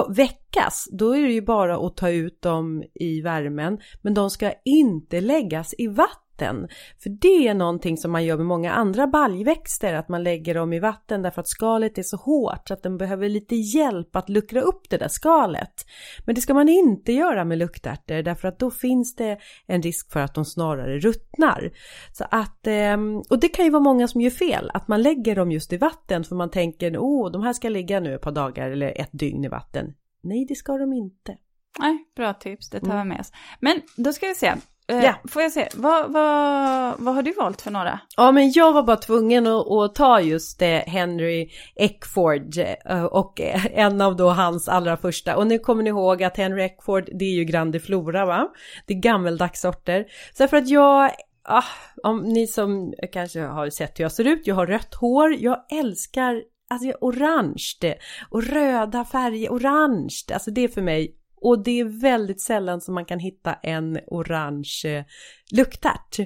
väckas, 0.09 0.88
då 0.92 1.16
är 1.16 1.22
det 1.22 1.32
ju 1.32 1.42
bara 1.42 1.86
att 1.86 1.96
ta 1.96 2.11
ut 2.11 2.42
dem 2.42 2.84
i 2.94 3.20
värmen. 3.20 3.78
Men 4.02 4.14
de 4.14 4.30
ska 4.30 4.52
inte 4.64 5.20
läggas 5.20 5.74
i 5.78 5.86
vatten 5.86 6.26
vatten. 6.37 6.68
För 7.03 7.11
det 7.11 7.49
är 7.49 7.55
någonting 7.55 7.97
som 7.97 8.12
man 8.12 8.24
gör 8.24 8.37
med 8.37 8.47
många 8.47 8.72
andra 8.72 9.07
baljväxter, 9.07 9.95
att 9.95 10.09
man 10.09 10.22
lägger 10.22 10.55
dem 10.55 10.72
i 10.72 10.80
vatten 10.80 11.22
därför 11.22 11.41
att 11.41 11.49
skalet 11.49 11.99
är 11.99 12.03
så 12.03 12.16
hårt 12.16 12.68
så 12.68 12.74
att 12.74 12.82
den 12.82 12.99
behöver 12.99 13.28
lite 13.28 13.55
hjälp 13.55 14.16
att 14.16 14.28
luckra 14.28 14.61
upp 14.61 14.91
det 14.91 14.97
där 14.97 15.09
skalet. 15.09 15.87
Men 16.26 16.34
det 16.34 16.41
ska 16.41 16.55
man 16.55 16.68
inte 16.68 17.12
göra 17.12 17.45
med 17.45 17.59
luktärtor 17.59 18.22
därför 18.22 18.49
att 18.49 18.59
då 18.59 18.70
finns 18.70 19.14
det 19.14 19.39
en 19.66 19.82
risk 19.82 20.12
för 20.12 20.20
att 20.20 20.34
de 20.34 20.45
snarare 20.45 20.99
ruttnar. 20.99 21.70
Så 22.12 22.24
att, 22.30 22.66
ehm, 22.66 23.22
och 23.30 23.41
det 23.41 23.49
kan 23.49 23.64
ju 23.64 23.70
vara 23.70 23.82
många 23.82 24.09
som 24.09 24.20
gör 24.20 24.30
fel, 24.30 24.70
att 24.74 24.89
man 24.89 25.03
lägger 25.03 25.37
dem 25.37 25.53
just 25.53 25.72
i 25.72 25.76
vatten 25.76 26.24
för 26.24 26.37
man 26.37 26.51
tänker 26.51 26.99
åh, 26.99 27.30
de 27.32 27.43
här 27.43 27.53
ska 27.53 27.68
ligga 27.68 28.01
nu 28.01 28.14
ett 28.14 28.22
par 28.22 28.32
dagar 28.32 28.70
eller 28.70 29.01
ett 29.01 29.11
dygn 29.12 29.45
i 29.45 29.49
vatten. 29.49 29.95
Nej, 30.22 30.47
det 30.49 30.55
ska 30.55 30.78
de 30.78 30.93
inte. 30.93 31.37
Nej, 31.78 32.05
bra 32.16 32.34
tips, 32.34 32.70
det 32.70 32.80
tar 32.80 32.99
vi 32.99 33.05
med 33.05 33.20
oss. 33.20 33.32
Men 33.61 33.80
då 33.97 34.12
ska 34.12 34.26
vi 34.26 34.34
se, 34.34 34.55
Eh, 34.89 35.05
ja. 35.05 35.14
Får 35.28 35.43
jag 35.43 35.53
se, 35.53 35.68
vad, 35.74 36.12
vad, 36.12 36.95
vad 36.99 37.14
har 37.14 37.22
du 37.22 37.32
valt 37.32 37.62
för 37.62 37.70
några? 37.70 38.01
Ja 38.16 38.32
men 38.32 38.53
jag 38.53 38.72
var 38.72 38.82
bara 38.82 38.97
tvungen 38.97 39.47
att, 39.47 39.70
att 39.70 39.95
ta 39.95 40.20
just 40.20 40.59
det, 40.59 40.84
Henry 40.87 41.51
Eckford 41.76 42.59
eh, 42.84 43.05
och 43.05 43.41
en 43.70 44.01
av 44.01 44.16
då 44.16 44.30
hans 44.30 44.68
allra 44.68 44.97
första. 44.97 45.37
Och 45.37 45.47
nu 45.47 45.59
kommer 45.59 45.82
ni 45.82 45.91
ihåg 45.91 46.22
att 46.22 46.37
Henry 46.37 46.62
Eckford 46.62 47.09
det 47.18 47.24
är 47.24 47.34
ju 47.34 47.45
Grandiflora 47.45 48.26
va? 48.26 48.49
Det 48.87 48.95
är 48.95 48.99
gammeldags 48.99 49.61
sorter. 49.61 50.05
Så 50.34 50.49
för 50.49 50.57
att 50.57 50.68
jag 50.68 51.11
Ah, 51.49 51.64
om 52.03 52.22
ni 52.22 52.47
som 52.47 52.95
kanske 53.12 53.41
har 53.41 53.70
sett 53.70 53.99
hur 53.99 54.05
jag 54.05 54.12
ser 54.12 54.26
ut, 54.26 54.47
jag 54.47 54.55
har 54.55 54.66
rött 54.66 54.95
hår, 54.95 55.37
jag 55.39 55.64
älskar 55.72 56.43
alltså 56.70 56.99
orange 57.01 57.97
och 58.30 58.43
röda 58.43 59.05
färger, 59.05 59.51
orange, 59.51 60.16
alltså 60.32 60.51
det 60.51 60.64
är 60.64 60.68
för 60.68 60.82
mig 60.82 61.16
och 61.37 61.64
det 61.64 61.80
är 61.80 62.01
väldigt 62.01 62.41
sällan 62.41 62.80
som 62.80 62.95
man 62.95 63.05
kan 63.05 63.18
hitta 63.18 63.55
en 63.55 63.99
orange 64.07 64.82
eh, 64.84 65.05
luktärt. 65.53 66.16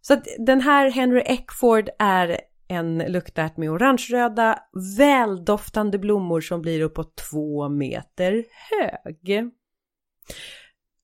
Så 0.00 0.14
att 0.14 0.26
den 0.38 0.60
här 0.60 0.90
Henry 0.90 1.22
Eckford 1.26 1.88
är 1.98 2.40
en 2.68 2.98
luktärt 2.98 3.56
med 3.56 3.70
orangeröda 3.70 4.58
väldoftande 4.98 5.98
blommor 5.98 6.40
som 6.40 6.62
blir 6.62 6.80
uppåt 6.80 7.16
två 7.16 7.68
meter 7.68 8.44
hög. 8.70 9.50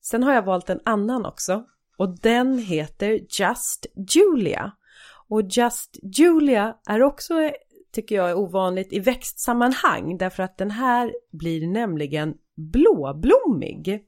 Sen 0.01 0.23
har 0.23 0.33
jag 0.33 0.45
valt 0.45 0.69
en 0.69 0.79
annan 0.85 1.25
också 1.25 1.65
och 1.97 2.19
den 2.19 2.57
heter 2.57 3.19
Just 3.39 3.85
Julia. 4.15 4.71
Och 5.27 5.41
Just 5.41 5.99
Julia 6.17 6.75
är 6.89 7.03
också 7.03 7.33
tycker 7.91 8.15
jag 8.15 8.29
är 8.29 8.37
ovanligt 8.37 8.93
i 8.93 8.99
växtsammanhang 8.99 10.17
därför 10.17 10.43
att 10.43 10.57
den 10.57 10.71
här 10.71 11.13
blir 11.31 11.67
nämligen 11.67 12.33
blåblommig. 12.55 14.05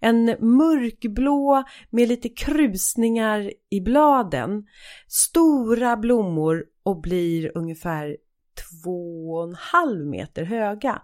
En 0.00 0.24
mörkblå 0.40 1.64
med 1.90 2.08
lite 2.08 2.28
krusningar 2.28 3.52
i 3.70 3.80
bladen. 3.80 4.66
Stora 5.08 5.96
blommor 5.96 6.64
och 6.82 7.00
blir 7.00 7.58
ungefär 7.58 8.16
två 8.84 9.30
och 9.32 9.44
en 9.44 9.54
halv 9.54 10.06
meter 10.06 10.44
höga. 10.44 11.02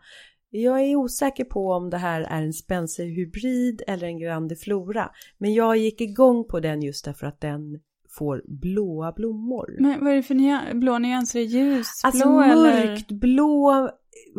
Jag 0.51 0.81
är 0.81 0.97
osäker 0.97 1.45
på 1.45 1.73
om 1.73 1.91
det 1.91 1.99
här 1.99 2.21
är 2.21 2.43
en 2.43 2.53
Spencer-hybrid 2.53 3.83
eller 3.87 4.07
en 4.07 4.18
grandiflora. 4.18 5.11
Men 5.39 5.55
jag 5.55 5.77
gick 5.77 6.01
igång 6.01 6.45
på 6.45 6.61
den 6.61 6.83
just 6.83 7.05
därför 7.05 7.27
att 7.27 7.41
den 7.41 7.81
får 8.19 8.43
blåa 8.47 9.13
blommor. 9.13 9.77
Men 9.81 10.05
vad 10.05 10.13
är 10.13 10.17
det 10.17 10.23
för 10.23 10.35
nya, 10.35 10.63
blå 10.75 10.99
nyanser? 10.99 11.41
Ljusblå 11.41 12.09
alltså, 12.09 12.29
mörkt 12.29 13.11
eller? 13.11 13.21
blå 13.21 13.91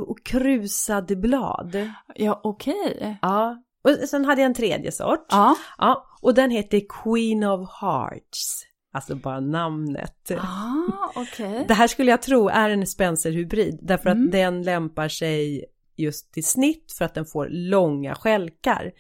och 0.08 0.24
krusade 0.24 1.16
blad. 1.16 1.90
Ja, 2.16 2.42
okej. 2.44 2.94
Okay. 2.96 3.16
Ja. 3.22 3.64
Och 3.84 4.10
sen 4.10 4.26
hade 4.26 4.42
jag 4.42 4.46
en 4.46 4.54
tredje 4.54 4.92
sort. 4.92 5.26
Ja. 5.30 5.56
ja. 5.78 6.08
Och 6.22 6.34
den 6.34 6.52
heter 6.52 6.82
Queen 7.04 7.44
of 7.44 7.70
Hearts. 7.82 8.66
Alltså 8.94 9.16
bara 9.16 9.40
namnet. 9.40 10.32
Ah, 10.32 11.22
okay. 11.22 11.66
Det 11.68 11.74
här 11.74 11.88
skulle 11.88 12.12
jag 12.12 12.22
tro 12.22 12.48
är 12.50 12.70
en 12.70 12.86
Spencer-hybrid. 12.86 13.80
Därför 13.82 14.10
mm. 14.10 14.26
att 14.26 14.32
den 14.32 14.64
lämpar 14.64 15.08
sig 15.08 15.66
just 15.98 16.34
till 16.34 16.46
snitt 16.46 16.96
för 16.98 17.06
att 17.06 17.14
den 17.14 17.26
får 17.26 17.48
långa 17.50 18.16
skälkar. 18.16 18.92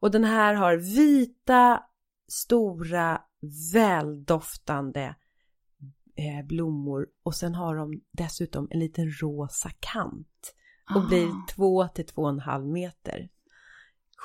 Och 0.00 0.10
den 0.10 0.24
här 0.24 0.54
har 0.54 0.76
vita, 0.76 1.80
stora, 2.28 3.20
väldoftande 3.74 5.14
eh, 6.16 6.46
blommor 6.46 7.06
och 7.24 7.34
sen 7.34 7.54
har 7.54 7.76
de 7.76 8.00
dessutom 8.12 8.68
en 8.70 8.80
liten 8.80 9.10
rosa 9.20 9.70
kant 9.80 10.54
och 10.94 11.02
Ah. 11.02 11.06
blir 11.08 11.46
två 11.54 11.88
till 11.88 12.06
två 12.06 12.22
och 12.22 12.28
en 12.28 12.40
halv 12.40 12.66
meter. 12.66 13.28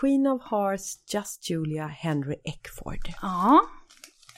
Queen 0.01 0.27
of 0.27 0.41
Hearts, 0.51 1.13
Just 1.13 1.49
Julia, 1.49 1.87
Henry 1.87 2.35
Eckford. 2.43 3.07
Ja. 3.21 3.61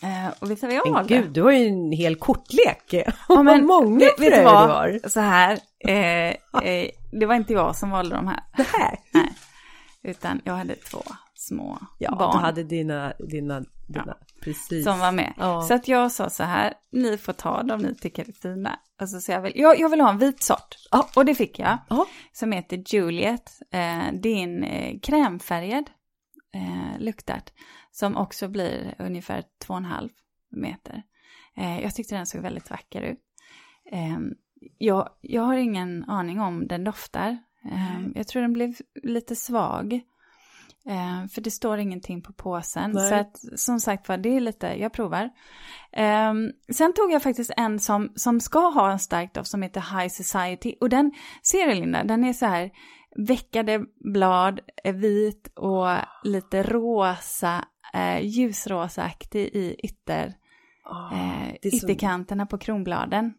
Eh, 0.01 0.33
och 0.41 0.47
du 0.47 0.55
vad 0.67 0.75
jag 0.75 0.85
Men 0.85 0.93
valde? 0.93 1.17
gud, 1.17 1.31
du 1.33 1.41
har 1.41 1.51
ju 1.51 1.67
en 1.67 1.91
hel 1.91 2.15
kortlek. 2.15 2.93
Ja, 3.29 3.43
men 3.43 3.65
många 3.65 3.99
vet, 3.99 4.19
vet 4.19 4.33
du 4.33 4.43
vad? 4.43 4.69
har. 4.69 5.09
Så 5.09 5.19
här, 5.19 5.59
eh, 5.79 6.29
eh, 6.63 6.89
det 7.11 7.25
var 7.25 7.35
inte 7.35 7.53
jag 7.53 7.75
som 7.75 7.89
valde 7.89 8.15
de 8.15 8.27
här. 8.27 8.43
Det 8.57 8.63
här. 8.67 8.99
Nej, 9.13 9.33
utan 10.03 10.41
jag 10.43 10.53
hade 10.53 10.75
två 10.75 11.01
små 11.35 11.77
Ja, 11.99 12.15
barn 12.15 12.37
du 12.37 12.45
hade 12.45 12.63
dina, 12.63 13.13
dina, 13.29 13.63
dina, 13.93 14.17
precis. 14.41 14.83
som 14.83 14.99
var 14.99 15.11
med. 15.11 15.33
Ja. 15.37 15.61
Så 15.61 15.73
att 15.73 15.87
jag 15.87 16.11
sa 16.11 16.29
så 16.29 16.43
här, 16.43 16.73
ni 16.91 17.17
får 17.17 17.33
ta 17.33 17.63
dem 17.63 17.81
ni 17.81 17.95
tycker 17.95 18.29
är 18.29 18.31
fina. 18.31 18.79
Och 19.01 19.09
så 19.09 19.21
sa 19.21 19.31
jag 19.31 19.41
väl, 19.41 19.51
jag, 19.55 19.79
jag 19.79 19.89
vill 19.89 20.01
ha 20.01 20.09
en 20.09 20.17
vit 20.17 20.43
sort. 20.43 20.75
Ja. 20.91 21.09
Och 21.15 21.25
det 21.25 21.35
fick 21.35 21.59
jag. 21.59 21.77
Ja. 21.89 22.05
Som 22.31 22.51
heter 22.51 22.83
Juliet. 22.85 23.61
Eh, 23.71 24.03
det 24.13 24.29
är 24.29 24.43
en 24.43 24.63
eh, 24.63 24.99
krämfärgad 24.99 25.89
eh, 26.53 26.99
luktart. 26.99 27.51
Som 27.91 28.17
också 28.17 28.47
blir 28.47 28.95
ungefär 28.99 29.43
två 29.65 29.73
och 29.73 29.77
en 29.77 29.85
halv 29.85 30.09
meter. 30.51 31.03
Eh, 31.57 31.81
jag 31.81 31.95
tyckte 31.95 32.15
den 32.15 32.25
såg 32.25 32.41
väldigt 32.41 32.69
vacker 32.69 33.01
ut. 33.01 33.19
Eh, 33.91 34.17
jag, 34.77 35.09
jag 35.21 35.41
har 35.41 35.57
ingen 35.57 36.03
aning 36.03 36.39
om 36.39 36.67
den 36.67 36.83
doftar. 36.83 37.37
Nej. 37.61 38.11
jag 38.15 38.27
tror 38.27 38.41
den 38.41 38.53
blev 38.53 38.75
lite 39.03 39.35
svag. 39.35 40.01
Eh, 40.87 41.27
för 41.27 41.41
det 41.41 41.51
står 41.51 41.77
ingenting 41.77 42.21
på 42.21 42.33
påsen. 42.33 42.91
Nej. 42.91 43.09
Så 43.09 43.15
att 43.15 43.59
som 43.59 43.79
sagt 43.79 44.09
var, 44.09 44.17
det 44.17 44.35
är 44.35 44.39
lite, 44.39 44.67
jag 44.67 44.93
provar. 44.93 45.29
Eh, 45.91 46.33
sen 46.73 46.93
tog 46.93 47.11
jag 47.11 47.23
faktiskt 47.23 47.51
en 47.57 47.79
som, 47.79 48.11
som 48.15 48.39
ska 48.39 48.59
ha 48.59 48.91
en 48.91 48.99
stark 48.99 49.33
doft 49.33 49.49
som 49.49 49.61
heter 49.61 49.99
High 49.99 50.09
Society. 50.09 50.75
Och 50.81 50.89
den, 50.89 51.11
ser 51.43 51.67
du 51.67 51.73
Linda, 51.73 52.03
den 52.03 52.23
är 52.23 52.33
så 52.33 52.45
här 52.45 52.71
veckade 53.15 53.85
blad, 54.13 54.59
är 54.83 54.93
vit 54.93 55.51
och 55.55 55.87
lite 56.23 56.63
rosa, 56.63 57.65
eh, 57.93 58.21
ljusrosaaktig 58.21 59.45
i 59.53 59.75
ytter, 59.83 60.33
Ah, 60.85 61.15
eh, 61.15 61.49
är 61.61 61.69
som 61.69 61.77
ytterkanterna 61.77 62.45
på 62.45 62.57
kronbladen. 62.57 63.33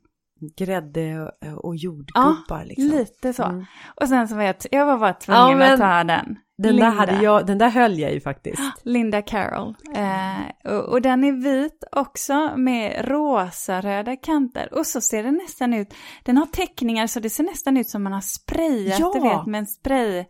Grädde 0.56 1.30
och- 1.56 1.76
jordgubbar 1.76 2.64
liksom. 2.64 2.84
Lite 2.98 3.32
så. 3.32 3.42
Mm. 3.42 3.64
Och 4.00 4.08
sen 4.08 4.28
så 4.28 4.34
var 4.36 4.42
jag, 4.42 4.54
jag 4.70 4.86
var 4.86 4.98
bara 4.98 5.12
tvungen 5.12 5.58
Ja, 5.60 5.72
att 5.72 5.80
ta 5.80 6.04
den. 6.04 6.36
Den 6.58 6.76
Linda. 6.76 6.90
där, 6.90 6.96
hade 6.96 7.22
jag, 7.22 7.46
den 7.46 7.58
där 7.58 7.68
höll 7.68 7.98
jag 7.98 8.12
ju 8.12 8.20
faktiskt. 8.20 8.60
Linda 8.82 9.22
Carroll. 9.22 9.74
Eh, 9.94 10.72
och, 10.74 10.88
och 10.88 11.02
den 11.02 11.24
är 11.24 11.32
vit 11.32 11.84
också 11.92 12.52
med 12.56 13.08
rosa 13.08 13.80
röda 13.80 14.16
kanter. 14.16 14.68
Och 14.74 14.86
så 14.86 15.00
ser 15.00 15.22
den 15.22 15.34
nästan 15.34 15.74
ut, 15.74 15.94
den 16.24 16.36
har 16.36 16.46
teckningar 16.46 17.06
så 17.06 17.20
det 17.20 17.30
ser 17.30 17.44
nästan 17.44 17.76
ut 17.76 17.88
som 17.88 18.02
man 18.02 18.12
har 18.12 18.20
sprayat, 18.20 18.98
Ja. 18.98 19.12
du 19.14 19.20
vet, 19.20 19.46
med 19.46 19.58
en 19.58 19.66
spray, 19.66 20.24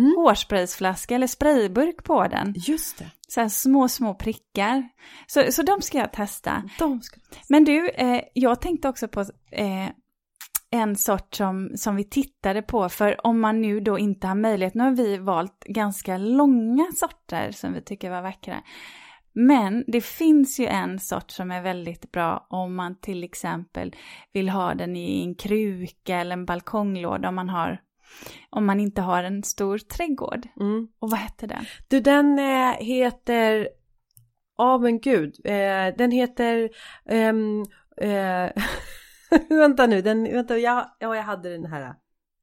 Mm. 0.00 0.16
hårspraysflaska 0.16 1.14
eller 1.14 1.26
sprayburk 1.26 2.04
på 2.04 2.26
den. 2.28 2.54
Just 2.56 2.98
det. 2.98 3.10
Så 3.28 3.40
här 3.40 3.48
små, 3.48 3.88
små 3.88 4.14
prickar. 4.14 4.88
Så, 5.26 5.52
så 5.52 5.62
de 5.62 5.82
ska 5.82 5.98
jag 5.98 6.12
testa. 6.12 6.62
De 6.78 7.00
ska... 7.00 7.20
Men 7.48 7.64
du, 7.64 7.88
eh, 7.88 8.20
jag 8.34 8.60
tänkte 8.60 8.88
också 8.88 9.08
på 9.08 9.20
eh, 9.50 9.88
en 10.70 10.96
sort 10.96 11.34
som, 11.34 11.70
som 11.74 11.96
vi 11.96 12.04
tittade 12.04 12.62
på, 12.62 12.88
för 12.88 13.26
om 13.26 13.40
man 13.40 13.60
nu 13.60 13.80
då 13.80 13.98
inte 13.98 14.26
har 14.26 14.34
möjlighet, 14.34 14.74
nu 14.74 14.84
har 14.84 14.90
vi 14.90 15.18
valt 15.18 15.64
ganska 15.64 16.18
långa 16.18 16.86
sorter 16.94 17.50
som 17.50 17.72
vi 17.72 17.82
tycker 17.82 18.10
var 18.10 18.22
vackra. 18.22 18.62
Men 19.32 19.84
det 19.86 20.00
finns 20.00 20.60
ju 20.60 20.66
en 20.66 20.98
sort 20.98 21.30
som 21.30 21.50
är 21.50 21.62
väldigt 21.62 22.12
bra 22.12 22.46
om 22.50 22.74
man 22.74 23.00
till 23.00 23.24
exempel 23.24 23.96
vill 24.32 24.48
ha 24.48 24.74
den 24.74 24.96
i 24.96 25.24
en 25.24 25.34
kruka 25.34 26.16
eller 26.16 26.32
en 26.32 26.44
balkonglåda 26.44 27.28
om 27.28 27.34
man 27.34 27.48
har 27.48 27.80
om 28.50 28.66
man 28.66 28.80
inte 28.80 29.02
har 29.02 29.24
en 29.24 29.42
stor 29.42 29.78
trädgård. 29.78 30.48
Mm. 30.60 30.88
Och 30.98 31.10
vad 31.10 31.20
hette 31.20 31.46
den? 31.46 31.64
Du, 31.88 32.00
den 32.00 32.38
eh, 32.38 32.72
heter... 32.72 33.68
Ja, 34.56 34.78
men 34.78 35.00
gud. 35.00 35.34
Eh, 35.44 35.94
den 35.98 36.10
heter... 36.10 36.70
ehm, 37.06 37.64
eh, 37.96 38.50
vänta 39.48 39.86
nu, 39.86 40.02
den, 40.02 40.24
vänta, 40.24 40.58
jag, 40.58 40.90
ja, 40.98 41.16
jag 41.16 41.22
hade 41.22 41.50
den 41.50 41.66
här. 41.66 41.94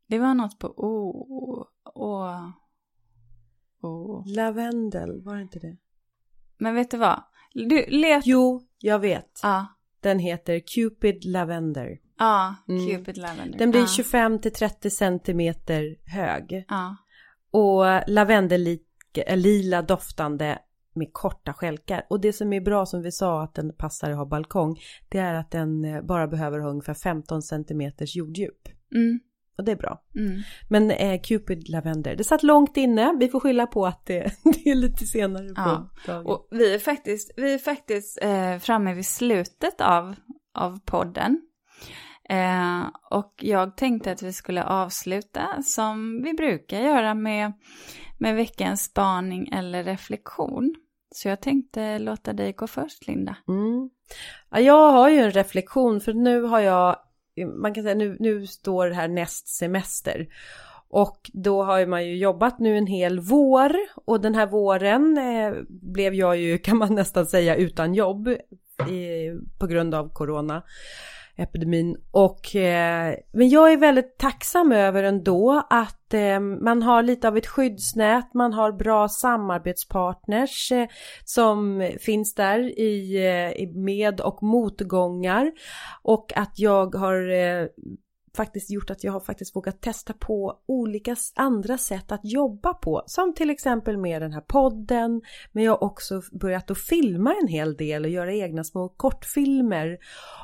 Det 0.08 0.20
var 0.20 0.34
något 0.34 0.60
på 0.60 0.68
O. 0.68 1.68
O. 1.96 2.26
O. 3.82 4.24
Lavendel, 4.26 5.22
var 5.22 5.36
det 5.36 5.42
inte 5.42 5.60
det? 5.60 5.78
Men 6.58 6.76
vet 6.76 6.92
du 6.92 6.98
vad? 6.98 7.24
Du, 7.54 7.86
let... 7.88 8.26
Jo, 8.26 8.62
jag 8.80 9.00
vet. 9.00 9.40
Ja, 9.44 9.68
Den 10.00 10.20
heter 10.20 10.60
Cupid 10.60 11.26
Lavender. 11.26 12.00
Ja, 12.20 12.56
Mm. 12.68 12.88
Cupid 12.88 13.18
Lavender. 13.18 13.60
Den 13.60 13.72
blir 13.72 13.82
ja. 13.82 13.88
25 13.88 14.40
till 14.40 14.54
30 14.54 14.90
centimeter 14.90 15.96
hög. 16.06 16.66
Ja, 16.68 16.96
Och 17.52 17.86
lavendellila 18.08 19.82
doftande 19.82 20.60
med 20.94 21.14
korta 21.14 21.54
skälkar. 21.54 22.06
Och 22.10 22.22
det 22.22 22.34
som 22.34 22.54
är 22.54 22.62
bra 22.62 22.86
som 22.86 23.02
vi 23.02 23.12
sa 23.12 23.44
att 23.44 23.54
den 23.56 23.74
passar 23.74 24.12
att 24.12 24.18
ha 24.18 24.26
balkong, 24.26 24.80
det 25.10 25.18
är 25.20 25.34
att 25.34 25.52
den 25.52 25.86
eh, 25.86 26.02
bara 26.02 26.28
behöver 26.28 26.60
ha 26.60 26.70
ungefär 26.70 26.94
15 26.94 27.42
centimeters 27.42 28.16
jorddjup. 28.16 28.68
mm, 28.96 29.20
Och 29.58 29.64
det 29.64 29.72
är 29.72 29.76
bra. 29.76 30.04
mm. 30.16 30.42
Men 30.70 30.92
eh, 30.92 31.22
Cupid 31.22 31.70
Lavender, 31.70 32.16
det 32.16 32.24
satt 32.24 32.44
långt 32.44 32.78
inne. 32.78 33.16
Vi 33.20 33.28
får 33.30 33.40
skylla 33.40 33.68
på 33.68 33.86
att 33.86 34.06
det, 34.06 34.32
det 34.44 34.70
är 34.70 34.76
lite 34.76 35.06
senare 35.06 35.48
på 35.48 35.54
Ja, 35.56 35.90
dagen. 36.08 36.26
Och 36.26 36.48
vi 36.52 36.74
är 36.76 36.80
faktiskt, 36.80 37.32
vi 37.38 37.54
är 37.54 37.58
faktiskt 37.58 38.20
eh, 38.22 38.58
framme 38.58 38.94
vid 38.94 39.06
slutet 39.06 39.82
av, 39.82 40.16
av 40.54 40.80
podden. 40.86 41.42
Eh, 42.30 42.88
och 43.10 43.34
jag 43.38 43.78
tänkte 43.78 44.12
att 44.12 44.22
vi 44.22 44.34
skulle 44.34 44.64
avsluta 44.64 45.62
som 45.64 46.22
vi 46.24 46.34
brukar 46.34 46.80
göra 46.80 47.14
med, 47.14 47.54
med 48.18 48.36
veckans 48.36 48.84
spaning 48.84 49.48
eller 49.48 49.84
reflektion. 49.84 50.76
Så 51.12 51.28
jag 51.28 51.42
tänkte 51.42 52.00
låta 52.00 52.34
dig 52.34 52.52
gå 52.52 52.68
först, 52.68 53.08
Linda. 53.08 53.36
Mm. 53.48 53.90
Ja, 54.50 54.60
jag 54.60 54.92
har 54.92 55.10
ju 55.10 55.20
en 55.20 55.32
reflektion 55.32 56.02
för 56.02 56.14
nu 56.14 56.42
har 56.42 56.60
jag, 56.60 56.96
man 57.62 57.74
kan 57.74 57.84
säga 57.84 57.96
nu, 57.96 58.18
nu 58.20 58.48
står 58.48 58.88
det 58.88 58.96
här 58.96 59.08
näst 59.08 59.48
semester. 59.48 60.28
Och 60.90 61.32
då 61.34 61.64
har 61.64 61.86
man 61.86 62.06
ju 62.06 62.18
jobbat 62.18 62.60
nu 62.60 62.78
en 62.78 62.88
hel 62.88 63.20
vår 63.20 63.76
och 64.06 64.22
den 64.22 64.36
här 64.36 64.48
våren 64.48 65.18
eh, 65.18 65.54
blev 65.70 66.14
jag 66.14 66.38
ju 66.38 66.58
kan 66.64 66.78
man 66.78 66.96
nästan 66.96 67.26
säga 67.26 67.56
utan 67.56 67.94
jobb 67.94 68.28
i, 68.90 69.32
på 69.60 69.68
grund 69.68 69.96
av 69.96 70.14
corona 70.14 70.64
epidemin. 71.38 71.98
Och 72.12 72.56
eh, 72.56 73.16
men 73.32 73.50
jag 73.50 73.74
är 73.74 73.78
väldigt 73.78 74.18
tacksam 74.18 74.72
över 74.72 75.04
ändå 75.04 75.64
att 75.70 76.14
eh, 76.14 76.40
man 76.40 76.84
har 76.84 77.04
lite 77.04 77.28
av 77.28 77.38
ett 77.38 77.48
skyddsnät, 77.48 78.34
man 78.34 78.54
har 78.54 78.72
bra 78.72 79.10
samarbetspartners 79.10 80.72
eh, 80.72 80.88
som 81.26 81.90
finns 82.00 82.36
där 82.36 82.80
i, 82.80 83.18
eh, 83.18 83.64
i 83.64 83.72
med 83.76 84.22
och 84.22 84.44
motgångar. 84.44 85.52
Och 86.02 86.34
att 86.36 86.60
jag 86.60 86.96
har 86.96 87.30
eh, 87.32 87.68
faktiskt 88.38 88.72
gjort 88.72 88.90
att 88.90 89.04
jag 89.04 89.12
har 89.12 89.20
faktiskt 89.20 89.56
vågat 89.56 89.82
testa 89.82 90.14
på 90.14 90.60
olika 90.66 91.16
andra 91.36 91.78
sätt 91.78 92.12
att 92.12 92.22
jobba 92.24 92.74
på. 92.74 93.04
Som 93.06 93.34
till 93.34 93.50
exempel 93.50 93.98
med 93.98 94.22
den 94.22 94.34
här 94.34 94.42
podden. 94.42 95.22
Men 95.52 95.64
jag 95.64 95.72
har 95.72 95.84
också 95.84 96.22
börjat 96.32 96.72
att 96.72 96.78
filma 96.78 97.34
en 97.42 97.48
hel 97.48 97.78
del 97.78 98.06
och 98.06 98.12
göra 98.12 98.34
egna 98.34 98.64
små 98.64 98.90
kortfilmer. 98.90 99.98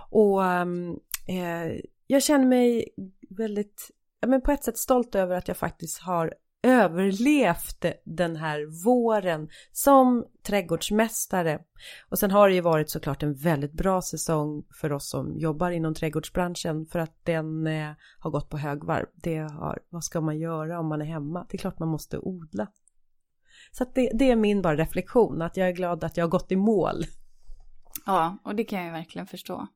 Och 0.09 0.45
ehm, 0.45 0.99
eh, 1.27 1.79
jag 2.07 2.23
känner 2.23 2.45
mig 2.45 2.89
väldigt, 3.29 3.91
men 4.27 4.41
på 4.41 4.51
ett 4.51 4.63
sätt 4.63 4.77
stolt 4.77 5.15
över 5.15 5.35
att 5.35 5.47
jag 5.47 5.57
faktiskt 5.57 5.99
har 5.99 6.33
överlevt 6.63 7.85
den 8.03 8.35
här 8.35 8.83
våren 8.85 9.49
som 9.71 10.25
trädgårdsmästare. 10.43 11.59
Och 12.09 12.19
sen 12.19 12.31
har 12.31 12.49
det 12.49 12.55
ju 12.55 12.61
varit 12.61 12.89
såklart 12.89 13.23
en 13.23 13.33
väldigt 13.33 13.73
bra 13.73 14.01
säsong 14.01 14.63
för 14.81 14.91
oss 14.91 15.09
som 15.09 15.37
jobbar 15.37 15.71
inom 15.71 15.93
trädgårdsbranschen 15.93 16.85
för 16.85 16.99
att 16.99 17.25
den 17.25 17.67
eh, 17.67 17.91
har 18.19 18.31
gått 18.31 18.49
på 18.49 18.57
högvarv. 18.57 19.05
Det 19.15 19.37
har, 19.37 19.79
vad 19.89 20.03
ska 20.03 20.21
man 20.21 20.39
göra 20.39 20.79
om 20.79 20.87
man 20.87 21.01
är 21.01 21.05
hemma? 21.05 21.45
Det 21.49 21.55
är 21.55 21.59
klart 21.59 21.79
man 21.79 21.89
måste 21.89 22.17
odla. 22.17 22.67
Så 23.71 23.83
att 23.83 23.95
det, 23.95 24.11
det 24.13 24.31
är 24.31 24.35
min 24.35 24.61
bara 24.61 24.75
reflektion, 24.75 25.41
att 25.41 25.57
jag 25.57 25.67
är 25.67 25.71
glad 25.71 26.03
att 26.03 26.17
jag 26.17 26.25
har 26.25 26.29
gått 26.29 26.51
i 26.51 26.55
mål. 26.55 27.05
Ja, 28.05 28.37
och 28.43 28.55
det 28.55 28.63
kan 28.63 28.79
jag 28.79 28.85
ju 28.85 28.91
verkligen 28.91 29.27
förstå. 29.27 29.67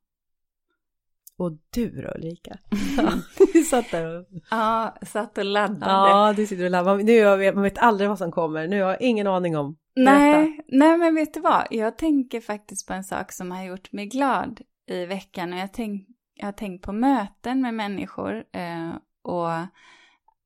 Och 1.38 1.52
du 1.70 2.02
då 2.02 2.12
Ulrika? 2.16 2.58
du 3.54 3.64
satt 3.64 3.92
där 3.92 4.20
och... 4.20 4.26
Ja, 4.52 4.98
satt 5.02 5.38
och 5.38 5.46
laddade. 5.46 5.92
Ja, 5.92 6.34
du 6.36 6.46
sitter 6.46 6.64
och 6.64 6.72
laddar. 6.72 6.98
Nu 6.98 7.12
jag 7.12 7.38
vet, 7.38 7.54
man 7.54 7.64
vet 7.64 7.78
aldrig 7.78 8.10
vad 8.10 8.18
som 8.18 8.32
kommer. 8.32 8.68
Nu 8.68 8.82
har 8.82 8.90
jag 8.90 9.02
ingen 9.02 9.28
aning 9.28 9.58
om. 9.58 9.78
Nej, 9.96 10.60
nej, 10.68 10.98
men 10.98 11.16
vet 11.16 11.34
du 11.34 11.40
vad? 11.40 11.68
Jag 11.70 11.98
tänker 11.98 12.42
faktiskt 12.42 12.88
på 12.88 12.94
en 12.94 13.04
sak 13.04 13.32
som 13.32 13.52
har 13.52 13.64
gjort 13.64 13.92
mig 13.92 14.06
glad 14.06 14.62
i 14.88 15.06
veckan. 15.06 15.54
Och 15.54 15.60
jag, 15.60 15.74
tänk, 15.74 16.08
jag 16.34 16.46
har 16.46 16.52
tänkt 16.52 16.86
på 16.86 16.92
möten 16.92 17.62
med 17.62 17.74
människor. 17.74 18.44
Eh, 18.52 18.90
och 19.24 19.52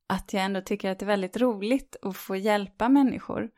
att 0.07 0.33
jag 0.33 0.43
ändå 0.43 0.61
tycker 0.61 0.91
att 0.91 0.99
det 0.99 1.05
är 1.05 1.07
väldigt 1.07 1.37
roligt 1.37 1.95
att 2.01 2.17
få 2.17 2.35
hjälpa 2.35 2.89
människor. 2.89 3.49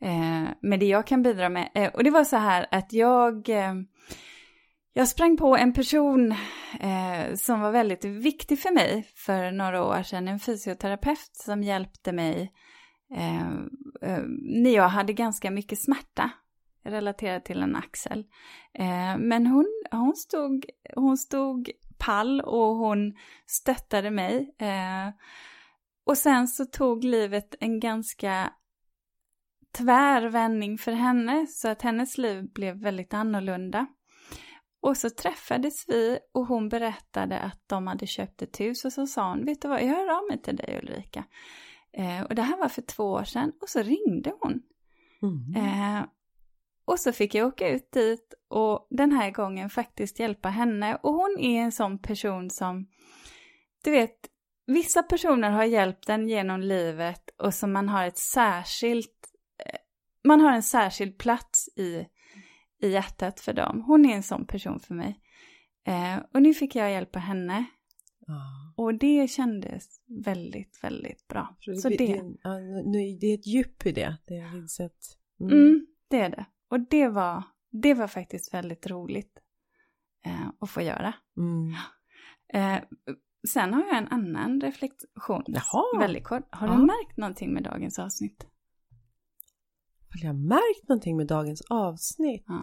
Eh, 0.00 0.48
med 0.60 0.80
det 0.80 0.86
jag 0.86 1.06
kan 1.06 1.22
bidra 1.22 1.48
med. 1.48 1.70
Eh, 1.74 1.90
och 1.94 2.04
det 2.04 2.10
var 2.10 2.24
så 2.24 2.36
här 2.36 2.66
att 2.70 2.92
jag, 2.92 3.48
eh, 3.48 3.74
jag 4.92 5.08
sprang 5.08 5.36
på 5.36 5.56
en 5.56 5.72
person 5.72 6.34
eh, 6.80 7.34
som 7.34 7.60
var 7.60 7.70
väldigt 7.70 8.04
viktig 8.04 8.58
för 8.58 8.74
mig 8.74 9.08
för 9.16 9.50
några 9.50 9.84
år 9.84 10.02
sedan. 10.02 10.28
En 10.28 10.40
fysioterapeut 10.40 11.30
som 11.32 11.62
hjälpte 11.62 12.12
mig 12.12 12.52
eh, 13.14 13.52
eh, 14.02 14.22
när 14.40 14.70
jag 14.70 14.88
hade 14.88 15.12
ganska 15.12 15.50
mycket 15.50 15.82
smärta 15.82 16.30
relaterat 16.84 17.44
till 17.44 17.62
en 17.62 17.76
axel. 17.76 18.24
Eh, 18.74 19.18
men 19.18 19.46
hon, 19.46 19.82
hon, 19.90 20.16
stod, 20.16 20.64
hon 20.94 21.18
stod 21.18 21.70
pall 21.98 22.40
och 22.40 22.76
hon 22.76 23.14
stöttade 23.46 24.10
mig. 24.10 24.54
Eh, 24.58 25.08
och 26.04 26.18
sen 26.18 26.48
så 26.48 26.64
tog 26.64 27.04
livet 27.04 27.54
en 27.60 27.80
ganska 27.80 28.52
tvärvändning 29.72 30.78
för 30.78 30.92
henne 30.92 31.46
så 31.46 31.68
att 31.68 31.82
hennes 31.82 32.18
liv 32.18 32.52
blev 32.52 32.76
väldigt 32.76 33.14
annorlunda. 33.14 33.86
Och 34.82 34.96
så 34.96 35.10
träffades 35.10 35.84
vi 35.88 36.18
och 36.32 36.46
hon 36.46 36.68
berättade 36.68 37.38
att 37.38 37.62
de 37.66 37.86
hade 37.86 38.06
köpt 38.06 38.42
ett 38.42 38.60
hus 38.60 38.84
och 38.84 38.92
så 38.92 39.06
sa 39.06 39.28
hon, 39.28 39.44
vet 39.44 39.62
du 39.62 39.68
vad, 39.68 39.82
jag 39.82 39.86
hör 39.86 40.18
av 40.18 40.28
mig 40.28 40.42
till 40.42 40.56
dig 40.56 40.78
Ulrika. 40.82 41.24
Eh, 41.92 42.22
och 42.22 42.34
det 42.34 42.42
här 42.42 42.58
var 42.58 42.68
för 42.68 42.82
två 42.82 43.04
år 43.04 43.24
sedan 43.24 43.52
och 43.60 43.68
så 43.68 43.82
ringde 43.82 44.32
hon. 44.40 44.62
Mm. 45.22 45.64
Eh, 45.64 46.04
och 46.84 47.00
så 47.00 47.12
fick 47.12 47.34
jag 47.34 47.48
åka 47.48 47.68
ut 47.68 47.92
dit 47.92 48.34
och 48.48 48.86
den 48.90 49.12
här 49.12 49.30
gången 49.30 49.70
faktiskt 49.70 50.18
hjälpa 50.18 50.48
henne. 50.48 50.96
Och 50.96 51.14
hon 51.14 51.36
är 51.38 51.60
en 51.60 51.72
sån 51.72 51.98
person 51.98 52.50
som, 52.50 52.86
du 53.84 53.90
vet, 53.90 54.16
vissa 54.66 55.02
personer 55.02 55.50
har 55.50 55.64
hjälpt 55.64 56.08
en 56.08 56.28
genom 56.28 56.60
livet 56.60 57.30
och 57.38 57.54
som 57.54 57.72
man 57.72 57.88
har 57.88 58.06
ett 58.06 58.18
särskilt 58.18 59.22
man 60.24 60.40
har 60.40 60.52
en 60.52 60.62
särskild 60.62 61.18
plats 61.18 61.68
i, 61.76 62.06
i 62.82 62.90
hjärtat 62.90 63.40
för 63.40 63.52
dem. 63.52 63.82
Hon 63.86 64.06
är 64.06 64.14
en 64.16 64.22
sån 64.22 64.46
person 64.46 64.80
för 64.80 64.94
mig. 64.94 65.20
Eh, 65.86 66.18
och 66.34 66.42
nu 66.42 66.54
fick 66.54 66.76
jag 66.76 66.90
hjälpa 66.90 67.18
henne. 67.18 67.64
Ah. 68.28 68.82
Och 68.82 68.94
det 68.94 69.30
kändes 69.30 70.00
väldigt, 70.24 70.78
väldigt 70.82 71.28
bra. 71.28 71.56
Så, 71.60 71.74
Så 71.74 71.88
det, 71.88 71.96
det, 71.96 73.18
det, 73.20 73.26
är 73.26 73.34
ett 73.34 73.46
djup 73.46 73.86
i 73.86 73.92
det, 73.92 74.16
det 74.26 74.40
har 74.40 74.58
insett. 74.58 75.18
Mm. 75.40 75.52
mm, 75.52 75.86
det 76.08 76.20
är 76.20 76.30
det. 76.30 76.46
Och 76.68 76.80
det 76.80 77.08
var, 77.08 77.42
det 77.70 77.94
var 77.94 78.06
faktiskt 78.08 78.54
väldigt 78.54 78.86
roligt 78.86 79.38
eh, 80.26 80.48
att 80.60 80.70
få 80.70 80.82
göra. 80.82 81.14
Mm. 81.36 81.74
Eh, 82.54 82.82
sen 83.48 83.74
har 83.74 83.84
jag 83.86 83.96
en 83.96 84.08
annan 84.08 84.60
reflektion. 84.60 85.44
Jaha. 85.46 85.98
Väldigt 85.98 86.24
kort. 86.24 86.48
Har 86.50 86.68
du 86.68 86.76
märkt 86.76 87.16
någonting 87.16 87.52
med 87.52 87.62
dagens 87.62 87.98
avsnitt? 87.98 88.46
Har 90.12 90.26
jag 90.26 90.36
märkt 90.36 90.88
någonting 90.88 91.16
med 91.16 91.26
dagens 91.26 91.62
avsnitt? 91.70 92.44
Ja. 92.46 92.62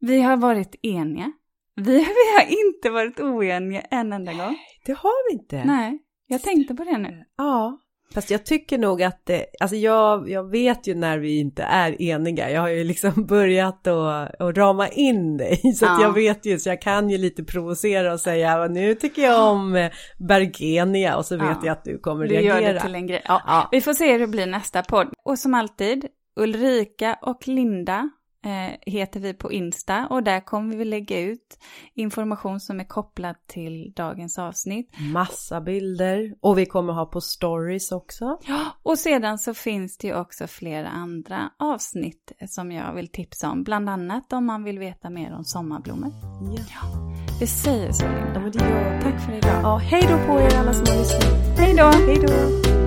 Vi 0.00 0.22
har 0.22 0.36
varit 0.36 0.74
eniga. 0.82 1.32
Vi, 1.76 1.92
vi 1.98 2.34
har 2.36 2.66
inte 2.66 2.90
varit 2.90 3.20
oeniga 3.20 3.80
en 3.80 4.12
enda 4.12 4.32
gång. 4.32 4.56
Det 4.86 4.92
har 4.92 5.30
vi 5.30 5.34
inte. 5.34 5.64
Nej, 5.64 5.98
jag 6.26 6.42
tänkte 6.42 6.74
på 6.74 6.84
det 6.84 6.98
nu. 6.98 7.24
Ja, 7.36 7.78
fast 8.14 8.30
jag 8.30 8.46
tycker 8.46 8.78
nog 8.78 9.02
att 9.02 9.26
det, 9.26 9.46
alltså 9.60 9.76
jag, 9.76 10.30
jag 10.30 10.50
vet 10.50 10.86
ju 10.86 10.94
när 10.94 11.18
vi 11.18 11.38
inte 11.38 11.62
är 11.62 12.02
eniga. 12.02 12.50
Jag 12.50 12.60
har 12.60 12.68
ju 12.68 12.84
liksom 12.84 13.12
börjat 13.28 13.86
att, 13.86 14.40
att 14.40 14.56
rama 14.56 14.88
in 14.88 15.36
dig 15.36 15.56
så 15.76 15.86
att 15.86 16.00
ja. 16.00 16.02
jag 16.02 16.12
vet 16.12 16.46
ju, 16.46 16.58
så 16.58 16.68
jag 16.68 16.82
kan 16.82 17.10
ju 17.10 17.18
lite 17.18 17.44
provocera 17.44 18.12
och 18.12 18.20
säga 18.20 18.68
nu 18.68 18.94
tycker 18.94 19.22
jag 19.22 19.52
om 19.52 19.90
Bergenia 20.18 21.16
och 21.16 21.26
så 21.26 21.36
vet 21.36 21.48
ja. 21.48 21.60
jag 21.64 21.72
att 21.72 21.84
du 21.84 21.98
kommer 21.98 22.26
du 22.26 22.34
reagera. 22.34 22.56
Du 22.56 22.62
gör 22.62 22.74
det 22.74 22.80
till 22.80 22.94
en 22.94 23.06
grej. 23.06 23.22
Ja. 23.24 23.68
Vi 23.72 23.80
får 23.80 23.92
se 23.92 24.12
hur 24.12 24.18
det 24.18 24.26
blir 24.26 24.46
nästa 24.46 24.82
podd. 24.82 25.08
Och 25.24 25.38
som 25.38 25.54
alltid, 25.54 26.06
Ulrika 26.36 27.18
och 27.22 27.48
Linda 27.48 28.10
eh, 28.44 28.92
heter 28.92 29.20
vi 29.20 29.34
på 29.34 29.52
Insta 29.52 30.06
och 30.10 30.22
där 30.22 30.40
kommer 30.40 30.76
vi 30.76 30.84
lägga 30.84 31.20
ut 31.20 31.58
information 31.94 32.60
som 32.60 32.80
är 32.80 32.84
kopplad 32.84 33.36
till 33.46 33.92
dagens 33.96 34.38
avsnitt. 34.38 34.90
Massa 35.12 35.60
bilder 35.60 36.34
och 36.40 36.58
vi 36.58 36.66
kommer 36.66 36.92
ha 36.92 37.06
på 37.06 37.20
stories 37.20 37.92
också. 37.92 38.38
Ja, 38.46 38.64
och 38.82 38.98
sedan 38.98 39.38
så 39.38 39.54
finns 39.54 39.98
det 39.98 40.06
ju 40.06 40.14
också 40.14 40.46
flera 40.46 40.88
andra 40.88 41.50
avsnitt 41.58 42.32
som 42.48 42.72
jag 42.72 42.94
vill 42.94 43.08
tipsa 43.08 43.50
om, 43.50 43.62
bland 43.62 43.90
annat 43.90 44.32
om 44.32 44.46
man 44.46 44.64
vill 44.64 44.78
veta 44.78 45.10
mer 45.10 45.34
om 45.34 45.44
sommarblommor. 45.44 46.12
Ja. 46.56 46.62
ja 46.70 47.14
det 47.40 47.46
säger 47.46 47.92
så 47.92 48.04
Linda. 48.04 48.30
Ja, 48.34 48.40
men 48.40 48.50
det 48.50 48.58
gör 48.58 49.00
Tack 49.02 49.20
för 49.20 49.32
idag. 49.32 49.60
Ja, 49.62 49.76
hej 49.76 50.02
då 50.02 50.26
på 50.26 50.40
er 50.40 50.58
alla 50.58 50.72
som 50.72 50.86
har 50.86 50.98
lyssnat. 50.98 51.58
Hej 51.58 51.74
då! 51.74 51.84
Hej 51.84 52.18
då! 52.26 52.83